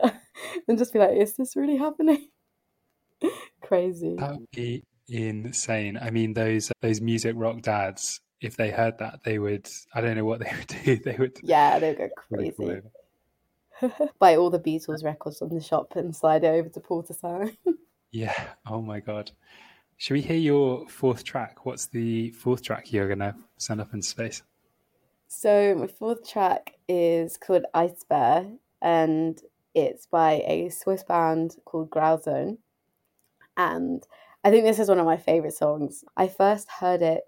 and 0.68 0.78
just 0.78 0.92
be 0.92 1.00
like, 1.00 1.16
is 1.16 1.34
this 1.34 1.56
really 1.56 1.76
happening? 1.76 2.28
Crazy. 3.62 4.14
That 4.16 4.38
would 4.38 4.50
be 4.52 4.84
insane. 5.08 5.98
I 6.00 6.10
mean, 6.12 6.34
those 6.34 6.70
those 6.82 7.00
music 7.00 7.34
rock 7.36 7.62
dads, 7.62 8.20
if 8.44 8.56
they 8.56 8.70
heard 8.70 8.98
that, 8.98 9.20
they 9.24 9.38
would. 9.38 9.68
I 9.94 10.00
don't 10.00 10.16
know 10.16 10.24
what 10.24 10.40
they 10.40 10.52
would 10.58 10.66
do. 10.84 10.96
They 10.96 11.16
would. 11.18 11.38
Yeah, 11.42 11.78
they 11.78 11.88
would 11.88 11.98
go 11.98 12.08
crazy. 12.28 12.82
Buy 14.18 14.36
all 14.36 14.50
the 14.50 14.60
Beatles 14.60 15.02
records 15.02 15.38
from 15.38 15.48
the 15.48 15.60
shop 15.60 15.96
and 15.96 16.14
slide 16.14 16.44
it 16.44 16.48
over 16.48 16.68
to 16.68 16.80
Paul 16.80 17.02
to 17.04 17.14
sign. 17.14 17.56
yeah. 18.12 18.48
Oh 18.66 18.82
my 18.82 19.00
god. 19.00 19.32
Should 19.96 20.14
we 20.14 20.20
hear 20.20 20.36
your 20.36 20.88
fourth 20.88 21.24
track? 21.24 21.64
What's 21.64 21.86
the 21.86 22.30
fourth 22.32 22.62
track 22.62 22.92
you're 22.92 23.08
gonna 23.08 23.34
send 23.56 23.80
up 23.80 23.94
into 23.94 24.06
space? 24.06 24.42
So 25.26 25.74
my 25.74 25.86
fourth 25.86 26.28
track 26.28 26.74
is 26.88 27.36
called 27.36 27.64
Eisbär, 27.74 28.58
and 28.82 29.40
it's 29.74 30.06
by 30.06 30.42
a 30.46 30.68
Swiss 30.68 31.02
band 31.02 31.56
called 31.64 31.90
Grauzone. 31.90 32.58
And 33.56 34.02
I 34.44 34.50
think 34.50 34.64
this 34.64 34.78
is 34.78 34.88
one 34.88 34.98
of 34.98 35.06
my 35.06 35.16
favorite 35.16 35.54
songs. 35.54 36.04
I 36.16 36.28
first 36.28 36.68
heard 36.70 37.02
it 37.02 37.24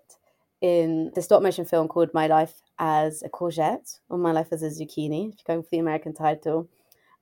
in 0.61 1.13
the 1.15 1.23
stop 1.23 1.43
motion 1.43 1.65
film 1.65 1.89
called 1.89 2.15
My 2.15 2.27
Life 2.27 2.63
as 2.79 3.23
a 3.23 3.29
Courgette 3.29 4.01
or 4.09 4.19
My 4.19 4.33
Life 4.33 4.49
as 4.53 4.63
a 4.63 4.69
Zucchini, 4.69 5.29
if 5.29 5.37
you're 5.39 5.57
going 5.57 5.63
for 5.63 5.69
the 5.71 5.79
American 5.79 6.15
title. 6.15 6.69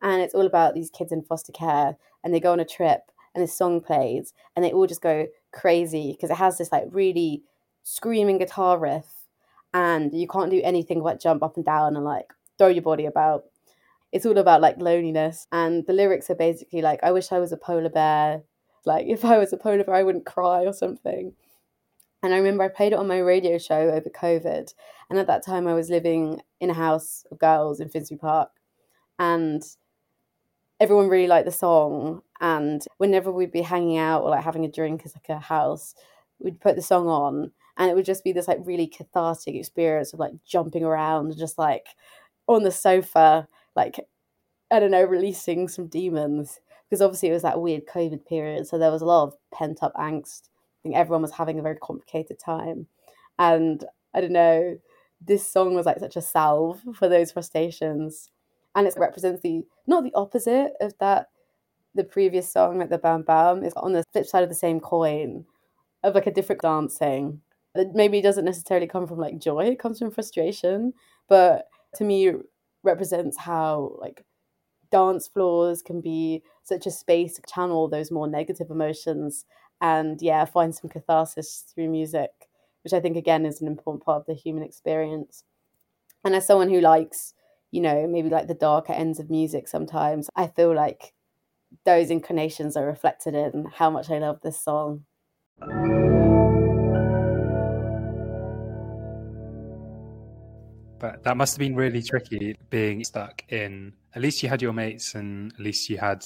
And 0.03 0.23
it's 0.23 0.35
all 0.35 0.47
about 0.47 0.75
these 0.75 0.91
kids 0.91 1.13
in 1.13 1.23
foster 1.23 1.53
care 1.53 1.97
and 2.23 2.33
they 2.33 2.41
go 2.41 2.53
on 2.53 2.61
a 2.61 2.65
trip 2.65 3.11
and 3.35 3.43
this 3.43 3.57
song 3.57 3.81
plays 3.81 4.33
and 4.55 4.65
they 4.65 4.73
all 4.73 4.87
just 4.87 5.03
go 5.03 5.27
crazy 5.53 6.13
because 6.13 6.31
it 6.31 6.37
has 6.37 6.59
this 6.59 6.73
like 6.73 6.85
really 6.91 7.43
screaming 7.83 8.39
guitar 8.39 8.79
riff 8.79 9.07
and 9.73 10.13
you 10.15 10.29
can't 10.29 10.51
do 10.51 10.61
anything 10.63 11.03
but 11.03 11.21
jump 11.21 11.43
up 11.43 11.57
and 11.57 11.65
down 11.65 11.97
and 11.97 12.05
like 12.05 12.33
throw 12.59 12.69
your 12.69 12.83
body 12.83 13.07
about. 13.07 13.45
It's 14.13 14.27
all 14.27 14.39
about 14.39 14.61
like 14.61 14.77
loneliness 14.79 15.47
and 15.51 15.85
the 15.87 15.93
lyrics 15.93 16.31
are 16.31 16.37
basically 16.37 16.83
like 16.83 17.01
I 17.03 17.11
wish 17.11 17.33
I 17.33 17.39
was 17.39 17.53
a 17.53 17.57
polar 17.57 17.89
bear. 17.91 18.43
Like 18.85 19.07
if 19.07 19.25
I 19.25 19.39
was 19.39 19.53
a 19.53 19.57
polar 19.57 19.85
bear 19.85 19.95
I 19.95 20.03
wouldn't 20.03 20.27
cry 20.27 20.65
or 20.65 20.73
something. 20.73 21.33
And 22.25 22.33
I 22.33 22.39
remember 22.39 22.65
I 22.65 22.69
played 22.69 22.95
it 22.95 22.99
on 22.99 23.07
my 23.07 23.19
radio 23.19 23.59
show 23.59 23.91
over 23.91 24.09
COVID. 24.09 24.73
And 25.11 25.19
at 25.19 25.27
that 25.27 25.45
time, 25.45 25.67
I 25.67 25.75
was 25.75 25.91
living 25.91 26.41
in 26.59 26.71
a 26.71 26.75
house 26.75 27.27
of 27.31 27.39
girls 27.39 27.81
in 27.81 27.91
Finsbury 27.91 28.19
Park. 28.19 28.49
And 29.19 29.63
everyone 30.81 31.09
really 31.09 31.27
liked 31.27 31.45
the 31.45 31.53
song. 31.53 32.23
And 32.41 32.83
whenever 32.97 33.31
we'd 33.31 33.53
be 33.53 33.61
hanging 33.61 33.99
out 33.99 34.23
or 34.23 34.31
like 34.31 34.43
having 34.43 34.65
a 34.65 34.71
drink 34.71 35.03
as 35.05 35.15
like 35.15 35.29
a 35.29 35.39
house, 35.39 35.95
we'd 36.39 36.63
put 36.63 36.77
the 36.77 36.83
song 36.83 37.09
on. 37.09 37.53
And 37.77 37.91
it 37.91 37.95
would 37.95 38.07
just 38.07 38.25
be 38.25 38.33
this 38.33 38.49
like 38.49 38.61
really 38.63 38.87
cathartic 38.87 39.55
experience 39.55 40.15
of 40.15 40.19
like 40.19 40.33
jumping 40.47 40.83
around, 40.83 41.27
and 41.27 41.37
just 41.37 41.59
like 41.59 41.89
on 42.47 42.63
the 42.63 42.71
sofa, 42.71 43.49
like, 43.77 44.01
I 44.71 44.81
don't 44.81 44.91
know, 44.91 45.05
releasing 45.05 45.69
some 45.69 45.89
demons. 45.89 46.59
Because 46.89 47.03
obviously 47.03 47.29
it 47.29 47.33
was 47.33 47.43
that 47.43 47.61
weird 47.61 47.87
COVID 47.87 48.25
period. 48.25 48.67
So 48.67 48.79
there 48.79 48.91
was 48.91 49.03
a 49.03 49.07
lot 49.07 49.25
of 49.25 49.37
pent 49.53 49.83
up 49.83 49.93
angst 49.95 50.49
think 50.85 50.95
everyone 50.95 51.23
was 51.23 51.33
having 51.33 51.59
a 51.59 51.63
very 51.63 51.77
complicated 51.83 52.39
time. 52.39 52.87
And 53.39 53.85
I 54.15 54.21
don't 54.21 54.33
know, 54.33 54.79
this 55.21 55.51
song 55.51 55.75
was 55.75 55.87
like 55.87 55.99
such 55.99 56.17
a 56.17 56.23
salve 56.23 56.81
for 56.95 57.09
those 57.09 57.33
frustrations. 57.33 58.31
And 58.77 58.87
it 58.87 58.95
represents 58.97 59.43
the 59.43 59.65
not 59.87 60.05
the 60.05 60.15
opposite 60.15 60.75
of 60.81 60.95
that 61.01 61.29
the 61.95 62.05
previous 62.05 62.53
song, 62.53 62.79
like 62.79 62.91
the 62.91 62.99
Bam 62.99 63.23
Bam, 63.23 63.65
is 63.65 63.73
on 63.75 63.93
the 63.93 64.05
flip 64.13 64.27
side 64.27 64.43
of 64.43 64.49
the 64.49 64.55
same 64.55 64.81
coin 64.81 65.45
of 66.03 66.15
like 66.15 66.27
a 66.27 66.33
different 66.33 66.63
dancing. 66.63 67.41
That 67.75 67.95
maybe 67.95 68.21
doesn't 68.21 68.45
necessarily 68.45 68.87
come 68.87 69.07
from 69.07 69.19
like 69.19 69.39
joy, 69.39 69.67
it 69.67 69.81
comes 69.81 69.99
from 69.99 70.11
frustration. 70.11 70.93
But 71.29 71.67
to 71.97 72.05
me 72.05 72.33
represents 72.83 73.39
how 73.39 73.97
like 73.99 74.25
dance 74.91 75.27
floors 75.27 75.83
can 75.83 76.01
be 76.01 76.43
such 76.63 76.87
a 76.87 76.91
space 76.91 77.35
to 77.35 77.43
channel 77.53 77.89
those 77.89 78.11
more 78.11 78.29
negative 78.29 78.71
emotions 78.71 79.45
and 79.85 80.23
yeah, 80.23 80.47
find 80.47 80.75
some 80.75 80.89
catharsis 80.89 81.63
through 81.69 81.91
music, 81.91 82.31
which 82.83 82.95
I 82.95 83.01
think 83.01 83.19
again 83.19 83.45
is 83.45 83.61
an 83.61 83.67
important 83.67 84.03
part 84.03 84.21
of 84.21 84.27
the 84.27 84.33
human 84.33 84.63
experience. 84.63 85.45
And 86.25 86.35
as 86.35 86.47
someone 86.47 86.71
who 86.71 86.81
likes, 86.81 87.35
you 87.71 87.83
know, 87.83 88.07
maybe 88.07 88.31
like 88.31 88.47
the 88.47 88.55
darker 88.55 88.95
ends 88.95 89.21
of 89.21 89.29
music 89.29 89.69
sometimes, 89.69 90.31
I 90.35 90.47
feel 90.47 90.75
like 90.75 91.13
those 91.85 92.11
inclinations 92.11 92.79
are 92.79 92.87
reflected 92.87 93.35
in 93.35 93.67
how 93.75 93.91
much 93.91 94.11
I 94.11 94.21
love 94.21 94.41
this 94.41 94.59
song. 94.59 95.05
But 100.99 101.25
that 101.25 101.37
must 101.37 101.57
have 101.57 101.59
been 101.59 101.77
really 101.77 102.01
tricky 102.01 102.57
being 102.71 103.05
stuck 103.05 103.43
in 103.51 103.93
at 104.15 104.23
least 104.23 104.43
you 104.43 104.49
had 104.49 104.63
your 104.63 104.73
mates 104.73 105.15
and 105.15 105.53
at 105.53 105.61
least 105.61 105.91
you 105.91 105.99
had 105.99 106.25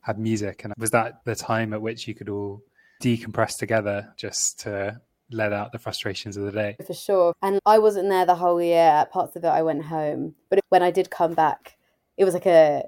had 0.00 0.18
music. 0.18 0.64
And 0.64 0.74
was 0.78 0.90
that 0.90 1.24
the 1.24 1.36
time 1.36 1.72
at 1.72 1.80
which 1.80 2.08
you 2.08 2.14
could 2.16 2.28
all 2.28 2.60
decompress 3.02 3.58
together 3.58 4.12
just 4.16 4.60
to 4.60 5.00
let 5.30 5.52
out 5.52 5.72
the 5.72 5.78
frustrations 5.78 6.36
of 6.36 6.44
the 6.44 6.52
day? 6.52 6.76
For 6.86 6.94
sure. 6.94 7.34
And 7.42 7.58
I 7.66 7.78
wasn't 7.78 8.08
there 8.08 8.26
the 8.26 8.34
whole 8.34 8.62
year. 8.62 9.06
Parts 9.12 9.36
of 9.36 9.44
it 9.44 9.48
I 9.48 9.62
went 9.62 9.84
home. 9.84 10.34
But 10.48 10.60
when 10.68 10.82
I 10.82 10.90
did 10.90 11.10
come 11.10 11.34
back, 11.34 11.76
it 12.16 12.24
was 12.24 12.34
like 12.34 12.46
a 12.46 12.84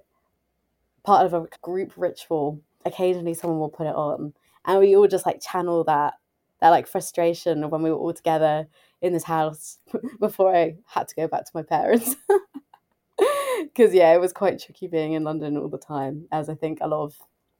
part 1.03 1.27
of 1.27 1.35
a 1.35 1.47
group 1.63 1.93
ritual. 1.97 2.61
Occasionally 2.85 3.35
someone 3.35 3.59
will 3.59 3.69
put 3.69 3.87
it 3.87 3.95
on. 3.95 4.33
And 4.65 4.81
we 4.81 4.97
all 4.97 5.09
just 5.09 5.27
like 5.27 5.43
channel 5.43 5.85
that 5.85 6.15
that 6.61 6.71
like 6.71 6.87
frustration 6.87 7.69
when 7.69 7.83
we 7.83 7.91
were 7.91 7.99
all 7.99 8.15
together 8.15 8.67
in 9.03 9.13
this 9.13 9.25
house 9.25 9.79
before 10.21 10.55
I 10.55 10.77
had 10.87 11.09
to 11.09 11.15
go 11.15 11.29
back 11.29 11.45
to 11.45 11.51
my 11.55 11.63
parents. 11.63 12.17
because 13.65 13.93
yeah, 13.93 14.15
it 14.15 14.21
was 14.21 14.33
quite 14.33 14.61
tricky 14.61 14.87
being 14.87 15.13
in 15.13 15.25
London 15.25 15.57
all 15.57 15.69
the 15.69 15.79
time, 15.79 16.27
as 16.33 16.49
I 16.49 16.55
think 16.55 16.79
a 16.81 16.89
lot 16.89 17.05
of 17.05 17.15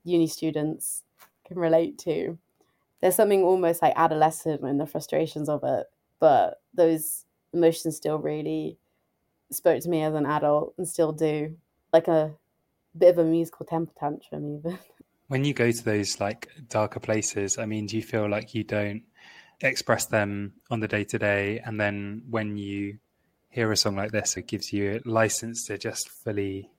uni 0.05 0.27
students 0.27 1.03
can 1.47 1.59
relate 1.59 1.99
to. 1.99 2.39
There's 3.05 3.17
something 3.17 3.43
almost 3.43 3.83
like 3.83 3.93
adolescent 3.97 4.63
in 4.63 4.79
the 4.79 4.87
frustrations 4.87 5.51
of 5.51 5.63
it, 5.63 5.89
but 6.21 6.63
those 6.73 7.27
emotions 7.53 7.99
still 7.99 8.17
really 8.17 8.79
spoke 9.53 9.83
to 9.83 9.91
me 9.91 10.03
as 10.03 10.15
an 10.15 10.25
adult 10.25 10.73
and 10.79 10.89
still 10.89 11.13
do, 11.13 11.55
like 11.93 12.09
a 12.09 12.33
bit 12.97 13.11
of 13.11 13.19
a 13.19 13.25
musical 13.25 13.67
temper 13.67 13.93
tantrum 14.01 14.57
even. 14.57 14.79
When 15.29 15.45
you 15.45 15.53
go 15.53 15.71
to 15.71 15.85
those 15.85 16.19
like 16.19 16.49
darker 16.71 16.99
places, 16.99 17.59
I 17.59 17.67
mean, 17.67 17.85
do 17.85 17.97
you 17.97 18.03
feel 18.03 18.27
like 18.27 18.55
you 18.55 18.65
don't 18.65 19.03
express 19.61 20.07
them 20.07 20.55
on 20.71 20.81
the 20.81 20.89
day 20.89 21.05
to 21.05 21.19
day, 21.19 21.59
and 21.59 21.79
then 21.79 22.23
when 22.31 22.57
you 22.57 23.01
hear 23.51 23.71
a 23.71 23.77
song 23.77 23.97
like 23.97 24.13
this, 24.13 24.39
it 24.39 24.47
gives 24.47 24.73
you 24.73 24.95
a 24.95 25.07
license 25.07 25.67
to 25.67 25.77
just 25.77 26.09
fully 26.09 26.71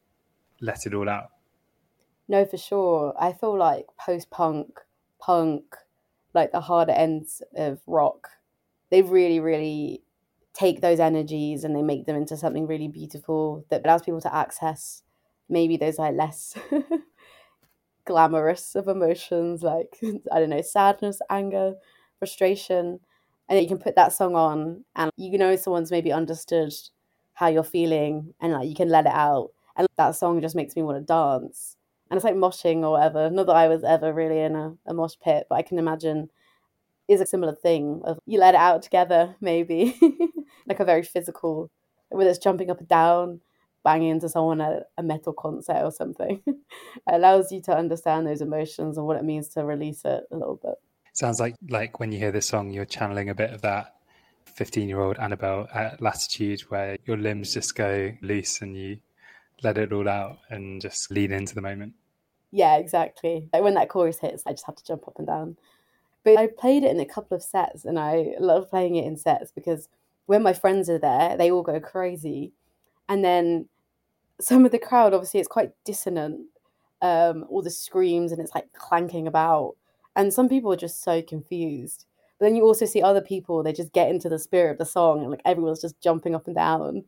let 0.60 0.88
it 0.88 0.96
all 0.96 1.08
out. 1.08 1.30
No, 2.28 2.46
for 2.46 2.58
sure. 2.58 3.14
I 3.20 3.32
feel 3.32 3.56
like 3.56 3.86
post 4.04 4.32
punk, 4.32 4.80
punk, 5.22 5.76
like 6.36 6.52
the 6.52 6.62
harder 6.62 6.92
ends 6.94 7.42
of 7.56 7.80
rock, 7.88 8.30
they 8.92 9.02
really, 9.02 9.40
really 9.40 10.04
take 10.54 10.82
those 10.82 11.00
energies 11.00 11.64
and 11.64 11.76
they 11.76 11.82
make 11.82 12.06
them 12.06 12.16
into 12.16 12.38
something 12.38 12.68
really 12.68 12.88
beautiful 12.88 13.66
that 13.70 13.84
allows 13.86 14.04
people 14.04 14.22
to 14.22 14.34
access 14.34 15.04
maybe 15.50 15.78
those 15.78 16.00
like 16.00 16.16
less 16.16 16.56
glamorous 18.06 18.76
of 18.76 18.88
emotions 18.88 19.64
like 19.64 19.98
I 20.32 20.40
don't 20.40 20.50
know, 20.50 20.62
sadness, 20.62 21.20
anger, 21.30 21.76
frustration. 22.20 23.00
And 23.50 23.62
you 23.62 23.68
can 23.68 23.78
put 23.78 23.96
that 23.96 24.14
song 24.14 24.36
on 24.36 24.86
and 24.96 25.12
you 25.18 25.38
know 25.38 25.56
someone's 25.56 25.92
maybe 25.92 26.12
understood 26.12 26.74
how 27.34 27.48
you're 27.48 27.64
feeling 27.64 28.34
and 28.42 28.54
like 28.54 28.68
you 28.68 28.76
can 28.76 28.90
let 28.90 29.06
it 29.06 29.14
out. 29.14 29.52
And 29.76 29.88
that 29.98 30.16
song 30.16 30.42
just 30.42 30.56
makes 30.56 30.76
me 30.76 30.84
want 30.84 30.98
to 30.98 31.04
dance 31.06 31.75
and 32.10 32.18
it's 32.18 32.24
like 32.24 32.36
moshing 32.36 32.84
or 32.84 32.92
whatever. 32.92 33.30
Not 33.30 33.48
that 33.48 33.56
i 33.56 33.68
was 33.68 33.84
ever 33.84 34.14
really 34.14 34.40
in 34.40 34.56
a, 34.56 34.74
a 34.86 34.94
mosh 34.94 35.16
pit 35.24 35.48
but 35.50 35.56
i 35.56 35.62
can 35.62 35.80
imagine 35.80 36.30
is 37.08 37.22
a 37.22 37.26
similar 37.26 37.54
thing 37.54 38.02
of 38.04 38.18
you 38.26 38.40
let 38.40 38.56
it 38.56 38.60
out 38.60 38.82
together 38.82 39.36
maybe. 39.42 39.98
Like 40.68 40.80
a 40.80 40.86
very 40.86 41.04
physical 41.04 41.70
whether 42.10 42.30
it's 42.30 42.40
jumping 42.40 42.72
up 42.72 42.80
and 42.80 42.88
down 42.88 43.42
banging 43.84 44.10
into 44.10 44.30
someone 44.30 44.62
at 44.62 44.88
a 44.98 45.04
metal 45.04 45.34
concert 45.34 45.82
or 45.84 45.92
something. 45.92 46.42
It 46.48 47.14
allows 47.14 47.52
you 47.52 47.62
to 47.64 47.78
understand 47.78 48.26
those 48.26 48.42
emotions 48.42 48.98
and 48.98 49.06
what 49.06 49.18
it 49.18 49.24
means 49.24 49.50
to 49.50 49.64
release 49.64 50.02
it 50.06 50.24
a 50.32 50.36
little 50.36 50.60
bit. 50.62 50.76
Sounds 51.14 51.40
like 51.40 51.56
like 51.70 52.00
when 52.00 52.12
you 52.12 52.18
hear 52.18 52.32
this 52.32 52.48
song, 52.48 52.72
you're 52.72 52.86
channeling 52.86 53.30
a 53.30 53.36
bit 53.36 53.52
of 53.52 53.62
that 53.62 53.96
15 54.46 54.90
year 54.90 55.02
old 55.02 55.18
Annabelle 55.20 55.68
at 55.74 56.02
Latitude, 56.02 56.62
where 56.70 56.98
your 57.06 57.18
limbs 57.18 57.54
just 57.54 57.76
go 57.76 58.12
loose 58.22 58.62
and 58.62 58.76
you 58.76 58.98
let 59.66 59.78
it 59.78 59.92
all 59.92 60.08
out 60.08 60.40
and 60.50 60.82
just 60.82 61.12
lean 61.12 61.32
into 61.32 61.56
the 61.56 61.62
moment. 61.62 61.94
Yeah, 62.52 62.78
exactly. 62.78 63.50
Like 63.52 63.64
when 63.64 63.74
that 63.74 63.90
chorus 63.90 64.20
hits, 64.20 64.44
I 64.46 64.52
just 64.52 64.66
have 64.66 64.76
to 64.76 64.86
jump 64.86 65.08
up 65.08 65.18
and 65.18 65.28
down. 65.28 65.58
But 66.24 66.38
I 66.38 66.48
played 66.48 66.84
it 66.84 66.92
in 66.92 67.00
a 67.00 67.06
couple 67.06 67.36
of 67.36 67.44
sets, 67.44 67.86
and 67.86 68.00
I 68.00 68.36
love 68.40 68.70
playing 68.70 68.96
it 68.96 69.06
in 69.06 69.18
sets 69.18 69.52
because 69.52 69.90
when 70.26 70.42
my 70.42 70.54
friends 70.54 70.90
are 70.90 70.98
there, 70.98 71.38
they 71.38 71.52
all 71.52 71.62
go 71.62 71.80
crazy, 71.80 72.54
and 73.10 73.24
then 73.24 73.68
some 74.40 74.66
of 74.66 74.72
the 74.72 74.80
crowd, 74.80 75.14
obviously, 75.14 75.40
it's 75.40 75.50
quite 75.50 75.72
dissonant. 75.84 76.48
Um, 77.02 77.46
all 77.50 77.62
the 77.62 77.70
screams 77.70 78.32
and 78.32 78.42
it's 78.42 78.56
like 78.56 78.72
clanking 78.74 79.28
about 79.28 79.76
and 80.16 80.34
some 80.34 80.48
people 80.48 80.72
are 80.72 80.78
just 80.78 81.04
so 81.04 81.22
confused 81.22 82.06
but 82.40 82.46
then 82.46 82.56
you 82.56 82.64
also 82.64 82.86
see 82.86 83.02
other 83.02 83.22
people 83.22 83.62
they 83.62 83.74
just 83.74 83.92
get 83.94 84.10
into 84.10 84.30
the 84.30 84.40
spirit 84.40 84.72
of 84.72 84.78
the 84.78 84.86
song 84.86 85.22
and 85.22 85.30
like 85.30 85.42
everyone's 85.46 85.82
just 85.82 86.00
jumping 86.02 86.34
up 86.34 86.48
and 86.48 86.56
down 86.56 87.04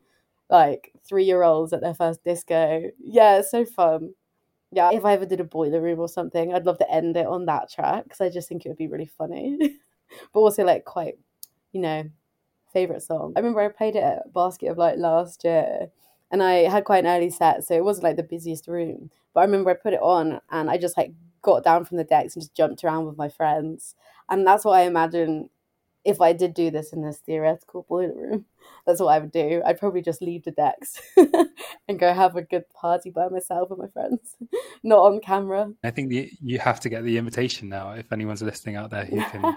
like 0.50 0.92
three 1.06 1.24
year 1.24 1.42
olds 1.42 1.72
at 1.72 1.80
their 1.80 1.94
first 1.94 2.24
disco. 2.24 2.82
Yeah, 2.98 3.38
it's 3.38 3.50
so 3.50 3.64
fun. 3.64 4.14
Yeah, 4.72 4.90
if 4.92 5.04
I 5.04 5.14
ever 5.14 5.26
did 5.26 5.40
a 5.40 5.44
boiler 5.44 5.80
room 5.80 6.00
or 6.00 6.08
something, 6.08 6.54
I'd 6.54 6.66
love 6.66 6.78
to 6.78 6.90
end 6.90 7.16
it 7.16 7.26
on 7.26 7.46
that 7.46 7.70
track 7.70 8.04
because 8.04 8.20
I 8.20 8.30
just 8.30 8.48
think 8.48 8.66
it 8.66 8.68
would 8.70 8.78
be 8.78 8.88
really 8.88 9.06
funny, 9.06 9.58
but 10.34 10.40
also 10.40 10.64
like 10.64 10.84
quite, 10.84 11.18
you 11.72 11.80
know, 11.80 12.04
favorite 12.72 13.02
song. 13.02 13.32
I 13.36 13.40
remember 13.40 13.60
I 13.60 13.68
played 13.68 13.96
it 13.96 14.02
at 14.02 14.32
Basket 14.32 14.68
of 14.68 14.78
Light 14.78 14.98
last 14.98 15.44
year, 15.44 15.88
and 16.30 16.42
I 16.42 16.68
had 16.68 16.84
quite 16.84 17.04
an 17.04 17.10
early 17.10 17.30
set, 17.30 17.64
so 17.64 17.74
it 17.74 17.84
wasn't 17.84 18.04
like 18.04 18.16
the 18.16 18.22
busiest 18.22 18.68
room. 18.68 19.10
But 19.34 19.40
I 19.40 19.44
remember 19.44 19.70
I 19.70 19.74
put 19.74 19.94
it 19.94 20.00
on, 20.02 20.40
and 20.50 20.70
I 20.70 20.78
just 20.78 20.96
like 20.96 21.12
got 21.42 21.64
down 21.64 21.84
from 21.84 21.96
the 21.98 22.04
decks 22.04 22.34
and 22.34 22.42
just 22.42 22.54
jumped 22.54 22.84
around 22.84 23.06
with 23.06 23.16
my 23.16 23.28
friends, 23.28 23.94
and 24.28 24.46
that's 24.46 24.64
what 24.64 24.74
I 24.78 24.82
imagine 24.82 25.50
if 26.08 26.22
I 26.22 26.32
did 26.32 26.54
do 26.54 26.70
this 26.70 26.94
in 26.94 27.02
this 27.02 27.18
theoretical 27.18 27.84
boiler 27.86 28.14
room, 28.14 28.46
that's 28.86 28.98
what 28.98 29.08
I 29.08 29.18
would 29.18 29.30
do. 29.30 29.62
I'd 29.64 29.78
probably 29.78 30.00
just 30.00 30.22
leave 30.22 30.42
the 30.42 30.50
decks 30.50 31.00
and 31.88 31.98
go 31.98 32.14
have 32.14 32.34
a 32.34 32.42
good 32.42 32.64
party 32.70 33.10
by 33.10 33.28
myself 33.28 33.70
and 33.70 33.78
my 33.78 33.88
friends, 33.88 34.36
not 34.82 35.00
on 35.00 35.20
camera. 35.20 35.70
I 35.84 35.90
think 35.90 36.08
the, 36.08 36.30
you 36.42 36.58
have 36.60 36.80
to 36.80 36.88
get 36.88 37.04
the 37.04 37.18
invitation 37.18 37.68
now. 37.68 37.90
If 37.92 38.10
anyone's 38.10 38.40
listening 38.40 38.76
out 38.76 38.90
there 38.90 39.04
who 39.04 39.20
can 39.20 39.56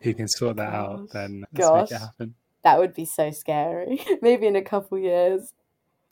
who 0.00 0.14
can 0.14 0.26
sort 0.26 0.56
that 0.56 0.72
Gosh. 0.72 0.74
out, 0.74 1.10
then 1.10 1.44
let's 1.52 1.68
Gosh. 1.68 1.90
make 1.90 2.00
it 2.00 2.02
happen. 2.02 2.34
That 2.62 2.78
would 2.78 2.94
be 2.94 3.04
so 3.04 3.30
scary. 3.30 4.00
Maybe 4.22 4.46
in 4.46 4.56
a 4.56 4.62
couple 4.62 4.98
years. 4.98 5.52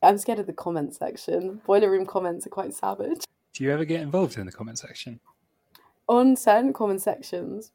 I'm 0.03 0.19
scared 0.19 0.41
of 0.41 0.47
the 0.47 0.53
comment 0.53 0.95
section. 0.95 1.63
Boiler 1.65 1.91
room 1.91 2.05
comments 2.05 2.47
are 2.47 2.51
quite 2.51 2.75
savage. 2.75 3.25
Do 3.55 3.65
you 3.65 3.71
ever 3.71 3.85
get 3.85 4.01
involved 4.01 4.37
in 4.37 4.45
the 4.45 4.53
comment 4.53 4.79
section? 4.79 5.21
On 6.09 6.37
certain 6.37 6.73
comment 6.73 7.01
sections, 7.01 7.71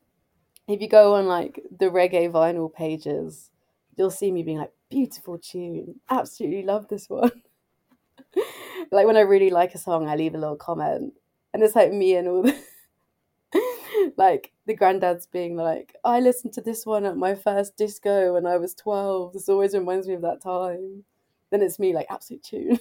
if 0.67 0.81
you 0.81 0.87
go 0.87 1.15
on 1.15 1.27
like 1.27 1.63
the 1.79 1.85
reggae 1.85 2.31
vinyl 2.31 2.73
pages, 2.73 3.49
you'll 3.95 4.11
see 4.11 4.31
me 4.31 4.43
being 4.43 4.57
like, 4.57 4.73
beautiful 4.89 5.37
tune. 5.37 5.99
Absolutely 6.09 6.63
love 6.63 6.87
this 6.87 7.09
one. 7.09 7.31
like 8.91 9.05
when 9.05 9.17
I 9.17 9.21
really 9.21 9.49
like 9.49 9.73
a 9.75 9.79
song, 9.79 10.07
I 10.07 10.15
leave 10.15 10.35
a 10.35 10.37
little 10.37 10.55
comment. 10.55 11.13
And 11.53 11.63
it's 11.63 11.75
like 11.75 11.91
me 11.91 12.15
and 12.15 12.27
all 12.27 12.43
the 12.43 12.55
like 14.17 14.51
the 14.65 14.75
granddads 14.75 15.29
being 15.31 15.55
like, 15.55 15.95
I 16.03 16.19
listened 16.19 16.53
to 16.53 16.61
this 16.61 16.85
one 16.85 17.05
at 17.05 17.17
my 17.17 17.35
first 17.35 17.77
disco 17.77 18.33
when 18.33 18.45
I 18.45 18.57
was 18.57 18.73
12. 18.75 19.33
This 19.33 19.49
always 19.49 19.73
reminds 19.73 20.07
me 20.07 20.15
of 20.15 20.21
that 20.21 20.41
time. 20.41 21.03
Then 21.49 21.61
it's 21.61 21.79
me 21.79 21.93
like, 21.93 22.07
absolute 22.09 22.43
tune. 22.43 22.79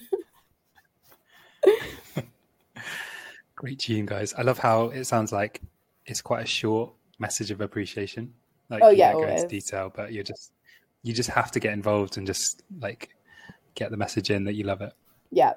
Great 3.54 3.78
tune, 3.78 4.06
guys. 4.06 4.34
I 4.34 4.42
love 4.42 4.58
how 4.58 4.86
it 4.86 5.04
sounds 5.04 5.32
like 5.32 5.62
it's 6.04 6.20
quite 6.20 6.42
a 6.42 6.46
short 6.46 6.92
message 7.18 7.50
of 7.50 7.60
appreciation. 7.60 8.32
Like 8.68 8.82
oh 8.82 8.90
yeah, 8.90 9.12
go 9.12 9.26
into 9.26 9.46
detail, 9.46 9.92
but 9.94 10.12
you 10.12 10.22
just 10.22 10.52
you 11.02 11.12
just 11.12 11.30
have 11.30 11.50
to 11.52 11.60
get 11.60 11.72
involved 11.72 12.16
and 12.16 12.26
just 12.26 12.62
like 12.80 13.10
get 13.74 13.90
the 13.90 13.96
message 13.96 14.30
in 14.30 14.44
that 14.44 14.54
you 14.54 14.64
love 14.64 14.80
it. 14.80 14.92
Yeah, 15.30 15.52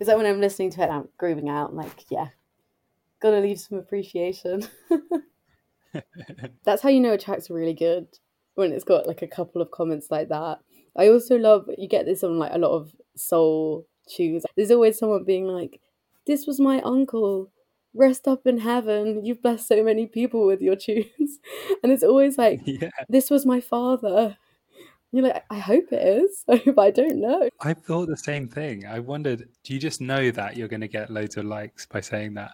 is 0.00 0.06
that 0.06 0.16
when 0.16 0.26
I'm 0.26 0.40
listening 0.40 0.70
to 0.72 0.82
it, 0.82 0.90
I'm 0.90 1.08
grooving 1.18 1.48
out. 1.48 1.70
I'm 1.70 1.76
like, 1.76 2.04
yeah, 2.10 2.28
gotta 3.20 3.40
leave 3.40 3.60
some 3.60 3.78
appreciation. 3.78 4.66
That's 6.64 6.82
how 6.82 6.88
you 6.88 7.00
know 7.00 7.12
a 7.12 7.18
track's 7.18 7.50
really 7.50 7.74
good 7.74 8.06
when 8.54 8.72
it's 8.72 8.84
got 8.84 9.06
like 9.06 9.22
a 9.22 9.28
couple 9.28 9.60
of 9.60 9.70
comments 9.70 10.10
like 10.10 10.28
that. 10.28 10.58
I 10.96 11.08
also 11.08 11.36
love 11.36 11.68
you 11.76 11.88
get 11.88 12.06
this 12.06 12.24
on 12.24 12.38
like 12.38 12.52
a 12.54 12.58
lot 12.58 12.72
of 12.72 12.94
soul 13.16 13.86
tunes. 14.08 14.44
There's 14.56 14.70
always 14.70 14.98
someone 14.98 15.24
being 15.24 15.46
like, 15.46 15.80
"This 16.26 16.46
was 16.46 16.58
my 16.58 16.80
uncle 16.80 17.50
rest 17.96 18.28
up 18.28 18.46
in 18.46 18.58
heaven. 18.58 19.24
You've 19.24 19.42
blessed 19.42 19.68
so 19.68 19.82
many 19.82 20.06
people 20.06 20.46
with 20.46 20.60
your 20.60 20.76
tunes. 20.76 21.38
And 21.82 21.92
it's 21.92 22.02
always 22.02 22.38
like, 22.38 22.60
yeah. 22.64 22.90
this 23.08 23.30
was 23.30 23.46
my 23.46 23.60
father. 23.60 24.36
You're 25.12 25.24
like, 25.24 25.44
I 25.50 25.58
hope 25.58 25.92
it 25.92 26.06
is, 26.22 26.44
but 26.46 26.78
I 26.78 26.90
don't 26.90 27.20
know. 27.20 27.48
I 27.60 27.74
thought 27.74 28.08
the 28.08 28.16
same 28.16 28.48
thing. 28.48 28.86
I 28.86 28.98
wondered, 28.98 29.48
do 29.62 29.74
you 29.74 29.80
just 29.80 30.00
know 30.00 30.30
that 30.32 30.56
you're 30.56 30.68
going 30.68 30.80
to 30.80 30.88
get 30.88 31.10
loads 31.10 31.36
of 31.36 31.44
likes 31.44 31.86
by 31.86 32.00
saying 32.00 32.34
that? 32.34 32.52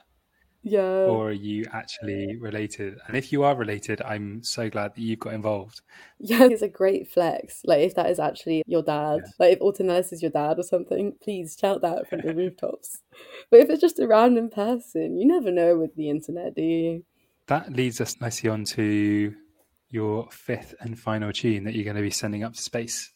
Yeah. 0.62 0.80
Or 0.80 1.28
are 1.28 1.32
you 1.32 1.64
actually 1.72 2.36
related? 2.36 2.98
And 3.06 3.16
if 3.16 3.32
you 3.32 3.42
are 3.42 3.54
related, 3.54 4.00
I'm 4.02 4.42
so 4.42 4.70
glad 4.70 4.94
that 4.94 5.00
you've 5.00 5.18
got 5.18 5.34
involved. 5.34 5.80
Yeah, 6.18 6.44
it's 6.44 6.62
a 6.62 6.68
great 6.68 7.10
flex. 7.10 7.62
Like 7.64 7.80
if 7.80 7.94
that 7.96 8.10
is 8.10 8.20
actually 8.20 8.62
your 8.66 8.82
dad, 8.82 9.22
yeah. 9.24 9.30
like 9.38 9.52
if 9.54 9.60
Alton 9.60 9.90
is 9.90 10.22
your 10.22 10.30
dad 10.30 10.58
or 10.58 10.62
something, 10.62 11.14
please 11.22 11.56
shout 11.60 11.82
that 11.82 12.08
from 12.08 12.20
the 12.20 12.34
rooftops. 12.34 13.02
But 13.50 13.60
if 13.60 13.70
it's 13.70 13.80
just 13.80 13.98
a 13.98 14.06
random 14.06 14.50
person, 14.50 15.18
you 15.18 15.26
never 15.26 15.50
know 15.50 15.76
with 15.76 15.96
the 15.96 16.10
internet, 16.10 16.54
do 16.54 16.62
you? 16.62 17.04
That 17.48 17.72
leads 17.72 18.00
us 18.00 18.20
nicely 18.20 18.48
on 18.48 18.64
to 18.66 19.34
your 19.90 20.28
fifth 20.30 20.74
and 20.80 20.98
final 20.98 21.32
tune 21.32 21.64
that 21.64 21.74
you're 21.74 21.84
going 21.84 21.96
to 21.96 22.02
be 22.02 22.10
sending 22.10 22.44
up 22.44 22.54
to 22.54 22.62
space. 22.62 23.12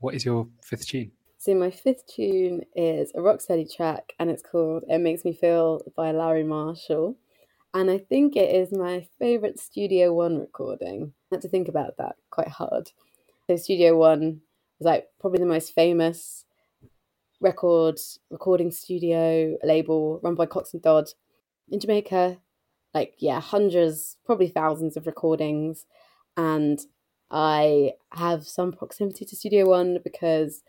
What 0.00 0.14
is 0.14 0.24
your 0.24 0.48
fifth 0.62 0.88
tune? 0.88 1.12
So 1.40 1.54
my 1.54 1.70
fifth 1.70 2.04
tune 2.08 2.62
is 2.74 3.12
a 3.14 3.18
Rocksteady 3.18 3.72
track 3.72 4.12
and 4.18 4.28
it's 4.28 4.42
called 4.42 4.82
It 4.88 4.98
Makes 4.98 5.24
Me 5.24 5.32
Feel 5.32 5.80
by 5.96 6.10
Larry 6.10 6.42
Marshall. 6.42 7.16
And 7.72 7.88
I 7.88 7.98
think 7.98 8.34
it 8.34 8.52
is 8.52 8.72
my 8.72 9.06
favourite 9.20 9.60
Studio 9.60 10.12
One 10.12 10.40
recording. 10.40 11.12
I 11.30 11.36
had 11.36 11.42
to 11.42 11.48
think 11.48 11.68
about 11.68 11.96
that 11.98 12.16
quite 12.30 12.48
hard. 12.48 12.90
So 13.46 13.54
Studio 13.54 13.96
One 13.96 14.40
was 14.80 14.86
like 14.86 15.10
probably 15.20 15.38
the 15.38 15.46
most 15.46 15.76
famous 15.76 16.44
record 17.40 18.00
recording 18.32 18.72
studio 18.72 19.56
label 19.62 20.18
run 20.24 20.34
by 20.34 20.46
Coxsone 20.46 20.82
Dodd 20.82 21.10
in 21.70 21.78
Jamaica. 21.78 22.38
Like 22.92 23.14
yeah, 23.18 23.40
hundreds, 23.40 24.16
probably 24.26 24.48
thousands 24.48 24.96
of 24.96 25.06
recordings. 25.06 25.86
And 26.36 26.80
I 27.30 27.92
have 28.10 28.44
some 28.44 28.72
proximity 28.72 29.24
to 29.24 29.36
Studio 29.36 29.68
One 29.68 29.98
because 30.02 30.64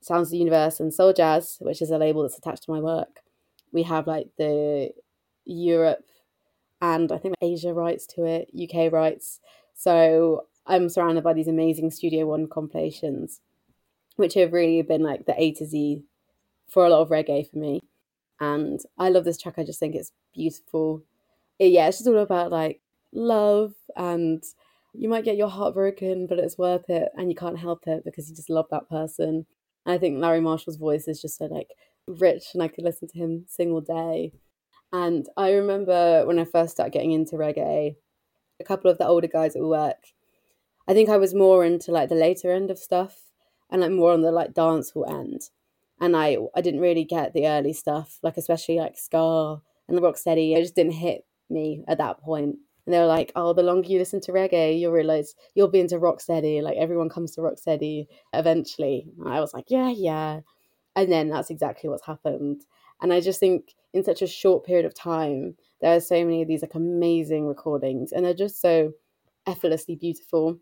Sounds 0.00 0.28
of 0.28 0.32
the 0.32 0.38
Universe 0.38 0.80
and 0.80 0.92
Soul 0.92 1.12
Jazz, 1.12 1.58
which 1.60 1.82
is 1.82 1.90
a 1.90 1.98
label 1.98 2.22
that's 2.22 2.38
attached 2.38 2.64
to 2.64 2.70
my 2.70 2.80
work. 2.80 3.20
We 3.72 3.82
have 3.84 4.06
like 4.06 4.28
the 4.38 4.90
Europe 5.44 6.04
and 6.80 7.10
I 7.10 7.18
think 7.18 7.34
Asia 7.40 7.72
rights 7.72 8.06
to 8.14 8.24
it, 8.24 8.50
UK 8.54 8.92
rights. 8.92 9.40
So 9.74 10.46
I'm 10.66 10.88
surrounded 10.88 11.24
by 11.24 11.32
these 11.32 11.48
amazing 11.48 11.90
Studio 11.90 12.26
One 12.26 12.46
compilations, 12.46 13.40
which 14.16 14.34
have 14.34 14.52
really 14.52 14.82
been 14.82 15.02
like 15.02 15.26
the 15.26 15.40
A 15.40 15.52
to 15.54 15.66
Z 15.66 16.02
for 16.68 16.86
a 16.86 16.90
lot 16.90 17.00
of 17.00 17.08
reggae 17.08 17.50
for 17.50 17.58
me. 17.58 17.80
And 18.40 18.80
I 18.98 19.08
love 19.08 19.24
this 19.24 19.38
track. 19.38 19.54
I 19.58 19.64
just 19.64 19.80
think 19.80 19.94
it's 19.94 20.12
beautiful. 20.32 21.02
It, 21.58 21.72
yeah, 21.72 21.88
it's 21.88 21.98
just 21.98 22.08
all 22.08 22.18
about 22.18 22.52
like 22.52 22.80
love 23.12 23.74
and 23.96 24.42
you 24.94 25.08
might 25.08 25.24
get 25.24 25.36
your 25.36 25.48
heart 25.48 25.74
broken, 25.74 26.26
but 26.26 26.38
it's 26.38 26.58
worth 26.58 26.88
it 26.88 27.08
and 27.16 27.28
you 27.28 27.34
can't 27.34 27.58
help 27.58 27.86
it 27.86 28.04
because 28.04 28.28
you 28.28 28.36
just 28.36 28.50
love 28.50 28.66
that 28.70 28.88
person. 28.88 29.46
And 29.88 29.94
I 29.94 29.98
think 29.98 30.20
Larry 30.20 30.40
Marshall's 30.40 30.76
voice 30.76 31.08
is 31.08 31.22
just 31.22 31.38
so 31.38 31.46
like 31.46 31.70
rich, 32.06 32.48
and 32.52 32.62
I 32.62 32.68
could 32.68 32.84
listen 32.84 33.08
to 33.08 33.18
him 33.18 33.46
sing 33.48 33.72
all 33.72 33.80
day. 33.80 34.34
And 34.92 35.26
I 35.34 35.52
remember 35.52 36.26
when 36.26 36.38
I 36.38 36.44
first 36.44 36.72
started 36.72 36.92
getting 36.92 37.12
into 37.12 37.36
reggae, 37.36 37.96
a 38.60 38.64
couple 38.64 38.90
of 38.90 38.98
the 38.98 39.06
older 39.06 39.28
guys 39.28 39.56
at 39.56 39.62
work, 39.62 39.96
I 40.86 40.92
think 40.92 41.08
I 41.08 41.16
was 41.16 41.32
more 41.32 41.64
into 41.64 41.90
like 41.90 42.10
the 42.10 42.16
later 42.16 42.52
end 42.52 42.70
of 42.70 42.78
stuff 42.78 43.16
and 43.70 43.80
like 43.80 43.90
more 43.90 44.12
on 44.12 44.20
the 44.20 44.30
like 44.30 44.52
dancehall 44.52 45.08
end. 45.08 45.48
And 45.98 46.14
I 46.14 46.36
I 46.54 46.60
didn't 46.60 46.80
really 46.80 47.04
get 47.04 47.32
the 47.32 47.48
early 47.48 47.72
stuff, 47.72 48.18
like 48.22 48.36
especially 48.36 48.76
like 48.80 48.98
ska 48.98 49.62
and 49.88 49.96
the 49.96 50.02
rocksteady. 50.02 50.54
It 50.54 50.60
just 50.60 50.76
didn't 50.76 50.92
hit 50.92 51.24
me 51.48 51.82
at 51.88 51.96
that 51.96 52.20
point. 52.20 52.56
And 52.88 52.94
they 52.94 53.00
were 53.00 53.04
like, 53.04 53.32
oh, 53.36 53.52
the 53.52 53.62
longer 53.62 53.86
you 53.86 53.98
listen 53.98 54.18
to 54.22 54.32
reggae, 54.32 54.80
you'll 54.80 54.92
realize 54.92 55.34
you'll 55.54 55.68
be 55.68 55.80
into 55.80 55.98
rocksteady. 55.98 56.62
Like 56.62 56.78
everyone 56.78 57.10
comes 57.10 57.32
to 57.34 57.42
rocksteady 57.42 58.06
eventually. 58.32 59.10
And 59.18 59.28
I 59.28 59.40
was 59.40 59.52
like, 59.52 59.66
yeah, 59.68 59.90
yeah. 59.90 60.40
And 60.96 61.12
then 61.12 61.28
that's 61.28 61.50
exactly 61.50 61.90
what's 61.90 62.06
happened. 62.06 62.64
And 63.02 63.12
I 63.12 63.20
just 63.20 63.40
think 63.40 63.74
in 63.92 64.02
such 64.04 64.22
a 64.22 64.26
short 64.26 64.64
period 64.64 64.86
of 64.86 64.94
time, 64.94 65.56
there 65.82 65.94
are 65.96 66.00
so 66.00 66.24
many 66.24 66.40
of 66.40 66.48
these 66.48 66.62
like 66.62 66.74
amazing 66.74 67.46
recordings, 67.46 68.10
and 68.10 68.24
they're 68.24 68.32
just 68.32 68.58
so 68.58 68.94
effortlessly 69.46 69.94
beautiful. 69.94 70.58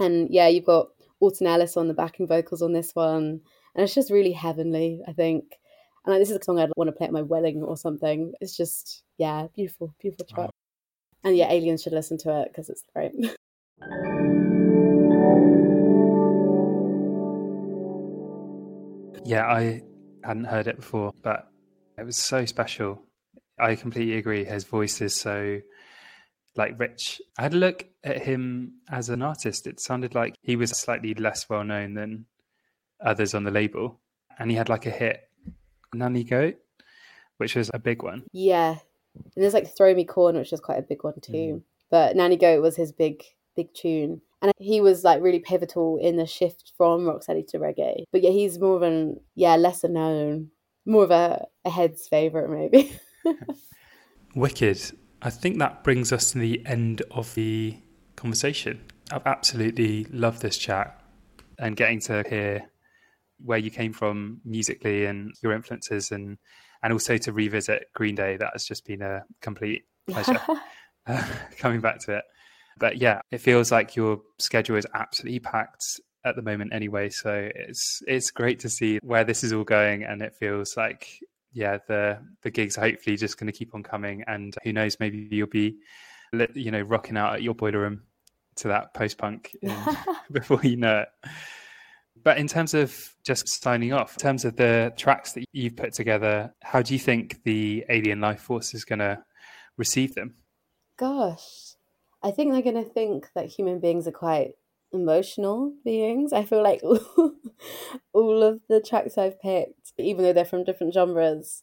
And 0.00 0.28
yeah, 0.30 0.48
you've 0.48 0.64
got 0.64 0.88
Alton 1.20 1.48
Ellis 1.48 1.76
on 1.76 1.86
the 1.86 1.92
backing 1.92 2.26
vocals 2.26 2.62
on 2.62 2.72
this 2.72 2.94
one, 2.94 3.42
and 3.74 3.84
it's 3.84 3.94
just 3.94 4.10
really 4.10 4.32
heavenly. 4.32 5.02
I 5.06 5.12
think, 5.12 5.58
and 6.06 6.14
like, 6.14 6.22
this 6.22 6.30
is 6.30 6.38
a 6.38 6.42
song 6.42 6.58
I'd 6.58 6.70
want 6.76 6.88
to 6.88 6.92
play 6.92 7.08
at 7.08 7.12
my 7.12 7.20
wedding 7.20 7.62
or 7.62 7.76
something. 7.76 8.32
It's 8.40 8.56
just 8.56 9.02
yeah, 9.18 9.48
beautiful, 9.54 9.94
beautiful 10.00 10.24
track. 10.24 10.50
And 11.24 11.36
yeah, 11.36 11.50
aliens 11.50 11.82
should 11.82 11.92
listen 11.92 12.18
to 12.18 12.40
it 12.42 12.48
because 12.48 12.68
it's 12.68 12.82
great. 12.94 13.12
yeah, 19.24 19.46
I 19.46 19.82
hadn't 20.24 20.44
heard 20.44 20.66
it 20.66 20.76
before, 20.76 21.12
but 21.22 21.48
it 21.98 22.04
was 22.04 22.16
so 22.16 22.44
special. 22.44 23.02
I 23.58 23.74
completely 23.74 24.16
agree. 24.16 24.44
His 24.44 24.64
voice 24.64 25.00
is 25.00 25.14
so 25.14 25.60
like 26.56 26.78
rich. 26.78 27.20
I 27.38 27.42
had 27.42 27.54
a 27.54 27.58
look 27.58 27.86
at 28.02 28.22
him 28.22 28.74
as 28.90 29.08
an 29.08 29.22
artist. 29.22 29.66
It 29.66 29.80
sounded 29.80 30.14
like 30.14 30.34
he 30.42 30.56
was 30.56 30.70
slightly 30.70 31.14
less 31.14 31.48
well 31.48 31.64
known 31.64 31.94
than 31.94 32.26
others 33.04 33.34
on 33.34 33.44
the 33.44 33.50
label, 33.50 34.00
and 34.38 34.50
he 34.50 34.56
had 34.56 34.68
like 34.68 34.86
a 34.86 34.90
hit, 34.90 35.20
Nanny 35.94 36.24
Goat, 36.24 36.56
which 37.36 37.54
was 37.54 37.70
a 37.72 37.78
big 37.78 38.02
one. 38.02 38.24
Yeah, 38.32 38.76
and 39.24 39.42
there's 39.42 39.54
like 39.54 39.74
Throw 39.74 39.94
Me 39.94 40.04
Corn, 40.04 40.36
which 40.36 40.52
is 40.52 40.60
quite 40.60 40.78
a 40.78 40.82
big 40.82 41.04
one 41.04 41.20
too. 41.20 41.32
Mm. 41.32 41.62
But 41.90 42.16
Nanny 42.16 42.36
Goat 42.36 42.62
was 42.62 42.76
his 42.76 42.92
big 42.92 43.22
big 43.56 43.72
tune. 43.74 44.20
And 44.40 44.52
he 44.58 44.80
was 44.80 45.02
like 45.02 45.20
really 45.20 45.40
pivotal 45.40 45.98
in 46.00 46.16
the 46.16 46.26
shift 46.26 46.72
from 46.76 47.00
rocksteady 47.00 47.46
to 47.48 47.58
reggae. 47.58 48.04
But 48.12 48.22
yeah, 48.22 48.30
he's 48.30 48.58
more 48.58 48.76
of 48.76 48.82
an 48.82 49.20
yeah 49.34 49.56
lesser 49.56 49.88
known, 49.88 50.50
more 50.86 51.04
of 51.04 51.10
a, 51.10 51.46
a 51.64 51.70
head's 51.70 52.06
favorite 52.06 52.50
maybe. 52.50 52.98
Wicked. 54.34 54.96
I 55.20 55.30
think 55.30 55.58
that 55.58 55.82
brings 55.82 56.12
us 56.12 56.30
to 56.32 56.38
the 56.38 56.64
end 56.64 57.02
of 57.10 57.34
the 57.34 57.78
conversation. 58.14 58.80
I've 59.10 59.26
absolutely 59.26 60.04
loved 60.04 60.42
this 60.42 60.56
chat 60.56 61.02
and 61.58 61.76
getting 61.76 61.98
to 62.02 62.24
hear 62.28 62.68
where 63.44 63.58
you 63.58 63.70
came 63.70 63.92
from 63.92 64.40
musically 64.44 65.06
and 65.06 65.34
your 65.42 65.52
influences 65.52 66.10
and 66.10 66.38
and 66.82 66.92
also 66.92 67.16
to 67.16 67.32
revisit 67.32 67.86
Green 67.94 68.14
Day. 68.14 68.36
That 68.36 68.50
has 68.52 68.64
just 68.64 68.84
been 68.84 69.02
a 69.02 69.24
complete 69.40 69.84
pleasure 70.08 70.40
uh, 71.06 71.24
coming 71.58 71.80
back 71.80 72.00
to 72.00 72.18
it. 72.18 72.24
But 72.78 72.98
yeah, 72.98 73.20
it 73.30 73.38
feels 73.38 73.72
like 73.72 73.96
your 73.96 74.20
schedule 74.38 74.76
is 74.76 74.86
absolutely 74.94 75.40
packed 75.40 76.00
at 76.24 76.36
the 76.36 76.42
moment 76.42 76.72
anyway. 76.72 77.08
So 77.08 77.50
it's 77.54 78.02
it's 78.06 78.30
great 78.30 78.60
to 78.60 78.68
see 78.68 78.98
where 79.02 79.24
this 79.24 79.42
is 79.42 79.52
all 79.52 79.64
going, 79.64 80.04
and 80.04 80.22
it 80.22 80.34
feels 80.34 80.76
like 80.76 81.20
yeah, 81.52 81.78
the 81.88 82.18
the 82.42 82.50
gigs 82.50 82.78
are 82.78 82.82
hopefully 82.82 83.16
just 83.16 83.38
going 83.38 83.50
to 83.50 83.58
keep 83.58 83.74
on 83.74 83.82
coming, 83.82 84.24
and 84.26 84.54
who 84.62 84.72
knows, 84.72 84.98
maybe 85.00 85.28
you'll 85.30 85.48
be 85.48 85.76
you 86.54 86.70
know 86.70 86.82
rocking 86.82 87.16
out 87.16 87.34
at 87.34 87.42
your 87.42 87.54
boiler 87.54 87.80
room 87.80 88.02
to 88.56 88.68
that 88.68 88.92
post 88.92 89.18
punk 89.18 89.56
before 90.32 90.60
you 90.62 90.76
know 90.76 91.00
it. 91.00 91.30
But 92.28 92.36
in 92.36 92.46
terms 92.46 92.74
of 92.74 93.14
just 93.24 93.48
signing 93.48 93.94
off, 93.94 94.12
in 94.12 94.18
terms 94.18 94.44
of 94.44 94.54
the 94.56 94.92
tracks 94.98 95.32
that 95.32 95.46
you've 95.54 95.76
put 95.76 95.94
together, 95.94 96.52
how 96.62 96.82
do 96.82 96.92
you 96.92 97.00
think 97.00 97.42
the 97.44 97.86
alien 97.88 98.20
life 98.20 98.42
force 98.42 98.74
is 98.74 98.84
going 98.84 98.98
to 98.98 99.18
receive 99.78 100.14
them? 100.14 100.34
Gosh, 100.98 101.72
I 102.22 102.30
think 102.30 102.52
they're 102.52 102.60
going 102.60 102.84
to 102.84 102.90
think 102.90 103.28
that 103.34 103.46
human 103.46 103.80
beings 103.80 104.06
are 104.06 104.12
quite 104.12 104.56
emotional 104.92 105.72
beings. 105.86 106.34
I 106.34 106.44
feel 106.44 106.62
like 106.62 106.82
all 108.12 108.42
of 108.42 108.60
the 108.68 108.82
tracks 108.82 109.16
I've 109.16 109.40
picked, 109.40 109.94
even 109.96 110.22
though 110.22 110.34
they're 110.34 110.44
from 110.44 110.64
different 110.64 110.92
genres, 110.92 111.62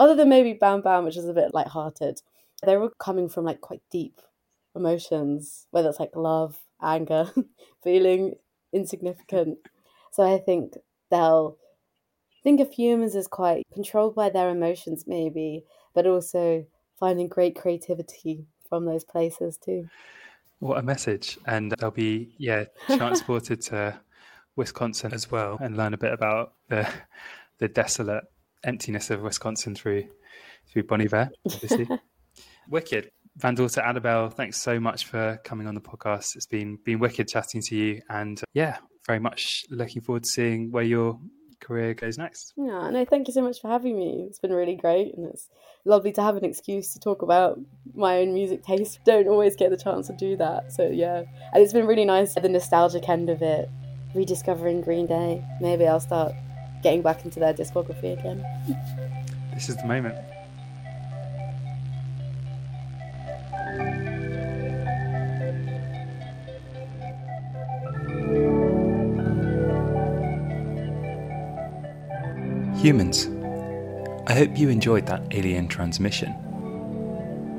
other 0.00 0.16
than 0.16 0.28
maybe 0.28 0.52
Bam 0.52 0.80
Bam, 0.80 1.04
which 1.04 1.16
is 1.16 1.28
a 1.28 1.32
bit 1.32 1.54
light-hearted, 1.54 2.22
they're 2.64 2.82
all 2.82 2.90
coming 2.98 3.28
from 3.28 3.44
like 3.44 3.60
quite 3.60 3.82
deep 3.88 4.20
emotions, 4.74 5.68
whether 5.70 5.88
it's 5.88 6.00
like 6.00 6.16
love, 6.16 6.58
anger, 6.82 7.30
feeling 7.84 8.34
insignificant. 8.72 9.58
So 10.12 10.22
I 10.22 10.38
think 10.38 10.74
they'll 11.10 11.56
think 12.42 12.60
of 12.60 12.70
humans 12.70 13.16
as 13.16 13.26
quite 13.26 13.64
controlled 13.72 14.14
by 14.14 14.28
their 14.30 14.50
emotions, 14.50 15.04
maybe, 15.06 15.64
but 15.94 16.06
also 16.06 16.66
finding 16.98 17.28
great 17.28 17.56
creativity 17.56 18.46
from 18.68 18.84
those 18.84 19.04
places 19.04 19.58
too. 19.58 19.88
What 20.60 20.78
a 20.78 20.82
message. 20.82 21.38
And 21.46 21.72
they'll 21.72 21.90
be, 21.90 22.34
yeah, 22.38 22.64
transported 22.86 23.60
to 23.62 23.98
Wisconsin 24.54 25.12
as 25.12 25.30
well 25.30 25.58
and 25.60 25.76
learn 25.76 25.94
a 25.94 25.98
bit 25.98 26.12
about 26.12 26.52
the 26.68 26.88
the 27.58 27.68
desolate 27.68 28.24
emptiness 28.64 29.10
of 29.10 29.22
Wisconsin 29.22 29.74
through 29.74 30.04
through 30.66 30.84
Bon 30.84 31.00
Iver, 31.00 31.30
obviously. 31.46 31.88
Wicked. 32.68 33.10
Vandorta 33.38 33.84
Annabelle, 33.86 34.28
thanks 34.28 34.60
so 34.60 34.78
much 34.78 35.06
for 35.06 35.40
coming 35.42 35.66
on 35.66 35.74
the 35.74 35.80
podcast. 35.80 36.36
It's 36.36 36.46
been 36.46 36.78
been 36.84 36.98
wicked 36.98 37.28
chatting 37.28 37.62
to 37.62 37.76
you, 37.76 38.02
and 38.10 38.38
uh, 38.38 38.44
yeah, 38.52 38.76
very 39.06 39.18
much 39.18 39.64
looking 39.70 40.02
forward 40.02 40.24
to 40.24 40.28
seeing 40.28 40.70
where 40.70 40.84
your 40.84 41.18
career 41.60 41.94
goes 41.94 42.18
next. 42.18 42.52
Yeah, 42.56 42.90
no, 42.90 43.04
thank 43.04 43.28
you 43.28 43.34
so 43.34 43.42
much 43.42 43.60
for 43.60 43.68
having 43.68 43.98
me. 43.98 44.26
It's 44.28 44.38
been 44.38 44.52
really 44.52 44.74
great, 44.74 45.14
and 45.16 45.26
it's 45.26 45.48
lovely 45.84 46.12
to 46.12 46.22
have 46.22 46.36
an 46.36 46.44
excuse 46.44 46.92
to 46.92 47.00
talk 47.00 47.22
about 47.22 47.58
my 47.94 48.18
own 48.18 48.34
music 48.34 48.62
taste. 48.62 49.00
Don't 49.04 49.28
always 49.28 49.56
get 49.56 49.70
the 49.70 49.76
chance 49.76 50.08
to 50.08 50.12
do 50.12 50.36
that, 50.36 50.72
so 50.72 50.88
yeah, 50.88 51.24
and 51.52 51.62
it's 51.62 51.72
been 51.72 51.86
really 51.86 52.04
nice 52.04 52.34
the 52.34 52.48
nostalgic 52.48 53.08
end 53.08 53.30
of 53.30 53.42
it, 53.42 53.70
rediscovering 54.14 54.82
Green 54.82 55.06
Day. 55.06 55.44
Maybe 55.60 55.86
I'll 55.86 56.00
start 56.00 56.32
getting 56.82 57.02
back 57.02 57.24
into 57.24 57.38
their 57.40 57.54
discography 57.54 58.18
again. 58.18 58.44
this 59.54 59.68
is 59.68 59.76
the 59.76 59.86
moment. 59.86 60.16
Humans, 72.82 73.28
I 74.26 74.34
hope 74.34 74.58
you 74.58 74.68
enjoyed 74.68 75.06
that 75.06 75.22
alien 75.30 75.68
transmission. 75.68 76.34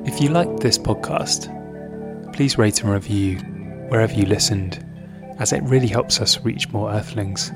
If 0.06 0.20
you 0.20 0.28
liked 0.28 0.60
this 0.60 0.78
podcast, 0.78 1.48
please 2.34 2.58
rate 2.58 2.82
and 2.84 2.92
review 2.92 3.38
wherever 3.88 4.12
you 4.14 4.26
listened, 4.26 4.86
as 5.40 5.54
it 5.54 5.64
really 5.64 5.88
helps 5.88 6.20
us 6.20 6.44
reach 6.44 6.68
more 6.74 6.92
Earthlings. 6.92 7.54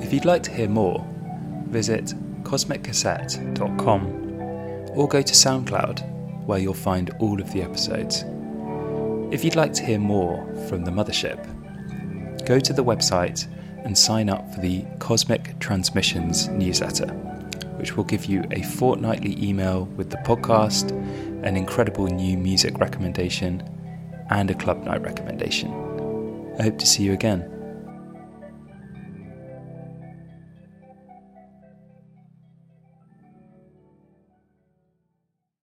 If 0.00 0.12
you'd 0.12 0.24
like 0.24 0.44
to 0.44 0.52
hear 0.52 0.68
more, 0.68 1.04
visit 1.66 2.14
cosmiccassette.com 2.44 4.06
or 4.94 5.08
go 5.08 5.22
to 5.22 5.34
SoundCloud, 5.34 6.46
where 6.46 6.60
you'll 6.60 6.74
find 6.74 7.10
all 7.18 7.40
of 7.40 7.52
the 7.52 7.62
episodes. 7.62 8.24
If 9.34 9.42
you'd 9.42 9.56
like 9.56 9.72
to 9.72 9.84
hear 9.84 9.98
more 9.98 10.46
from 10.68 10.84
the 10.84 10.92
mothership, 10.92 11.44
go 12.46 12.60
to 12.60 12.72
the 12.72 12.84
website 12.84 13.48
and 13.84 13.96
sign 13.96 14.28
up 14.28 14.52
for 14.54 14.60
the 14.60 14.84
Cosmic 14.98 15.58
Transmissions 15.58 16.48
newsletter, 16.48 17.08
which 17.76 17.96
will 17.96 18.04
give 18.04 18.26
you 18.26 18.44
a 18.50 18.62
fortnightly 18.62 19.36
email 19.42 19.84
with 19.96 20.10
the 20.10 20.18
podcast, 20.18 20.90
an 21.44 21.56
incredible 21.56 22.06
new 22.06 22.36
music 22.36 22.78
recommendation, 22.78 23.62
and 24.30 24.50
a 24.50 24.54
club 24.54 24.84
night 24.84 25.02
recommendation. 25.02 25.70
I 26.58 26.64
hope 26.64 26.78
to 26.78 26.86
see 26.86 27.02
you 27.02 27.12
again. 27.12 27.59